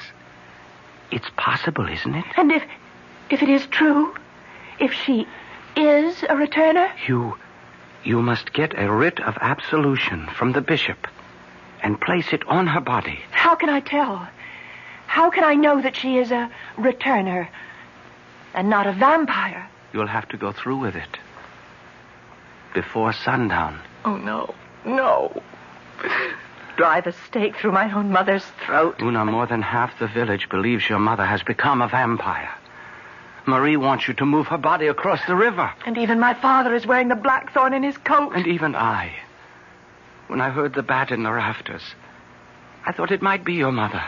It's 1.11 1.29
possible, 1.37 1.87
isn't 1.87 2.15
it? 2.15 2.25
And 2.35 2.51
if. 2.51 2.63
if 3.29 3.43
it 3.43 3.49
is 3.49 3.65
true? 3.67 4.13
If 4.79 4.93
she 4.93 5.27
is 5.75 6.23
a 6.23 6.35
returner? 6.35 6.89
You. 7.07 7.37
You 8.03 8.21
must 8.21 8.53
get 8.53 8.77
a 8.77 8.91
writ 8.91 9.19
of 9.19 9.37
absolution 9.39 10.27
from 10.27 10.53
the 10.53 10.61
bishop 10.61 11.07
and 11.83 12.01
place 12.01 12.33
it 12.33 12.47
on 12.47 12.67
her 12.67 12.81
body. 12.81 13.19
How 13.31 13.55
can 13.55 13.69
I 13.69 13.81
tell? 13.81 14.27
How 15.05 15.29
can 15.29 15.43
I 15.43 15.55
know 15.55 15.81
that 15.81 15.95
she 15.95 16.17
is 16.17 16.31
a 16.31 16.49
returner 16.77 17.47
and 18.53 18.69
not 18.69 18.87
a 18.87 18.93
vampire? 18.93 19.69
You'll 19.93 20.07
have 20.07 20.27
to 20.29 20.37
go 20.37 20.51
through 20.51 20.77
with 20.77 20.95
it. 20.95 21.19
Before 22.73 23.13
sundown. 23.13 23.79
Oh, 24.05 24.17
no. 24.17 24.53
No. 24.85 25.41
Drive 26.77 27.07
a 27.07 27.11
stake 27.27 27.57
through 27.57 27.73
my 27.73 27.91
own 27.93 28.11
mother's 28.11 28.45
throat. 28.65 28.95
Una, 29.01 29.25
more 29.25 29.45
than 29.47 29.61
half 29.61 29.99
the 29.99 30.07
village 30.07 30.47
believes 30.49 30.87
your 30.87 30.99
mother 30.99 31.25
has 31.25 31.43
become 31.43 31.81
a 31.81 31.87
vampire. 31.87 32.53
Marie 33.45 33.77
wants 33.77 34.07
you 34.07 34.13
to 34.13 34.25
move 34.25 34.47
her 34.47 34.57
body 34.57 34.87
across 34.87 35.19
the 35.27 35.35
river. 35.35 35.71
And 35.85 35.97
even 35.97 36.19
my 36.19 36.33
father 36.35 36.73
is 36.75 36.85
wearing 36.85 37.07
the 37.07 37.15
blackthorn 37.15 37.73
in 37.73 37.83
his 37.83 37.97
coat. 37.97 38.33
And 38.35 38.47
even 38.47 38.75
I. 38.75 39.13
When 40.27 40.39
I 40.39 40.49
heard 40.51 40.73
the 40.73 40.83
bat 40.83 41.11
in 41.11 41.23
the 41.23 41.31
rafters, 41.31 41.81
I 42.85 42.91
thought 42.91 43.11
it 43.11 43.21
might 43.21 43.43
be 43.43 43.53
your 43.53 43.71
mother. 43.71 44.03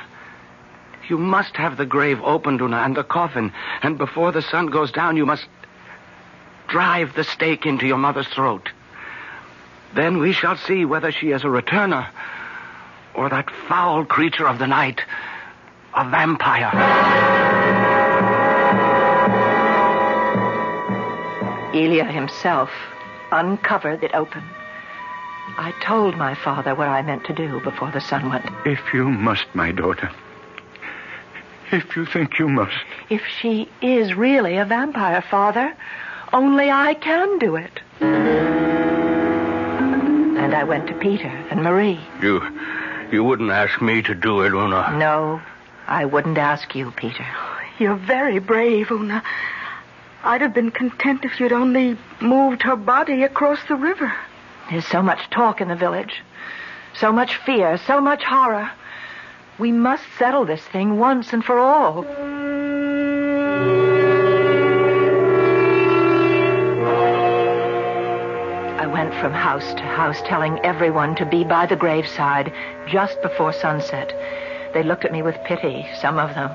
You 1.10 1.18
must 1.18 1.58
have 1.58 1.78
the 1.78 1.86
grave 1.86 2.22
opened, 2.22 2.62
Una, 2.62 2.78
and 2.78 2.96
the 2.96 3.04
coffin. 3.04 3.52
And 3.82 3.98
before 3.98 4.32
the 4.32 4.44
sun 4.44 4.68
goes 4.68 4.92
down, 4.92 5.18
you 5.18 5.26
must 5.26 5.48
drive 6.72 7.14
the 7.16 7.24
stake 7.26 7.66
into 7.66 7.86
your 7.86 7.98
mother's 7.98 8.28
throat. 8.30 8.70
Then 9.94 10.20
we 10.20 10.32
shall 10.32 10.56
see 10.56 10.86
whether 10.86 11.12
she 11.12 11.32
is 11.32 11.44
a 11.44 11.48
returner 11.48 12.10
or 13.14 13.30
that 13.30 13.50
foul 13.68 14.06
creature 14.06 14.48
of 14.48 14.58
the 14.58 14.68
night, 14.68 15.02
a 15.94 16.10
vampire. 16.10 16.72
Ilya 21.74 22.06
himself 22.06 22.70
uncovered 23.34 24.04
it 24.04 24.14
open. 24.14 24.44
I 25.58 25.74
told 25.84 26.16
my 26.16 26.36
father 26.36 26.74
what 26.74 26.88
I 26.88 27.02
meant 27.02 27.26
to 27.26 27.34
do 27.34 27.60
before 27.60 27.92
the 27.92 28.00
sun 28.00 28.30
went. 28.30 28.46
If 28.66 28.94
you 28.94 29.10
must, 29.10 29.46
my 29.54 29.74
daughter, 29.74 30.10
if 31.72 31.98
you 31.98 32.06
think 32.06 32.40
you 32.40 32.48
must. 32.48 32.86
If 33.10 33.24
she 33.42 33.70
is 33.82 34.14
really 34.14 34.56
a 34.58 34.66
vampire, 34.66 35.22
Father, 35.22 35.76
only 36.34 36.70
I 36.72 36.94
can 36.96 37.40
do 37.40 37.56
it. 37.56 37.82
And 40.40 40.56
I 40.56 40.64
went 40.64 40.88
to 40.88 40.94
Peter 40.96 41.28
and 41.28 41.64
Marie. 41.64 42.00
You, 42.22 42.42
you 43.12 43.24
wouldn't 43.24 43.52
ask 43.52 43.82
me 43.82 44.02
to 44.04 44.16
do 44.16 44.42
it, 44.42 44.54
Una. 44.54 44.96
No, 44.98 45.42
I 45.88 46.06
wouldn't 46.06 46.38
ask 46.38 46.74
you, 46.76 46.92
Peter. 46.92 47.26
You're 47.80 47.96
very 47.96 48.40
brave, 48.40 48.92
Una. 48.92 49.24
I'd 50.24 50.42
have 50.42 50.54
been 50.54 50.72
content 50.72 51.26
if 51.26 51.40
you'd 51.40 51.52
only 51.52 51.98
moved 52.22 52.62
her 52.64 52.76
body 52.76 53.24
across 53.24 53.60
the 53.68 53.76
river. 53.76 54.14
There's 54.70 54.86
so 54.86 55.02
much 55.02 55.30
talk 55.32 55.62
in 55.62 55.68
the 55.68 55.76
village, 55.76 56.22
so 56.94 57.12
much 57.12 57.38
fear, 57.38 57.78
so 57.78 58.00
much 58.00 58.24
horror. 58.24 58.72
We 59.58 59.72
must 59.72 60.04
settle 60.18 60.46
this 60.46 60.62
thing 60.62 60.98
once 60.98 61.34
and 61.34 61.44
for 61.44 61.60
all. 61.60 62.06
Went 69.12 69.22
from 69.22 69.34
house 69.34 69.74
to 69.74 69.82
house 69.82 70.22
telling 70.26 70.58
everyone 70.60 71.16
to 71.16 71.26
be 71.26 71.44
by 71.44 71.66
the 71.66 71.76
graveside 71.76 72.52
just 72.88 73.22
before 73.22 73.52
sunset. 73.52 74.14
They 74.74 74.84
looked 74.84 75.04
at 75.04 75.12
me 75.12 75.22
with 75.22 75.36
pity, 75.44 75.86
some 76.00 76.18
of 76.18 76.34
them, 76.34 76.50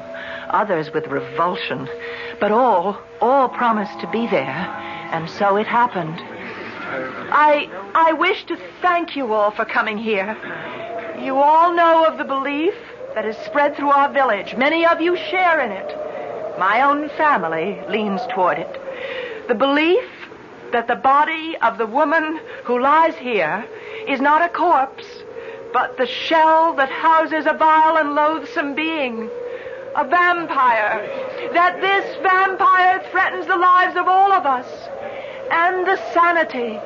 others 0.50 0.90
with 0.92 1.06
revulsion. 1.06 1.88
But 2.40 2.52
all, 2.52 2.98
all 3.20 3.48
promised 3.48 4.00
to 4.00 4.10
be 4.10 4.26
there, 4.26 4.56
and 5.12 5.28
so 5.28 5.56
it 5.56 5.66
happened. 5.66 6.18
I, 7.30 7.68
I 7.94 8.14
wish 8.14 8.44
to 8.46 8.56
thank 8.80 9.16
you 9.16 9.34
all 9.34 9.50
for 9.50 9.66
coming 9.66 9.98
here. 9.98 10.34
You 11.20 11.36
all 11.36 11.74
know 11.74 12.06
of 12.06 12.16
the 12.16 12.24
belief 12.24 12.74
that 13.14 13.26
is 13.26 13.36
spread 13.44 13.76
through 13.76 13.90
our 13.90 14.10
village. 14.12 14.56
Many 14.56 14.86
of 14.86 15.00
you 15.00 15.16
share 15.16 15.60
in 15.60 15.72
it. 15.72 16.58
My 16.58 16.82
own 16.82 17.10
family 17.10 17.82
leans 17.88 18.22
toward 18.32 18.58
it. 18.58 19.48
The 19.48 19.54
belief 19.54 20.04
that 20.76 20.88
the 20.88 20.94
body 20.94 21.56
of 21.62 21.78
the 21.78 21.86
woman 21.86 22.38
who 22.64 22.78
lies 22.78 23.16
here 23.16 23.64
is 24.06 24.20
not 24.20 24.42
a 24.42 24.48
corpse, 24.50 25.06
but 25.72 25.96
the 25.96 26.04
shell 26.06 26.74
that 26.74 26.90
houses 26.90 27.46
a 27.46 27.54
vile 27.54 27.96
and 27.96 28.14
loathsome 28.14 28.74
being, 28.74 29.30
a 29.94 30.06
vampire. 30.06 31.00
That 31.54 31.80
this 31.80 32.04
vampire 32.16 33.02
threatens 33.10 33.46
the 33.46 33.56
lives 33.56 33.96
of 33.96 34.06
all 34.06 34.30
of 34.32 34.44
us, 34.44 34.68
and 35.50 35.86
the 35.86 35.96
sanity, 36.12 36.78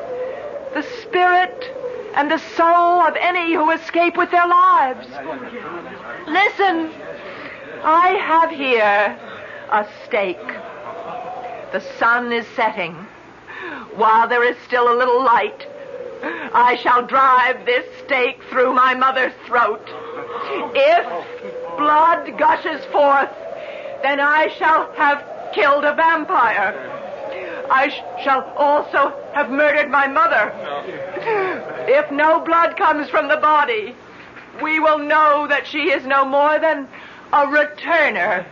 the 0.72 0.86
spirit, 1.02 1.68
and 2.14 2.30
the 2.30 2.38
soul 2.38 3.02
of 3.02 3.16
any 3.18 3.54
who 3.54 3.72
escape 3.72 4.16
with 4.16 4.30
their 4.30 4.46
lives. 4.46 5.08
Listen, 6.28 6.92
I 7.82 8.10
have 8.22 8.50
here 8.50 9.18
a 9.72 9.84
stake. 10.04 10.46
The 11.72 11.80
sun 11.98 12.32
is 12.32 12.46
setting. 12.54 12.94
While 13.96 14.28
there 14.28 14.44
is 14.44 14.56
still 14.66 14.92
a 14.92 14.96
little 14.96 15.22
light, 15.24 15.66
I 16.22 16.76
shall 16.76 17.06
drive 17.06 17.64
this 17.66 17.86
stake 18.04 18.40
through 18.50 18.74
my 18.74 18.94
mother's 18.94 19.32
throat. 19.46 19.82
If 20.74 21.76
blood 21.76 22.38
gushes 22.38 22.84
forth, 22.86 23.30
then 24.02 24.20
I 24.20 24.48
shall 24.48 24.90
have 24.92 25.24
killed 25.52 25.84
a 25.84 25.94
vampire. 25.94 26.74
I 27.70 27.88
sh- 27.88 28.02
shall 28.22 28.52
also 28.56 29.14
have 29.32 29.50
murdered 29.50 29.90
my 29.90 30.06
mother. 30.06 30.52
If 31.88 32.10
no 32.10 32.40
blood 32.40 32.76
comes 32.76 33.08
from 33.08 33.28
the 33.28 33.36
body, 33.36 33.94
we 34.62 34.80
will 34.80 34.98
know 34.98 35.46
that 35.48 35.66
she 35.66 35.90
is 35.90 36.04
no 36.04 36.24
more 36.24 36.58
than 36.58 36.88
a 37.32 37.46
returner 37.46 38.44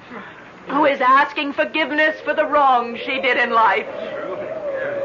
who 0.69 0.85
is 0.85 1.01
asking 1.01 1.53
forgiveness 1.55 2.21
for 2.21 2.35
the 2.35 2.47
wrong 2.47 2.97
she 2.97 3.21
did 3.21 3.37
in 3.39 3.51
life. 3.51 3.87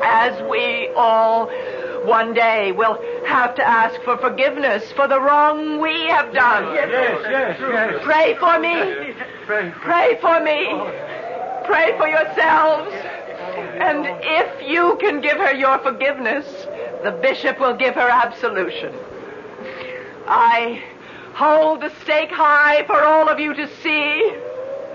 As 0.01 0.41
we 0.49 0.89
all 0.95 1.49
one 2.03 2.33
day 2.33 2.71
will 2.71 2.99
have 3.23 3.55
to 3.55 3.65
ask 3.65 4.01
for 4.01 4.17
forgiveness 4.17 4.91
for 4.91 5.07
the 5.07 5.19
wrong 5.19 5.79
we 5.79 6.07
have 6.07 6.33
done. 6.33 6.73
Yes, 6.75 6.89
yes, 7.23 7.57
yes. 7.59 7.99
Pray 8.03 8.35
for 8.35 8.59
me. 8.59 9.13
Pray 9.45 10.17
for 10.19 10.39
me. 10.41 10.67
Oh. 10.69 11.63
Pray 11.65 11.97
for 11.97 12.07
yourselves. 12.07 12.93
And 12.93 14.05
if 14.21 14.67
you 14.67 14.97
can 14.99 15.21
give 15.21 15.37
her 15.37 15.53
your 15.53 15.79
forgiveness, 15.79 16.45
the 17.03 17.11
bishop 17.11 17.59
will 17.59 17.75
give 17.75 17.95
her 17.95 18.09
absolution. 18.09 18.93
I 20.27 20.83
hold 21.33 21.81
the 21.81 21.91
stake 22.01 22.31
high 22.31 22.85
for 22.85 23.01
all 23.03 23.29
of 23.29 23.39
you 23.39 23.53
to 23.53 23.67
see. 23.81 24.33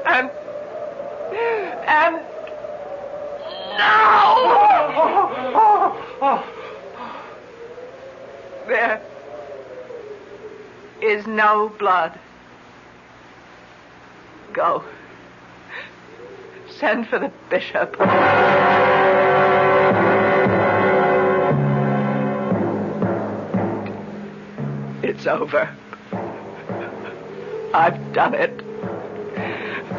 And. 0.05 0.31
And. 1.87 2.25
Now! 3.79 5.39
There 8.67 9.01
is 11.01 11.27
no 11.27 11.69
blood. 11.79 12.19
Go. 14.53 14.85
Send 16.69 17.09
for 17.09 17.19
the 17.21 17.33
bishop. 17.49 17.97
It's 25.03 25.27
over. 25.27 25.75
I've 27.73 28.13
done 28.13 28.35
it. 28.35 28.63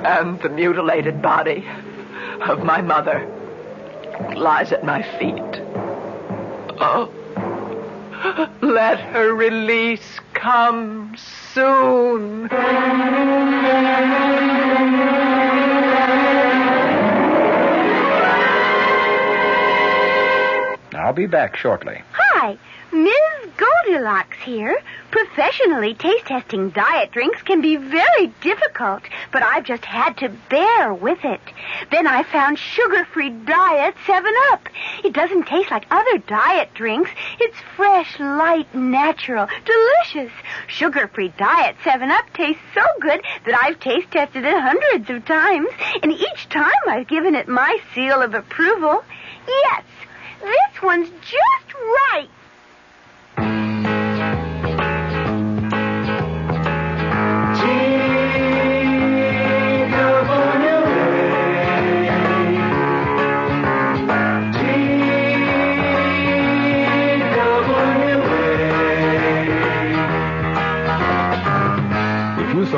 And 0.05 0.39
the 0.41 0.49
mutilated 0.49 1.21
body 1.21 1.65
of 2.41 2.63
my 2.63 2.82
mother 2.82 3.38
lies 4.36 4.72
at 4.72 4.84
my 4.84 5.01
feet. 5.18 5.62
Oh, 6.82 7.10
let 8.62 8.99
her 8.99 9.34
release 9.34 10.20
come 10.34 11.16
soon. 11.53 12.49
I'll 20.93 21.14
be 21.14 21.26
back 21.26 21.55
shortly. 21.55 22.01
Hi, 22.14 22.57
Ms. 22.91 23.38
Goldilocks 23.60 24.38
here. 24.45 24.82
Professionally 25.12 25.93
taste 25.93 26.28
testing 26.28 26.70
diet 26.70 27.12
drinks 27.12 27.41
can 27.41 27.60
be 27.62 27.76
very 27.76 28.28
difficult, 28.39 29.03
but 29.34 29.43
I've 29.43 29.66
just 29.66 29.84
had 29.84 30.16
to 30.20 30.30
bear 30.49 30.93
with 30.93 31.26
it. 31.26 31.41
Then 31.91 32.07
I 32.07 32.24
found 32.24 32.57
sugar-free 32.57 33.32
diet 33.32 33.95
7-Up. 34.05 34.70
It 35.03 35.12
doesn't 35.12 35.47
taste 35.47 35.72
like 35.72 35.86
other 35.91 36.20
diet 36.20 36.74
drinks. 36.74 37.12
It's 37.39 37.57
fresh, 37.76 38.18
light, 38.20 38.74
natural, 38.74 39.47
delicious. 39.66 40.32
Sugar-free 40.68 41.34
diet 41.38 41.76
7-Up 41.84 42.32
tastes 42.34 42.62
so 42.74 42.86
good 43.01 43.22
that 43.45 43.60
I've 43.62 43.80
taste 43.82 44.12
tested 44.12 44.45
it 44.45 44.57
hundreds 44.57 45.10
of 45.10 45.26
times, 45.26 45.68
and 46.01 46.14
each 46.14 46.47
time 46.49 46.72
I've 46.88 47.07
given 47.07 47.36
it 47.36 47.49
my 47.49 47.78
seal 47.93 48.22
of 48.22 48.34
approval. 48.36 49.03
Yes, 49.47 49.84
this 50.41 50.82
one's 50.82 51.10
just 51.10 51.74
right. 51.74 52.30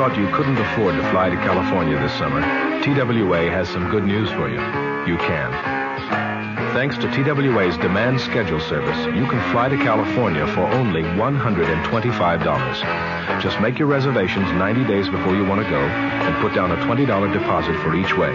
Thought 0.02 0.18
you 0.18 0.26
couldn't 0.34 0.58
afford 0.58 0.96
to 0.96 1.10
fly 1.12 1.30
to 1.30 1.36
California 1.36 1.96
this 1.96 2.12
summer, 2.18 2.40
TWA 2.82 3.48
has 3.54 3.68
some 3.68 3.88
good 3.88 4.02
news 4.02 4.28
for 4.30 4.48
you. 4.48 4.58
You 5.06 5.16
can. 5.16 5.52
Thanks 6.74 6.98
to 6.98 7.06
TWA's 7.14 7.78
demand 7.78 8.20
schedule 8.20 8.58
service, 8.58 8.98
you 9.14 9.24
can 9.30 9.38
fly 9.52 9.68
to 9.68 9.76
California 9.76 10.44
for 10.58 10.66
only 10.74 11.02
$125. 11.02 13.40
Just 13.40 13.60
make 13.60 13.78
your 13.78 13.86
reservations 13.86 14.50
90 14.58 14.82
days 14.90 15.08
before 15.08 15.36
you 15.36 15.44
want 15.44 15.62
to 15.62 15.70
go 15.70 15.78
and 15.78 16.34
put 16.42 16.52
down 16.52 16.72
a 16.72 16.76
$20 16.82 17.32
deposit 17.32 17.80
for 17.84 17.94
each 17.94 18.16
way. 18.18 18.34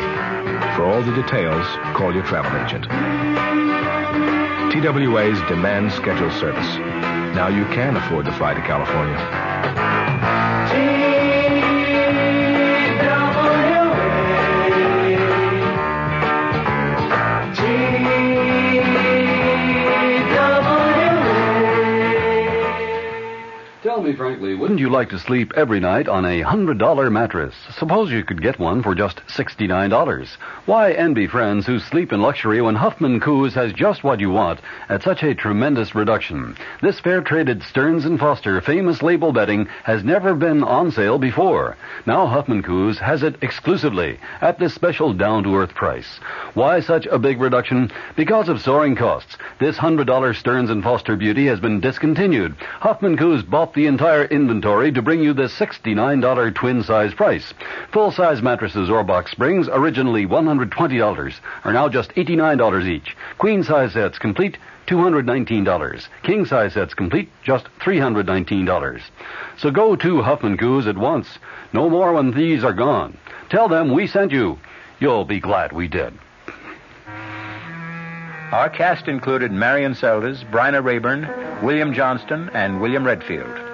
For 0.78 0.86
all 0.86 1.04
the 1.04 1.14
details, 1.22 1.68
call 1.98 2.14
your 2.14 2.24
travel 2.24 2.56
agent. 2.64 2.86
TWA's 4.72 5.42
demand 5.50 5.92
schedule 5.92 6.32
service. 6.32 6.78
Now 7.36 7.50
you 7.50 7.66
can 7.76 7.98
afford 7.98 8.26
to 8.28 8.32
fly 8.32 8.54
to 8.54 8.62
California. 8.62 9.18
Me 24.08 24.16
frankly, 24.16 24.56
wouldn't 24.56 24.80
you 24.80 24.90
like 24.90 25.10
to 25.10 25.20
sleep 25.20 25.52
every 25.58 25.82
night 25.82 26.08
on 26.08 26.24
a 26.24 26.42
$100 26.42 27.12
mattress? 27.12 27.54
Suppose 27.78 28.10
you 28.10 28.24
could 28.24 28.42
get 28.42 28.58
one 28.58 28.82
for 28.82 28.96
just 28.96 29.18
$69. 29.28 30.30
Why 30.66 30.94
envy 30.94 31.28
friends 31.28 31.66
who 31.66 31.78
sleep 31.80 32.14
in 32.14 32.22
luxury 32.22 32.62
when 32.62 32.76
Huffman 32.76 33.20
Koos 33.20 33.54
has 33.56 33.74
just 33.74 34.06
what 34.06 34.22
you 34.22 34.30
want 34.30 34.62
at 34.88 35.04
such 35.04 35.24
a 35.24 35.36
tremendous 35.36 35.94
reduction? 35.94 36.56
This 36.82 37.02
fair-traded 37.02 37.64
Stearns 37.64 38.06
& 38.06 38.20
Foster 38.22 38.62
famous 38.62 39.02
label 39.02 39.34
bedding 39.34 39.68
has 39.84 40.06
never 40.06 40.36
been 40.36 40.64
on 40.64 40.90
sale 40.94 41.20
before. 41.20 41.76
Now 42.06 42.28
Huffman 42.28 42.64
Koos 42.64 42.98
has 43.00 43.24
it 43.24 43.36
exclusively 43.42 44.20
at 44.40 44.58
this 44.58 44.74
special 44.74 45.14
down-to-earth 45.14 45.76
price. 45.76 46.22
Why 46.54 46.80
such 46.80 47.08
a 47.08 47.20
big 47.20 47.42
reduction? 47.42 47.92
Because 48.16 48.48
of 48.48 48.62
soaring 48.62 48.96
costs. 48.96 49.36
This 49.60 49.76
$100 49.76 50.34
Stearns 50.38 50.72
& 50.84 50.84
Foster 50.86 51.18
beauty 51.18 51.48
has 51.48 51.60
been 51.60 51.82
discontinued. 51.82 52.56
Huffman 52.80 53.18
Koos 53.18 53.44
bought 53.44 53.74
the 53.74 53.97
entire 53.98 54.26
inventory 54.26 54.92
to 54.92 55.02
bring 55.02 55.20
you 55.20 55.34
the 55.34 55.50
$69 55.50 56.54
twin 56.54 56.84
size 56.84 57.16
price. 57.16 57.52
Full 57.92 58.12
size 58.12 58.44
mattresses 58.44 58.92
or 58.92 59.04
box 59.04 59.32
springs, 59.32 59.68
originally 59.72 60.28
$120, 60.28 61.34
are 61.64 61.74
now 61.74 61.90
just 61.90 62.12
$89 62.12 62.86
each. 62.86 63.18
Queen 63.40 63.64
size 63.64 63.94
sets 63.94 64.20
complete, 64.20 64.60
$219. 64.86 66.08
King 66.22 66.46
size 66.46 66.74
sets 66.74 66.94
complete, 66.94 67.28
just 67.42 67.66
$319. 67.80 69.02
So 69.58 69.72
go 69.72 69.96
to 69.96 70.22
Huffman 70.22 70.58
Koos 70.58 70.86
at 70.86 70.96
once. 70.96 71.40
No 71.74 71.90
more 71.90 72.14
when 72.14 72.30
these 72.30 72.64
are 72.64 72.74
gone. 72.74 73.18
Tell 73.50 73.68
them 73.68 73.92
we 73.92 74.06
sent 74.06 74.32
you. 74.32 74.60
You'll 75.00 75.26
be 75.26 75.40
glad 75.40 75.72
we 75.72 75.88
did. 75.88 76.14
Our 78.52 78.70
cast 78.70 79.08
included 79.08 79.52
Marion 79.52 79.94
Seldes, 79.94 80.46
Bryna 80.52 80.84
Raeburn, 80.84 81.64
William 81.64 81.96
Johnstone, 81.96 82.52
and 82.54 82.80
William 82.80 83.04
Redfield. 83.04 83.67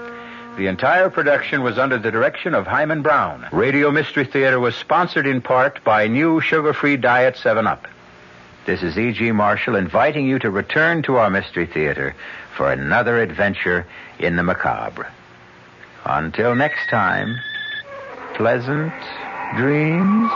The 0.56 0.68
entire 0.68 1.10
production 1.10 1.64
was 1.64 1.80
under 1.80 1.98
the 1.98 2.12
direction 2.12 2.54
of 2.54 2.68
Himan 2.68 3.02
Brown. 3.02 3.48
Radio 3.52 3.90
Mystery 3.90 4.24
Theater 4.24 4.60
was 4.60 4.76
sponsored 4.76 5.26
in 5.26 5.42
part 5.42 5.84
by 5.84 6.08
new 6.08 6.42
sugar-free 6.42 6.98
diet 6.98 7.36
7-Up. 7.36 7.88
This 8.68 8.84
is 8.84 8.96
E.G. 8.96 9.32
Marshall 9.32 9.76
inviting 9.76 10.28
you 10.28 10.38
to 10.38 10.52
return 10.52 11.02
to 11.04 11.16
our 11.16 11.32
Mystery 11.32 11.66
Theater 11.66 12.16
for 12.56 12.72
another 12.72 13.20
adventure 13.20 13.88
in 14.20 14.36
the 14.36 14.44
macabre. 14.44 15.12
Until 16.06 16.54
next 16.54 16.88
time, 16.88 17.36
pleasant 18.36 18.94
dreams. 19.58 20.30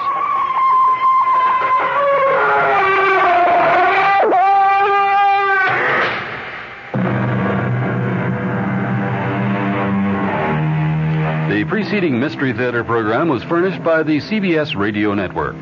Preceding 11.88 12.20
Mystery 12.20 12.52
Theater 12.52 12.84
program 12.84 13.30
was 13.30 13.42
furnished 13.46 13.82
by 13.82 14.04
the 14.04 14.20
CBS 14.20 14.76
Radio 14.76 15.14
Network. 15.14 15.56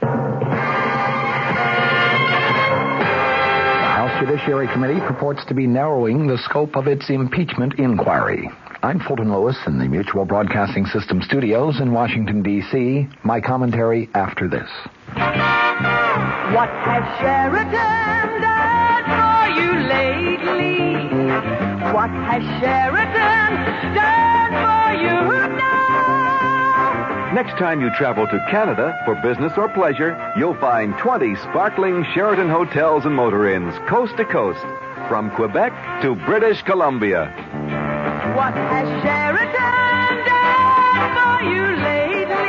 The 0.00 0.06
House 3.92 4.24
Judiciary 4.24 4.68
Committee 4.68 5.00
purports 5.00 5.44
to 5.48 5.54
be 5.54 5.66
narrowing 5.66 6.26
the 6.26 6.38
scope 6.38 6.76
of 6.76 6.86
its 6.86 7.10
impeachment 7.10 7.74
inquiry. 7.74 8.48
I'm 8.82 8.98
Fulton 8.98 9.30
Lewis 9.30 9.58
in 9.66 9.78
the 9.78 9.84
Mutual 9.84 10.24
Broadcasting 10.24 10.86
System 10.86 11.20
studios 11.20 11.78
in 11.78 11.92
Washington, 11.92 12.42
D.C. 12.42 13.06
My 13.22 13.38
commentary 13.38 14.08
after 14.14 14.48
this. 14.48 14.70
What 16.54 16.70
has 16.70 17.04
Sheraton 17.20 18.40
done 18.40 19.04
for 19.04 19.60
you 19.60 19.72
lately? 19.90 20.89
What 21.30 22.10
has 22.10 22.42
Sheraton 22.58 23.52
done 23.94 24.50
for 24.50 24.90
you 25.00 25.14
now? 25.56 27.32
Next 27.32 27.56
time 27.56 27.80
you 27.80 27.90
travel 27.94 28.26
to 28.26 28.46
Canada 28.50 29.00
for 29.04 29.14
business 29.22 29.52
or 29.56 29.68
pleasure, 29.68 30.18
you'll 30.36 30.56
find 30.56 30.98
20 30.98 31.36
sparkling 31.36 32.04
Sheraton 32.14 32.48
hotels 32.48 33.04
and 33.06 33.14
motor 33.14 33.48
inns, 33.48 33.78
coast 33.88 34.16
to 34.16 34.24
coast, 34.24 34.64
from 35.08 35.30
Quebec 35.30 36.02
to 36.02 36.16
British 36.16 36.62
Columbia. 36.62 37.26
What 38.34 38.54
has 38.54 38.88
Sheraton 39.04 40.24
done 40.26 41.14
for 41.14 41.44
you? 41.44 41.69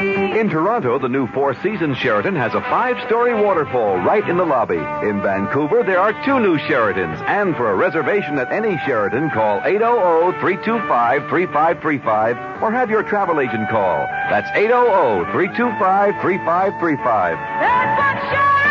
In 0.01 0.49
Toronto, 0.49 0.97
the 0.97 1.07
new 1.07 1.27
Four 1.27 1.53
Seasons 1.61 1.95
Sheraton 1.95 2.35
has 2.35 2.55
a 2.55 2.61
five-story 2.61 3.35
waterfall 3.35 3.97
right 3.97 4.27
in 4.27 4.37
the 4.37 4.45
lobby. 4.45 4.79
In 5.07 5.21
Vancouver, 5.21 5.83
there 5.83 5.99
are 5.99 6.11
two 6.25 6.39
new 6.39 6.57
Sheratons. 6.57 7.21
And 7.27 7.55
for 7.55 7.69
a 7.69 7.75
reservation 7.75 8.39
at 8.39 8.51
any 8.51 8.79
Sheraton, 8.79 9.29
call 9.29 9.61
800-325-3535 9.61 12.61
or 12.63 12.71
have 12.71 12.89
your 12.89 13.03
travel 13.03 13.39
agent 13.39 13.69
call. 13.69 14.07
That's 14.31 14.49
800-325-3535. 14.57 17.37
That's 17.61 17.99
what 17.99 18.17
Sheraton's 18.31 18.70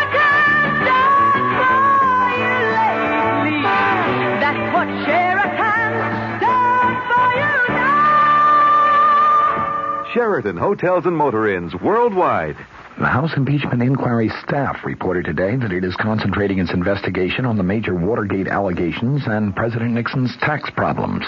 Sheraton 10.12 10.56
Hotels 10.56 11.06
and 11.06 11.16
Motor 11.16 11.54
Inns 11.54 11.72
worldwide. 11.76 12.56
The 12.98 13.06
House 13.06 13.30
Impeachment 13.36 13.80
Inquiry 13.80 14.28
staff 14.42 14.84
reported 14.84 15.24
today 15.24 15.54
that 15.54 15.70
it 15.70 15.84
is 15.84 15.94
concentrating 15.94 16.58
its 16.58 16.72
investigation 16.72 17.46
on 17.46 17.56
the 17.56 17.62
major 17.62 17.94
Watergate 17.94 18.48
allegations 18.48 19.22
and 19.26 19.54
President 19.54 19.92
Nixon's 19.92 20.36
tax 20.40 20.68
problems. 20.70 21.24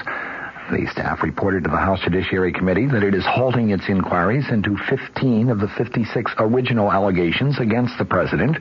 The 0.72 0.89
staff 0.91 1.22
reported 1.22 1.62
to 1.62 1.70
the 1.70 1.76
House 1.76 2.01
Judiciary 2.03 2.53
Committee 2.53 2.87
that 2.87 3.05
it 3.05 3.14
is 3.14 3.24
halting 3.24 3.70
its 3.70 3.89
inquiries 3.89 4.49
into 4.51 4.76
15 4.91 5.51
of 5.51 5.61
the 5.61 5.68
56 5.78 6.33
original 6.39 6.91
allegations 6.91 7.61
against 7.61 7.97
the 7.99 8.05
president. 8.05 8.57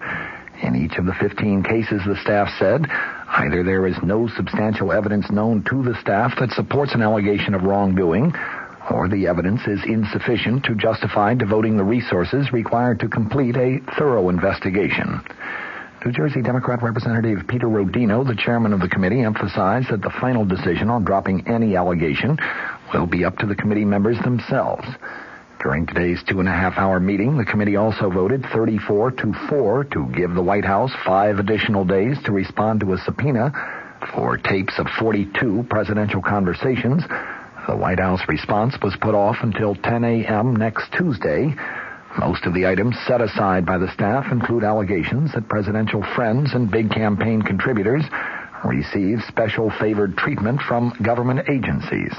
In 0.62 0.76
each 0.76 1.00
of 1.00 1.08
the 1.08 1.16
15 1.20 1.64
cases, 1.64 2.02
the 2.06 2.20
staff 2.22 2.48
said, 2.60 2.86
either 3.28 3.64
there 3.64 3.88
is 3.88 3.96
no 4.04 4.28
substantial 4.28 4.92
evidence 4.92 5.32
known 5.32 5.64
to 5.64 5.82
the 5.82 6.00
staff 6.00 6.34
that 6.40 6.52
supports 6.52 6.94
an 6.94 7.02
allegation 7.02 7.56
of 7.56 7.64
wrongdoing, 7.64 8.32
or 8.92 9.08
the 9.08 9.28
evidence 9.28 9.62
is 9.68 9.80
insufficient 9.86 10.64
to 10.66 10.76
justify 10.76 11.34
devoting 11.34 11.78
the 11.78 11.84
resources 11.84 12.52
required 12.52 13.00
to 13.00 13.08
complete 13.08 13.56
a 13.56 13.80
thorough 13.98 14.30
investigation. 14.30 15.22
New 16.06 16.12
Jersey 16.12 16.42
Democrat 16.42 16.82
Representative 16.82 17.48
Peter 17.48 17.68
Rodino, 17.68 18.26
the 18.26 18.36
chairman 18.36 18.74
of 18.74 18.80
the 18.80 18.90
committee, 18.90 19.22
emphasized 19.22 19.92
that 19.92 20.02
the 20.02 20.14
final 20.20 20.46
decision 20.46 20.90
on 20.90 21.04
dropping 21.04 21.48
any 21.48 21.76
allegation 21.76 22.38
will 22.94 23.06
be 23.06 23.24
up 23.24 23.38
to 23.38 23.46
the 23.46 23.56
committee 23.56 23.86
members 23.86 24.18
themselves. 24.24 24.88
During 25.62 25.86
today's 25.86 26.24
two 26.28 26.40
and 26.40 26.50
a 26.50 26.52
half 26.52 26.74
hour 26.78 27.00
meeting, 27.00 27.38
the 27.38 27.46
committee 27.46 27.76
also 27.76 28.10
voted 28.10 28.44
34 28.52 29.12
to 29.12 29.34
4 29.48 29.84
to 29.94 30.08
give 30.08 30.34
the 30.34 30.42
White 30.42 30.66
House 30.66 30.92
five 31.06 31.38
additional 31.38 31.86
days 31.86 32.18
to 32.26 32.32
respond 32.32 32.80
to 32.80 32.94
a 32.94 32.98
subpoena 32.98 33.52
for 34.16 34.38
tapes 34.38 34.80
of 34.80 34.88
42 35.00 35.68
presidential 35.70 36.24
conversations. 36.24 37.04
The 37.68 37.76
White 37.76 38.00
House 38.00 38.22
response 38.28 38.76
was 38.82 38.96
put 39.00 39.14
off 39.14 39.38
until 39.44 39.76
10 39.76 40.04
a.m. 40.04 40.56
next 40.56 40.92
Tuesday. 40.94 41.54
Most 42.20 42.46
of 42.46 42.54
the 42.54 42.66
items 42.66 42.98
set 43.06 43.22
aside 43.22 43.66
by 43.66 43.78
the 43.78 43.92
staff 43.94 44.32
include 44.32 44.64
allegations 44.64 45.34
that 45.34 45.48
presidential 45.48 46.04
friends 46.16 46.54
and 46.54 46.72
big 46.72 46.90
campaign 46.92 47.42
contributors 47.42 48.04
receive 48.66 49.20
special 49.28 49.72
favored 49.80 50.18
treatment 50.18 50.60
from 50.62 50.92
government 51.04 51.48
agencies. 51.50 52.14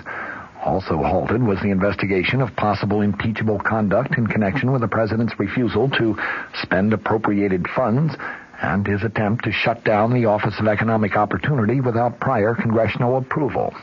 Also 0.64 0.96
halted 0.98 1.42
was 1.42 1.60
the 1.60 1.70
investigation 1.70 2.40
of 2.40 2.54
possible 2.54 3.00
impeachable 3.00 3.58
conduct 3.58 4.16
in 4.16 4.28
connection 4.28 4.70
with 4.70 4.80
the 4.80 4.88
president's 4.88 5.38
refusal 5.40 5.90
to 5.90 6.16
spend 6.62 6.92
appropriated 6.92 7.66
funds 7.74 8.14
and 8.62 8.86
his 8.86 9.02
attempt 9.02 9.44
to 9.44 9.50
shut 9.50 9.82
down 9.84 10.14
the 10.14 10.26
Office 10.26 10.54
of 10.60 10.68
Economic 10.68 11.16
Opportunity 11.16 11.80
without 11.80 12.20
prior 12.20 12.54
congressional 12.54 13.18
approval. 13.18 13.74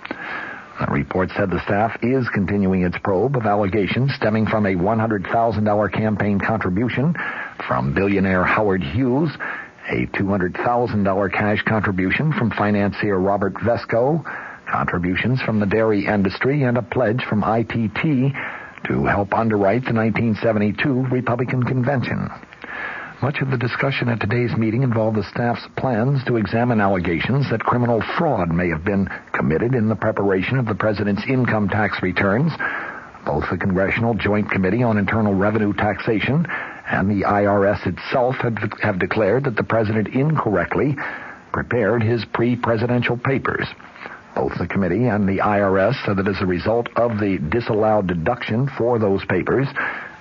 The 0.80 0.86
report 0.94 1.30
said 1.36 1.50
the 1.50 1.62
staff 1.66 1.98
is 2.02 2.30
continuing 2.30 2.84
its 2.84 2.98
probe 3.04 3.36
of 3.36 3.46
allegations 3.46 4.14
stemming 4.14 4.48
from 4.48 4.66
a 4.66 4.76
$100,000 4.76 5.92
campaign 5.92 6.40
contribution 6.40 7.16
from 7.68 7.94
billionaire 7.94 8.46
Howard 8.46 8.82
Hughes, 8.82 9.30
a 9.90 10.06
$200,000 10.08 11.34
cash 11.34 11.62
contribution 11.64 12.32
from 12.32 12.52
financier 12.52 13.20
Robert 13.20 13.56
Vesco, 13.56 14.24
contributions 14.72 15.42
from 15.42 15.60
the 15.60 15.66
dairy 15.66 16.06
industry, 16.06 16.64
and 16.64 16.78
a 16.78 16.82
pledge 16.82 17.26
from 17.28 17.44
ITT 17.44 18.34
to 18.86 19.06
help 19.06 19.34
underwrite 19.34 19.84
the 19.84 19.94
1972 19.94 21.08
Republican 21.12 21.64
Convention. 21.64 22.30
Much 23.22 23.42
of 23.42 23.52
the 23.52 23.58
discussion 23.58 24.08
at 24.08 24.22
today's 24.22 24.56
meeting 24.56 24.82
involved 24.82 25.18
the 25.18 25.30
staff's 25.30 25.68
plans 25.76 26.24
to 26.24 26.38
examine 26.38 26.80
allegations 26.80 27.50
that 27.50 27.60
criminal 27.60 28.02
fraud 28.18 28.50
may 28.50 28.70
have 28.70 28.86
been 28.86 29.10
committed 29.34 29.76
in 29.76 29.90
the 29.90 29.96
preparation 29.96 30.58
of 30.58 30.66
the 30.66 30.76
president's 30.76 31.26
income 31.28 31.68
tax 31.68 32.02
returns. 32.02 32.54
Both 33.26 33.44
the 33.52 33.58
Congressional 33.58 34.14
Joint 34.14 34.50
Committee 34.50 34.84
on 34.84 34.98
Internal 34.98 35.34
Revenue 35.34 35.74
Taxation 35.74 36.46
and 36.90 37.12
the 37.12 37.26
IRS 37.26 37.86
itself 37.86 38.36
have, 38.36 38.56
have 38.82 39.00
declared 39.00 39.44
that 39.44 39.58
the 39.58 39.64
president 39.64 40.08
incorrectly 40.16 40.96
prepared 41.52 42.02
his 42.02 42.24
pre-presidential 42.34 43.18
papers. 43.18 43.68
Both 44.34 44.58
the 44.58 44.68
committee 44.68 45.08
and 45.08 45.28
the 45.28 45.40
IRS 45.40 46.06
said 46.06 46.16
that 46.16 46.28
as 46.30 46.40
a 46.40 46.46
result 46.46 46.88
of 46.96 47.20
the 47.20 47.38
disallowed 47.50 48.08
deduction 48.08 48.70
for 48.78 48.98
those 48.98 49.26
papers, 49.26 49.68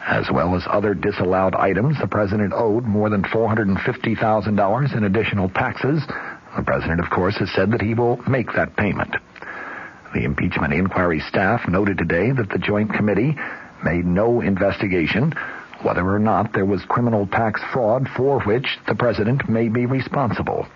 as 0.09 0.31
well 0.33 0.57
as 0.57 0.65
other 0.67 0.95
disallowed 0.95 1.55
items, 1.55 1.99
the 2.01 2.09
president 2.09 2.55
owed 2.55 2.85
more 2.85 3.11
than 3.11 3.23
$450,000 3.23 4.97
in 4.97 5.05
additional 5.05 5.51
taxes. 5.51 6.03
The 6.57 6.63
president, 6.63 7.01
of 7.01 7.11
course, 7.11 7.37
has 7.37 7.53
said 7.53 7.73
that 7.73 7.83
he 7.83 7.93
will 7.93 8.17
make 8.27 8.53
that 8.55 8.75
payment. 8.75 9.15
The 10.15 10.25
impeachment 10.25 10.73
inquiry 10.73 11.21
staff 11.21 11.69
noted 11.69 11.99
today 11.99 12.33
that 12.33 12.49
the 12.49 12.59
Joint 12.59 12.95
Committee 12.95 13.37
made 13.85 14.07
no 14.07 14.41
investigation 14.41 15.35
whether 15.83 16.09
or 16.09 16.19
not 16.19 16.53
there 16.55 16.65
was 16.65 16.83
criminal 16.89 17.27
tax 17.27 17.61
fraud 17.73 18.09
for 18.17 18.41
which 18.41 18.67
the 18.89 18.95
president 18.95 19.49
may 19.49 19.69
be 19.69 19.87
responsible. 19.87 20.67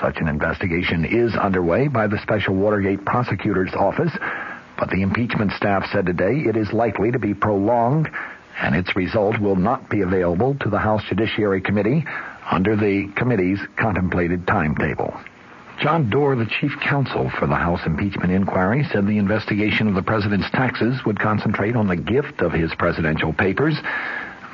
Such 0.00 0.18
an 0.18 0.28
investigation 0.28 1.04
is 1.04 1.34
underway 1.34 1.88
by 1.88 2.06
the 2.06 2.22
Special 2.22 2.54
Watergate 2.54 3.04
Prosecutor's 3.04 3.74
Office, 3.74 4.12
but 4.78 4.88
the 4.88 5.02
impeachment 5.02 5.52
staff 5.52 5.84
said 5.92 6.06
today 6.06 6.44
it 6.46 6.56
is 6.56 6.72
likely 6.72 7.10
to 7.10 7.18
be 7.18 7.34
prolonged 7.34 8.08
and 8.62 8.76
its 8.76 8.94
result 8.94 9.38
will 9.40 9.56
not 9.56 9.90
be 9.90 10.02
available 10.02 10.54
to 10.60 10.70
the 10.70 10.78
House 10.78 11.02
Judiciary 11.08 11.60
Committee 11.60 12.04
under 12.50 12.76
the 12.76 13.12
committee's 13.16 13.58
contemplated 13.76 14.46
timetable. 14.46 15.12
John 15.80 16.08
Doar, 16.08 16.36
the 16.38 16.50
chief 16.60 16.70
counsel 16.80 17.28
for 17.38 17.48
the 17.48 17.56
House 17.56 17.80
impeachment 17.84 18.30
inquiry, 18.30 18.86
said 18.92 19.06
the 19.06 19.18
investigation 19.18 19.88
of 19.88 19.94
the 19.94 20.02
president's 20.02 20.50
taxes 20.52 21.00
would 21.04 21.18
concentrate 21.18 21.74
on 21.74 21.88
the 21.88 21.96
gift 21.96 22.40
of 22.40 22.52
his 22.52 22.72
presidential 22.78 23.32
papers, 23.32 23.76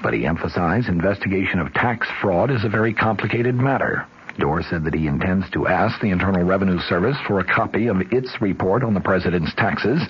but 0.03 0.15
he 0.15 0.25
emphasized 0.25 0.89
investigation 0.89 1.59
of 1.59 1.75
tax 1.75 2.09
fraud 2.23 2.51
is 2.51 2.65
a 2.65 2.69
very 2.69 2.95
complicated 2.95 3.55
matter. 3.55 4.07
Doar 4.39 4.63
said 4.71 4.85
that 4.85 4.95
he 4.95 5.07
intends 5.07 5.51
to 5.51 5.67
ask 5.67 6.01
the 6.01 6.11
Internal 6.11 6.45
Revenue 6.45 6.79
Service 6.79 7.17
for 7.27 7.41
a 7.41 7.45
copy 7.45 7.89
of 7.89 8.01
its 8.13 8.41
report 8.41 8.85
on 8.85 8.95
the 8.95 9.01
president's 9.01 9.53
taxes. 9.55 10.01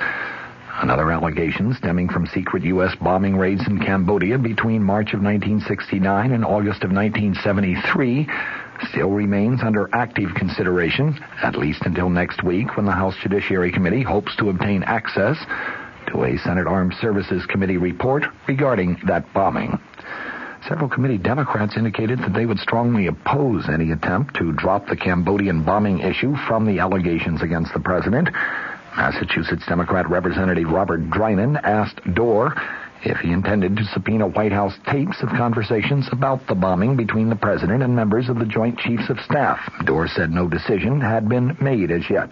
Another 0.81 1.11
allegation 1.11 1.75
stemming 1.75 2.09
from 2.09 2.25
secret 2.27 2.63
U.S. 2.63 2.95
bombing 3.03 3.37
raids 3.37 3.67
in 3.67 3.81
Cambodia 3.81 4.39
between 4.39 4.81
March 4.81 5.13
of 5.13 5.21
1969 5.21 6.31
and 6.31 6.45
August 6.45 6.85
of 6.85 6.93
1973 6.93 8.29
still 8.89 9.11
remains 9.11 9.61
under 9.65 9.89
active 9.93 10.31
consideration, 10.37 11.19
at 11.43 11.57
least 11.57 11.83
until 11.85 12.09
next 12.09 12.45
week 12.45 12.77
when 12.77 12.87
the 12.87 12.93
House 12.93 13.17
Judiciary 13.21 13.73
Committee 13.73 14.05
hopes 14.05 14.37
to 14.37 14.51
obtain 14.51 14.85
access 14.85 15.37
to 16.13 16.23
a 16.23 16.39
Senate 16.39 16.69
Armed 16.69 16.95
Services 17.01 17.45
Committee 17.47 17.77
report 17.77 18.23
regarding 18.47 18.97
that 19.05 19.27
bombing. 19.35 19.77
Several 20.69 20.89
committee 20.89 21.19
Democrats 21.19 21.77
indicated 21.77 22.21
that 22.21 22.35
they 22.35 22.47
would 22.47 22.59
strongly 22.59 23.09
oppose 23.09 23.69
any 23.69 23.91
attempt 23.91 24.37
to 24.37 24.53
drop 24.53 24.87
the 24.87 24.97
Cambodian 24.97 25.65
bombing 25.65 25.99
issue 25.99 26.37
from 26.47 26.67
the 26.67 26.79
allegations 26.79 27.43
against 27.43 27.73
the 27.75 27.81
president. 27.81 28.29
Massachusetts 28.99 29.65
Democrat 29.69 30.11
Representative 30.11 30.69
Robert 30.69 31.09
Drinan 31.09 31.57
asked 31.63 32.01
Doar 32.15 32.53
if 33.05 33.19
he 33.19 33.31
intended 33.31 33.77
to 33.77 33.85
subpoena 33.85 34.27
White 34.27 34.51
House 34.51 34.75
tapes 34.91 35.23
of 35.23 35.29
conversations 35.29 36.09
about 36.11 36.45
the 36.49 36.57
bombing 36.57 36.97
between 36.97 37.29
the 37.29 37.37
president 37.37 37.85
and 37.85 37.95
members 37.95 38.29
of 38.29 38.41
the 38.41 38.45
Joint 38.45 38.77
Chiefs 38.77 39.09
of 39.09 39.21
Staff. 39.21 39.61
Doar 39.85 40.09
said 40.09 40.33
no 40.33 40.49
decision 40.49 41.01
had 41.01 41.29
been 41.29 41.57
made 41.61 41.93
as 41.93 42.11
yet. 42.11 42.29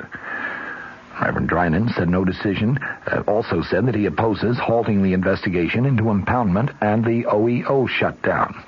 Reverend 1.23 1.49
Drinan 1.49 1.95
said 1.95 2.09
no 2.09 2.25
decision, 2.25 2.77
uh, 3.07 3.23
also 3.29 3.63
said 3.63 3.87
that 3.87 3.95
he 3.95 4.07
opposes 4.07 4.59
halting 4.59 5.05
the 5.05 5.13
investigation 5.13 5.87
into 5.87 6.05
impoundment 6.05 6.77
and 6.81 7.05
the 7.05 7.27
OEO 7.31 7.89
shutdown. 7.89 8.61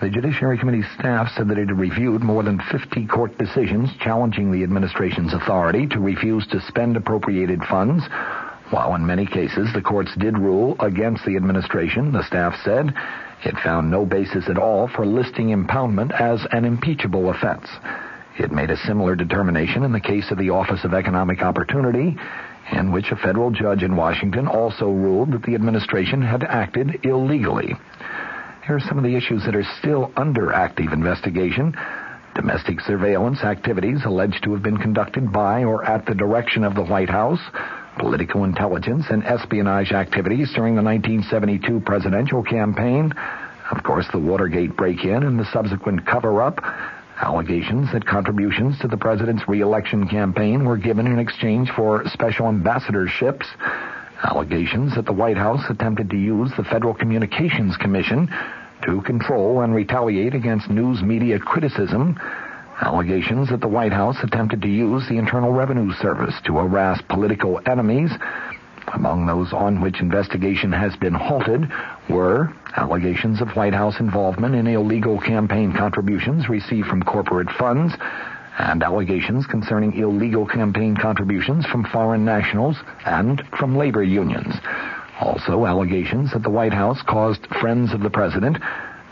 The 0.00 0.08
Judiciary 0.08 0.56
Committee 0.56 0.84
staff 0.98 1.30
said 1.36 1.48
that 1.48 1.58
it 1.58 1.68
had 1.68 1.78
reviewed 1.78 2.22
more 2.22 2.42
than 2.42 2.58
50 2.72 3.06
court 3.06 3.36
decisions 3.36 3.90
challenging 4.00 4.50
the 4.50 4.62
administration's 4.62 5.34
authority 5.34 5.86
to 5.88 6.00
refuse 6.00 6.46
to 6.48 6.60
spend 6.62 6.96
appropriated 6.96 7.62
funds 7.64 8.04
while 8.70 8.94
in 8.94 9.04
many 9.04 9.26
cases 9.26 9.68
the 9.74 9.82
courts 9.82 10.14
did 10.16 10.38
rule 10.38 10.76
against 10.80 11.24
the 11.24 11.36
administration, 11.36 12.12
the 12.12 12.22
staff 12.22 12.54
said, 12.64 12.94
it 13.44 13.58
found 13.64 13.90
no 13.90 14.06
basis 14.06 14.48
at 14.48 14.58
all 14.58 14.88
for 14.88 15.04
listing 15.04 15.48
impoundment 15.48 16.12
as 16.18 16.46
an 16.52 16.64
impeachable 16.64 17.30
offense. 17.30 17.68
It 18.38 18.52
made 18.52 18.70
a 18.70 18.76
similar 18.76 19.16
determination 19.16 19.82
in 19.82 19.92
the 19.92 20.00
case 20.00 20.30
of 20.30 20.38
the 20.38 20.50
Office 20.50 20.84
of 20.84 20.94
Economic 20.94 21.42
Opportunity, 21.42 22.16
in 22.72 22.92
which 22.92 23.10
a 23.10 23.16
federal 23.16 23.50
judge 23.50 23.82
in 23.82 23.96
Washington 23.96 24.46
also 24.46 24.88
ruled 24.88 25.32
that 25.32 25.42
the 25.42 25.54
administration 25.54 26.22
had 26.22 26.44
acted 26.44 27.04
illegally. 27.04 27.74
Here 28.66 28.76
are 28.76 28.80
some 28.80 28.98
of 28.98 29.04
the 29.04 29.16
issues 29.16 29.44
that 29.46 29.56
are 29.56 29.64
still 29.78 30.12
under 30.16 30.52
active 30.52 30.92
investigation. 30.92 31.74
Domestic 32.34 32.80
surveillance 32.80 33.42
activities 33.42 34.04
alleged 34.04 34.44
to 34.44 34.52
have 34.52 34.62
been 34.62 34.76
conducted 34.76 35.32
by 35.32 35.64
or 35.64 35.84
at 35.84 36.04
the 36.04 36.14
direction 36.14 36.62
of 36.64 36.74
the 36.74 36.84
White 36.84 37.08
House. 37.08 37.40
Political 37.98 38.44
intelligence 38.44 39.06
and 39.10 39.24
espionage 39.24 39.92
activities 39.92 40.52
during 40.54 40.76
the 40.76 40.82
1972 40.82 41.80
presidential 41.80 42.42
campaign, 42.42 43.12
of 43.70 43.82
course, 43.82 44.06
the 44.12 44.18
Watergate 44.18 44.76
break-in 44.76 45.22
and 45.22 45.38
the 45.38 45.50
subsequent 45.52 46.06
cover-up, 46.06 46.60
allegations 47.20 47.90
that 47.92 48.06
contributions 48.06 48.78
to 48.80 48.88
the 48.88 48.96
president's 48.96 49.48
reelection 49.48 50.06
campaign 50.06 50.64
were 50.64 50.76
given 50.76 51.06
in 51.06 51.18
exchange 51.18 51.70
for 51.74 52.02
special 52.08 52.46
ambassadorships, 52.46 53.46
allegations 54.24 54.94
that 54.96 55.06
the 55.06 55.12
White 55.12 55.36
House 55.36 55.64
attempted 55.68 56.10
to 56.10 56.16
use 56.16 56.50
the 56.56 56.64
Federal 56.64 56.94
Communications 56.94 57.76
Commission 57.76 58.28
to 58.84 59.02
control 59.02 59.60
and 59.60 59.74
retaliate 59.74 60.34
against 60.34 60.70
news 60.70 61.02
media 61.02 61.38
criticism, 61.38 62.18
Allegations 62.82 63.50
that 63.50 63.60
the 63.60 63.68
White 63.68 63.92
House 63.92 64.16
attempted 64.22 64.62
to 64.62 64.68
use 64.68 65.06
the 65.06 65.18
Internal 65.18 65.52
Revenue 65.52 65.92
Service 66.00 66.34
to 66.46 66.56
harass 66.56 67.02
political 67.10 67.60
enemies. 67.66 68.10
Among 68.94 69.26
those 69.26 69.52
on 69.52 69.82
which 69.82 70.00
investigation 70.00 70.72
has 70.72 70.96
been 70.96 71.12
halted 71.12 71.70
were 72.08 72.50
allegations 72.76 73.42
of 73.42 73.50
White 73.50 73.74
House 73.74 74.00
involvement 74.00 74.54
in 74.54 74.66
illegal 74.66 75.20
campaign 75.20 75.74
contributions 75.76 76.48
received 76.48 76.88
from 76.88 77.02
corporate 77.02 77.50
funds 77.58 77.92
and 78.60 78.82
allegations 78.82 79.46
concerning 79.46 79.94
illegal 79.94 80.46
campaign 80.46 80.96
contributions 80.96 81.64
from 81.66 81.84
foreign 81.84 82.24
nationals 82.24 82.76
and 83.06 83.42
from 83.58 83.76
labor 83.76 84.02
unions. 84.02 84.54
Also, 85.20 85.66
allegations 85.66 86.32
that 86.32 86.42
the 86.42 86.50
White 86.50 86.72
House 86.72 87.00
caused 87.08 87.46
friends 87.60 87.92
of 87.92 88.00
the 88.00 88.10
president 88.10 88.58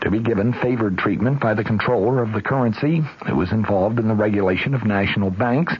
to 0.01 0.11
be 0.11 0.19
given 0.19 0.53
favored 0.53 0.97
treatment 0.97 1.39
by 1.39 1.53
the 1.53 1.63
controller 1.63 2.21
of 2.21 2.31
the 2.31 2.41
currency 2.41 3.01
who 3.27 3.35
was 3.35 3.51
involved 3.51 3.99
in 3.99 4.07
the 4.07 4.15
regulation 4.15 4.73
of 4.73 4.85
national 4.85 5.29
banks. 5.29 5.73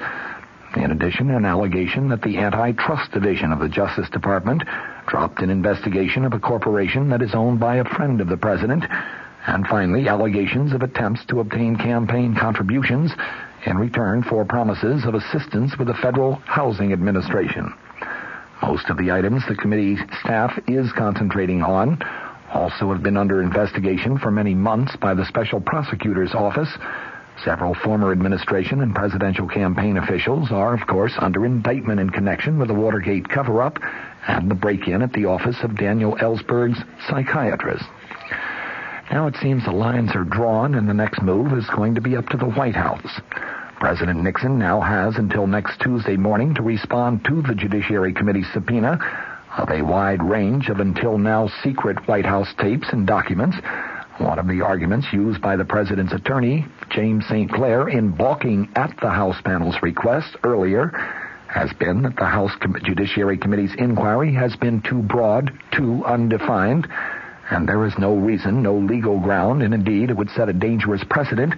In 0.76 0.92
addition, 0.92 1.32
an 1.32 1.46
allegation 1.46 2.10
that 2.10 2.22
the 2.22 2.38
Antitrust 2.38 3.12
Division 3.12 3.52
of 3.52 3.60
the 3.60 3.70
Justice 3.70 4.10
Department 4.10 4.64
dropped 5.08 5.42
an 5.42 5.50
investigation 5.50 6.26
of 6.26 6.34
a 6.34 6.40
corporation 6.40 7.10
that 7.10 7.22
is 7.22 7.34
owned 7.34 7.60
by 7.60 7.78
a 7.78 7.96
friend 7.96 8.22
of 8.22 8.28
the 8.28 8.38
president. 8.38 8.84
And 9.48 9.66
finally, 9.66 10.08
allegations 10.08 10.74
of 10.74 10.84
attempts 10.84 11.26
to 11.28 11.40
obtain 11.40 11.76
campaign 11.76 12.36
contributions 12.40 13.12
in 13.66 13.78
return 13.78 14.24
for 14.24 14.46
promises 14.46 15.06
of 15.06 15.16
assistance 15.16 15.78
with 15.78 15.88
the 15.88 15.94
Federal 16.02 16.36
Housing 16.46 16.94
Administration. 16.94 17.74
Most 18.62 18.90
of 18.90 18.98
the 18.98 19.12
items 19.12 19.44
the 19.48 19.56
committee 19.56 19.98
staff 20.22 20.52
is 20.68 20.92
concentrating 20.94 21.62
on 21.62 22.02
also 22.54 22.92
have 22.92 23.04
been 23.04 23.18
under 23.18 23.42
investigation 23.42 24.18
for 24.18 24.32
many 24.32 24.54
months 24.54 24.96
by 24.96 25.14
the 25.14 25.26
Special 25.26 25.62
Prosecutor's 25.62 26.34
Office. 26.34 26.70
Several 27.44 27.74
former 27.74 28.12
administration 28.12 28.82
and 28.82 28.94
presidential 28.94 29.48
campaign 29.48 29.98
officials 29.98 30.52
are, 30.52 30.74
of 30.74 30.86
course, 30.88 31.14
under 31.20 31.46
indictment 31.46 32.00
in 32.00 32.10
connection 32.10 32.60
with 32.60 32.68
the 32.68 32.74
Watergate 32.74 33.30
cover-up 33.30 33.80
and 34.28 34.52
the 34.52 34.56
break-in 34.56 35.02
at 35.02 35.14
the 35.14 35.26
office 35.26 35.56
of 35.64 35.78
Daniel 35.78 36.18
Ellsberg's 36.18 36.82
psychiatrist. 37.08 37.86
Now 39.12 39.26
it 39.26 39.36
seems 39.42 39.66
the 39.66 39.72
lines 39.72 40.12
are 40.16 40.24
drawn 40.24 40.76
and 40.76 40.88
the 40.88 40.94
next 40.94 41.24
move 41.24 41.52
is 41.54 41.68
going 41.76 41.96
to 41.96 42.02
be 42.02 42.16
up 42.16 42.28
to 42.28 42.38
the 42.38 42.50
White 42.50 42.76
House. 42.76 43.20
President 43.80 44.22
Nixon 44.22 44.60
now 44.60 44.82
has 44.82 45.16
until 45.16 45.48
next 45.48 45.82
Tuesday 45.82 46.16
morning 46.16 46.54
to 46.54 46.62
respond 46.62 47.26
to 47.26 47.42
the 47.42 47.56
Judiciary 47.56 48.14
Committee 48.14 48.44
subpoena 48.54 49.00
of 49.58 49.70
a 49.72 49.82
wide 49.82 50.22
range 50.22 50.70
of 50.70 50.80
until 50.80 51.18
now 51.18 51.50
secret 51.64 52.08
White 52.08 52.26
House 52.26 52.54
tapes 52.60 52.90
and 52.92 53.08
documents. 53.08 53.58
One 54.20 54.38
of 54.38 54.48
the 54.48 54.62
arguments 54.62 55.08
used 55.12 55.42
by 55.42 55.56
the 55.56 55.66
president's 55.66 56.14
attorney, 56.14 56.68
James 56.92 57.26
St. 57.28 57.50
Clair, 57.52 57.88
in 57.88 58.12
balking 58.12 58.70
at 58.76 58.96
the 59.02 59.10
House 59.10 59.42
panel's 59.44 59.82
request 59.82 60.36
earlier 60.44 60.92
has 61.48 61.74
been 61.80 62.04
that 62.04 62.16
the 62.16 62.26
House 62.26 62.52
Judiciary 62.84 63.38
Committee's 63.40 63.74
inquiry 63.80 64.36
has 64.36 64.56
been 64.58 64.84
too 64.84 65.02
broad, 65.02 65.52
too 65.72 66.04
undefined, 66.06 66.88
and 67.52 67.68
there 67.68 67.86
is 67.86 67.94
no 67.98 68.16
reason, 68.16 68.62
no 68.62 68.76
legal 68.76 69.20
ground, 69.20 69.62
and 69.62 69.74
indeed 69.74 70.10
it 70.10 70.18
would 70.18 70.30
set 70.32 70.50
a 70.50 70.54
dangerous 70.54 71.04
precedent 71.10 71.54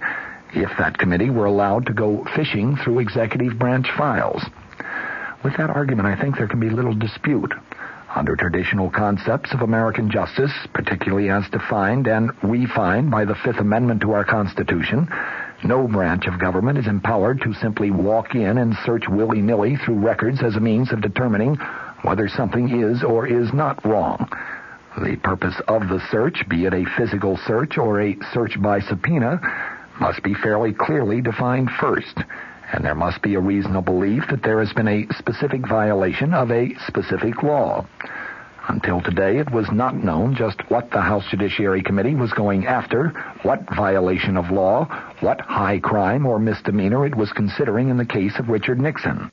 if 0.54 0.70
that 0.78 0.98
committee 0.98 1.30
were 1.30 1.46
allowed 1.46 1.86
to 1.86 1.92
go 1.92 2.26
fishing 2.36 2.76
through 2.76 2.98
executive 2.98 3.58
branch 3.58 3.86
files. 3.96 4.42
With 5.44 5.56
that 5.56 5.70
argument, 5.70 6.06
I 6.08 6.20
think 6.20 6.36
there 6.36 6.48
can 6.48 6.60
be 6.60 6.70
little 6.70 6.94
dispute 6.94 7.52
under 8.14 8.36
traditional 8.36 8.90
concepts 8.90 9.54
of 9.54 9.62
American 9.62 10.10
justice, 10.10 10.52
particularly 10.74 11.30
as 11.30 11.48
defined 11.50 12.06
and 12.06 12.30
refined 12.42 13.10
by 13.10 13.24
the 13.24 13.34
Fifth 13.34 13.58
Amendment 13.58 14.02
to 14.02 14.12
our 14.12 14.24
Constitution, 14.24 15.08
No 15.64 15.86
branch 15.86 16.26
of 16.26 16.40
government 16.40 16.76
is 16.76 16.88
empowered 16.88 17.40
to 17.42 17.54
simply 17.54 17.90
walk 17.90 18.34
in 18.34 18.58
and 18.58 18.74
search 18.84 19.04
willy-nilly 19.08 19.76
through 19.76 20.00
records 20.00 20.42
as 20.42 20.56
a 20.56 20.60
means 20.60 20.92
of 20.92 21.00
determining 21.00 21.56
whether 22.02 22.28
something 22.28 22.68
is 22.68 23.04
or 23.04 23.26
is 23.26 23.52
not 23.52 23.84
wrong. 23.84 24.28
The 25.00 25.16
purpose 25.16 25.58
of 25.68 25.88
the 25.88 26.00
search, 26.10 26.46
be 26.48 26.66
it 26.66 26.74
a 26.74 26.84
physical 26.96 27.38
search 27.46 27.78
or 27.78 28.00
a 28.00 28.16
search 28.32 28.60
by 28.60 28.80
subpoena, 28.80 29.40
must 29.98 30.22
be 30.22 30.34
fairly 30.34 30.74
clearly 30.74 31.22
defined 31.22 31.70
first, 31.80 32.18
and 32.72 32.84
there 32.84 32.94
must 32.94 33.22
be 33.22 33.34
a 33.34 33.40
reasonable 33.40 33.94
belief 33.94 34.24
that 34.28 34.42
there 34.42 34.60
has 34.60 34.72
been 34.74 34.88
a 34.88 35.06
specific 35.14 35.66
violation 35.66 36.34
of 36.34 36.50
a 36.50 36.74
specific 36.86 37.42
law. 37.42 37.86
Until 38.68 39.00
today, 39.00 39.38
it 39.38 39.50
was 39.50 39.70
not 39.72 39.96
known 39.96 40.34
just 40.34 40.60
what 40.70 40.90
the 40.90 41.00
House 41.00 41.24
Judiciary 41.30 41.82
Committee 41.82 42.14
was 42.14 42.32
going 42.32 42.66
after, 42.66 43.08
what 43.42 43.74
violation 43.74 44.36
of 44.36 44.50
law, 44.50 44.84
what 45.20 45.40
high 45.40 45.78
crime 45.80 46.26
or 46.26 46.38
misdemeanor 46.38 47.06
it 47.06 47.14
was 47.14 47.32
considering 47.32 47.88
in 47.88 47.96
the 47.96 48.04
case 48.04 48.38
of 48.38 48.48
Richard 48.48 48.78
Nixon. 48.78 49.32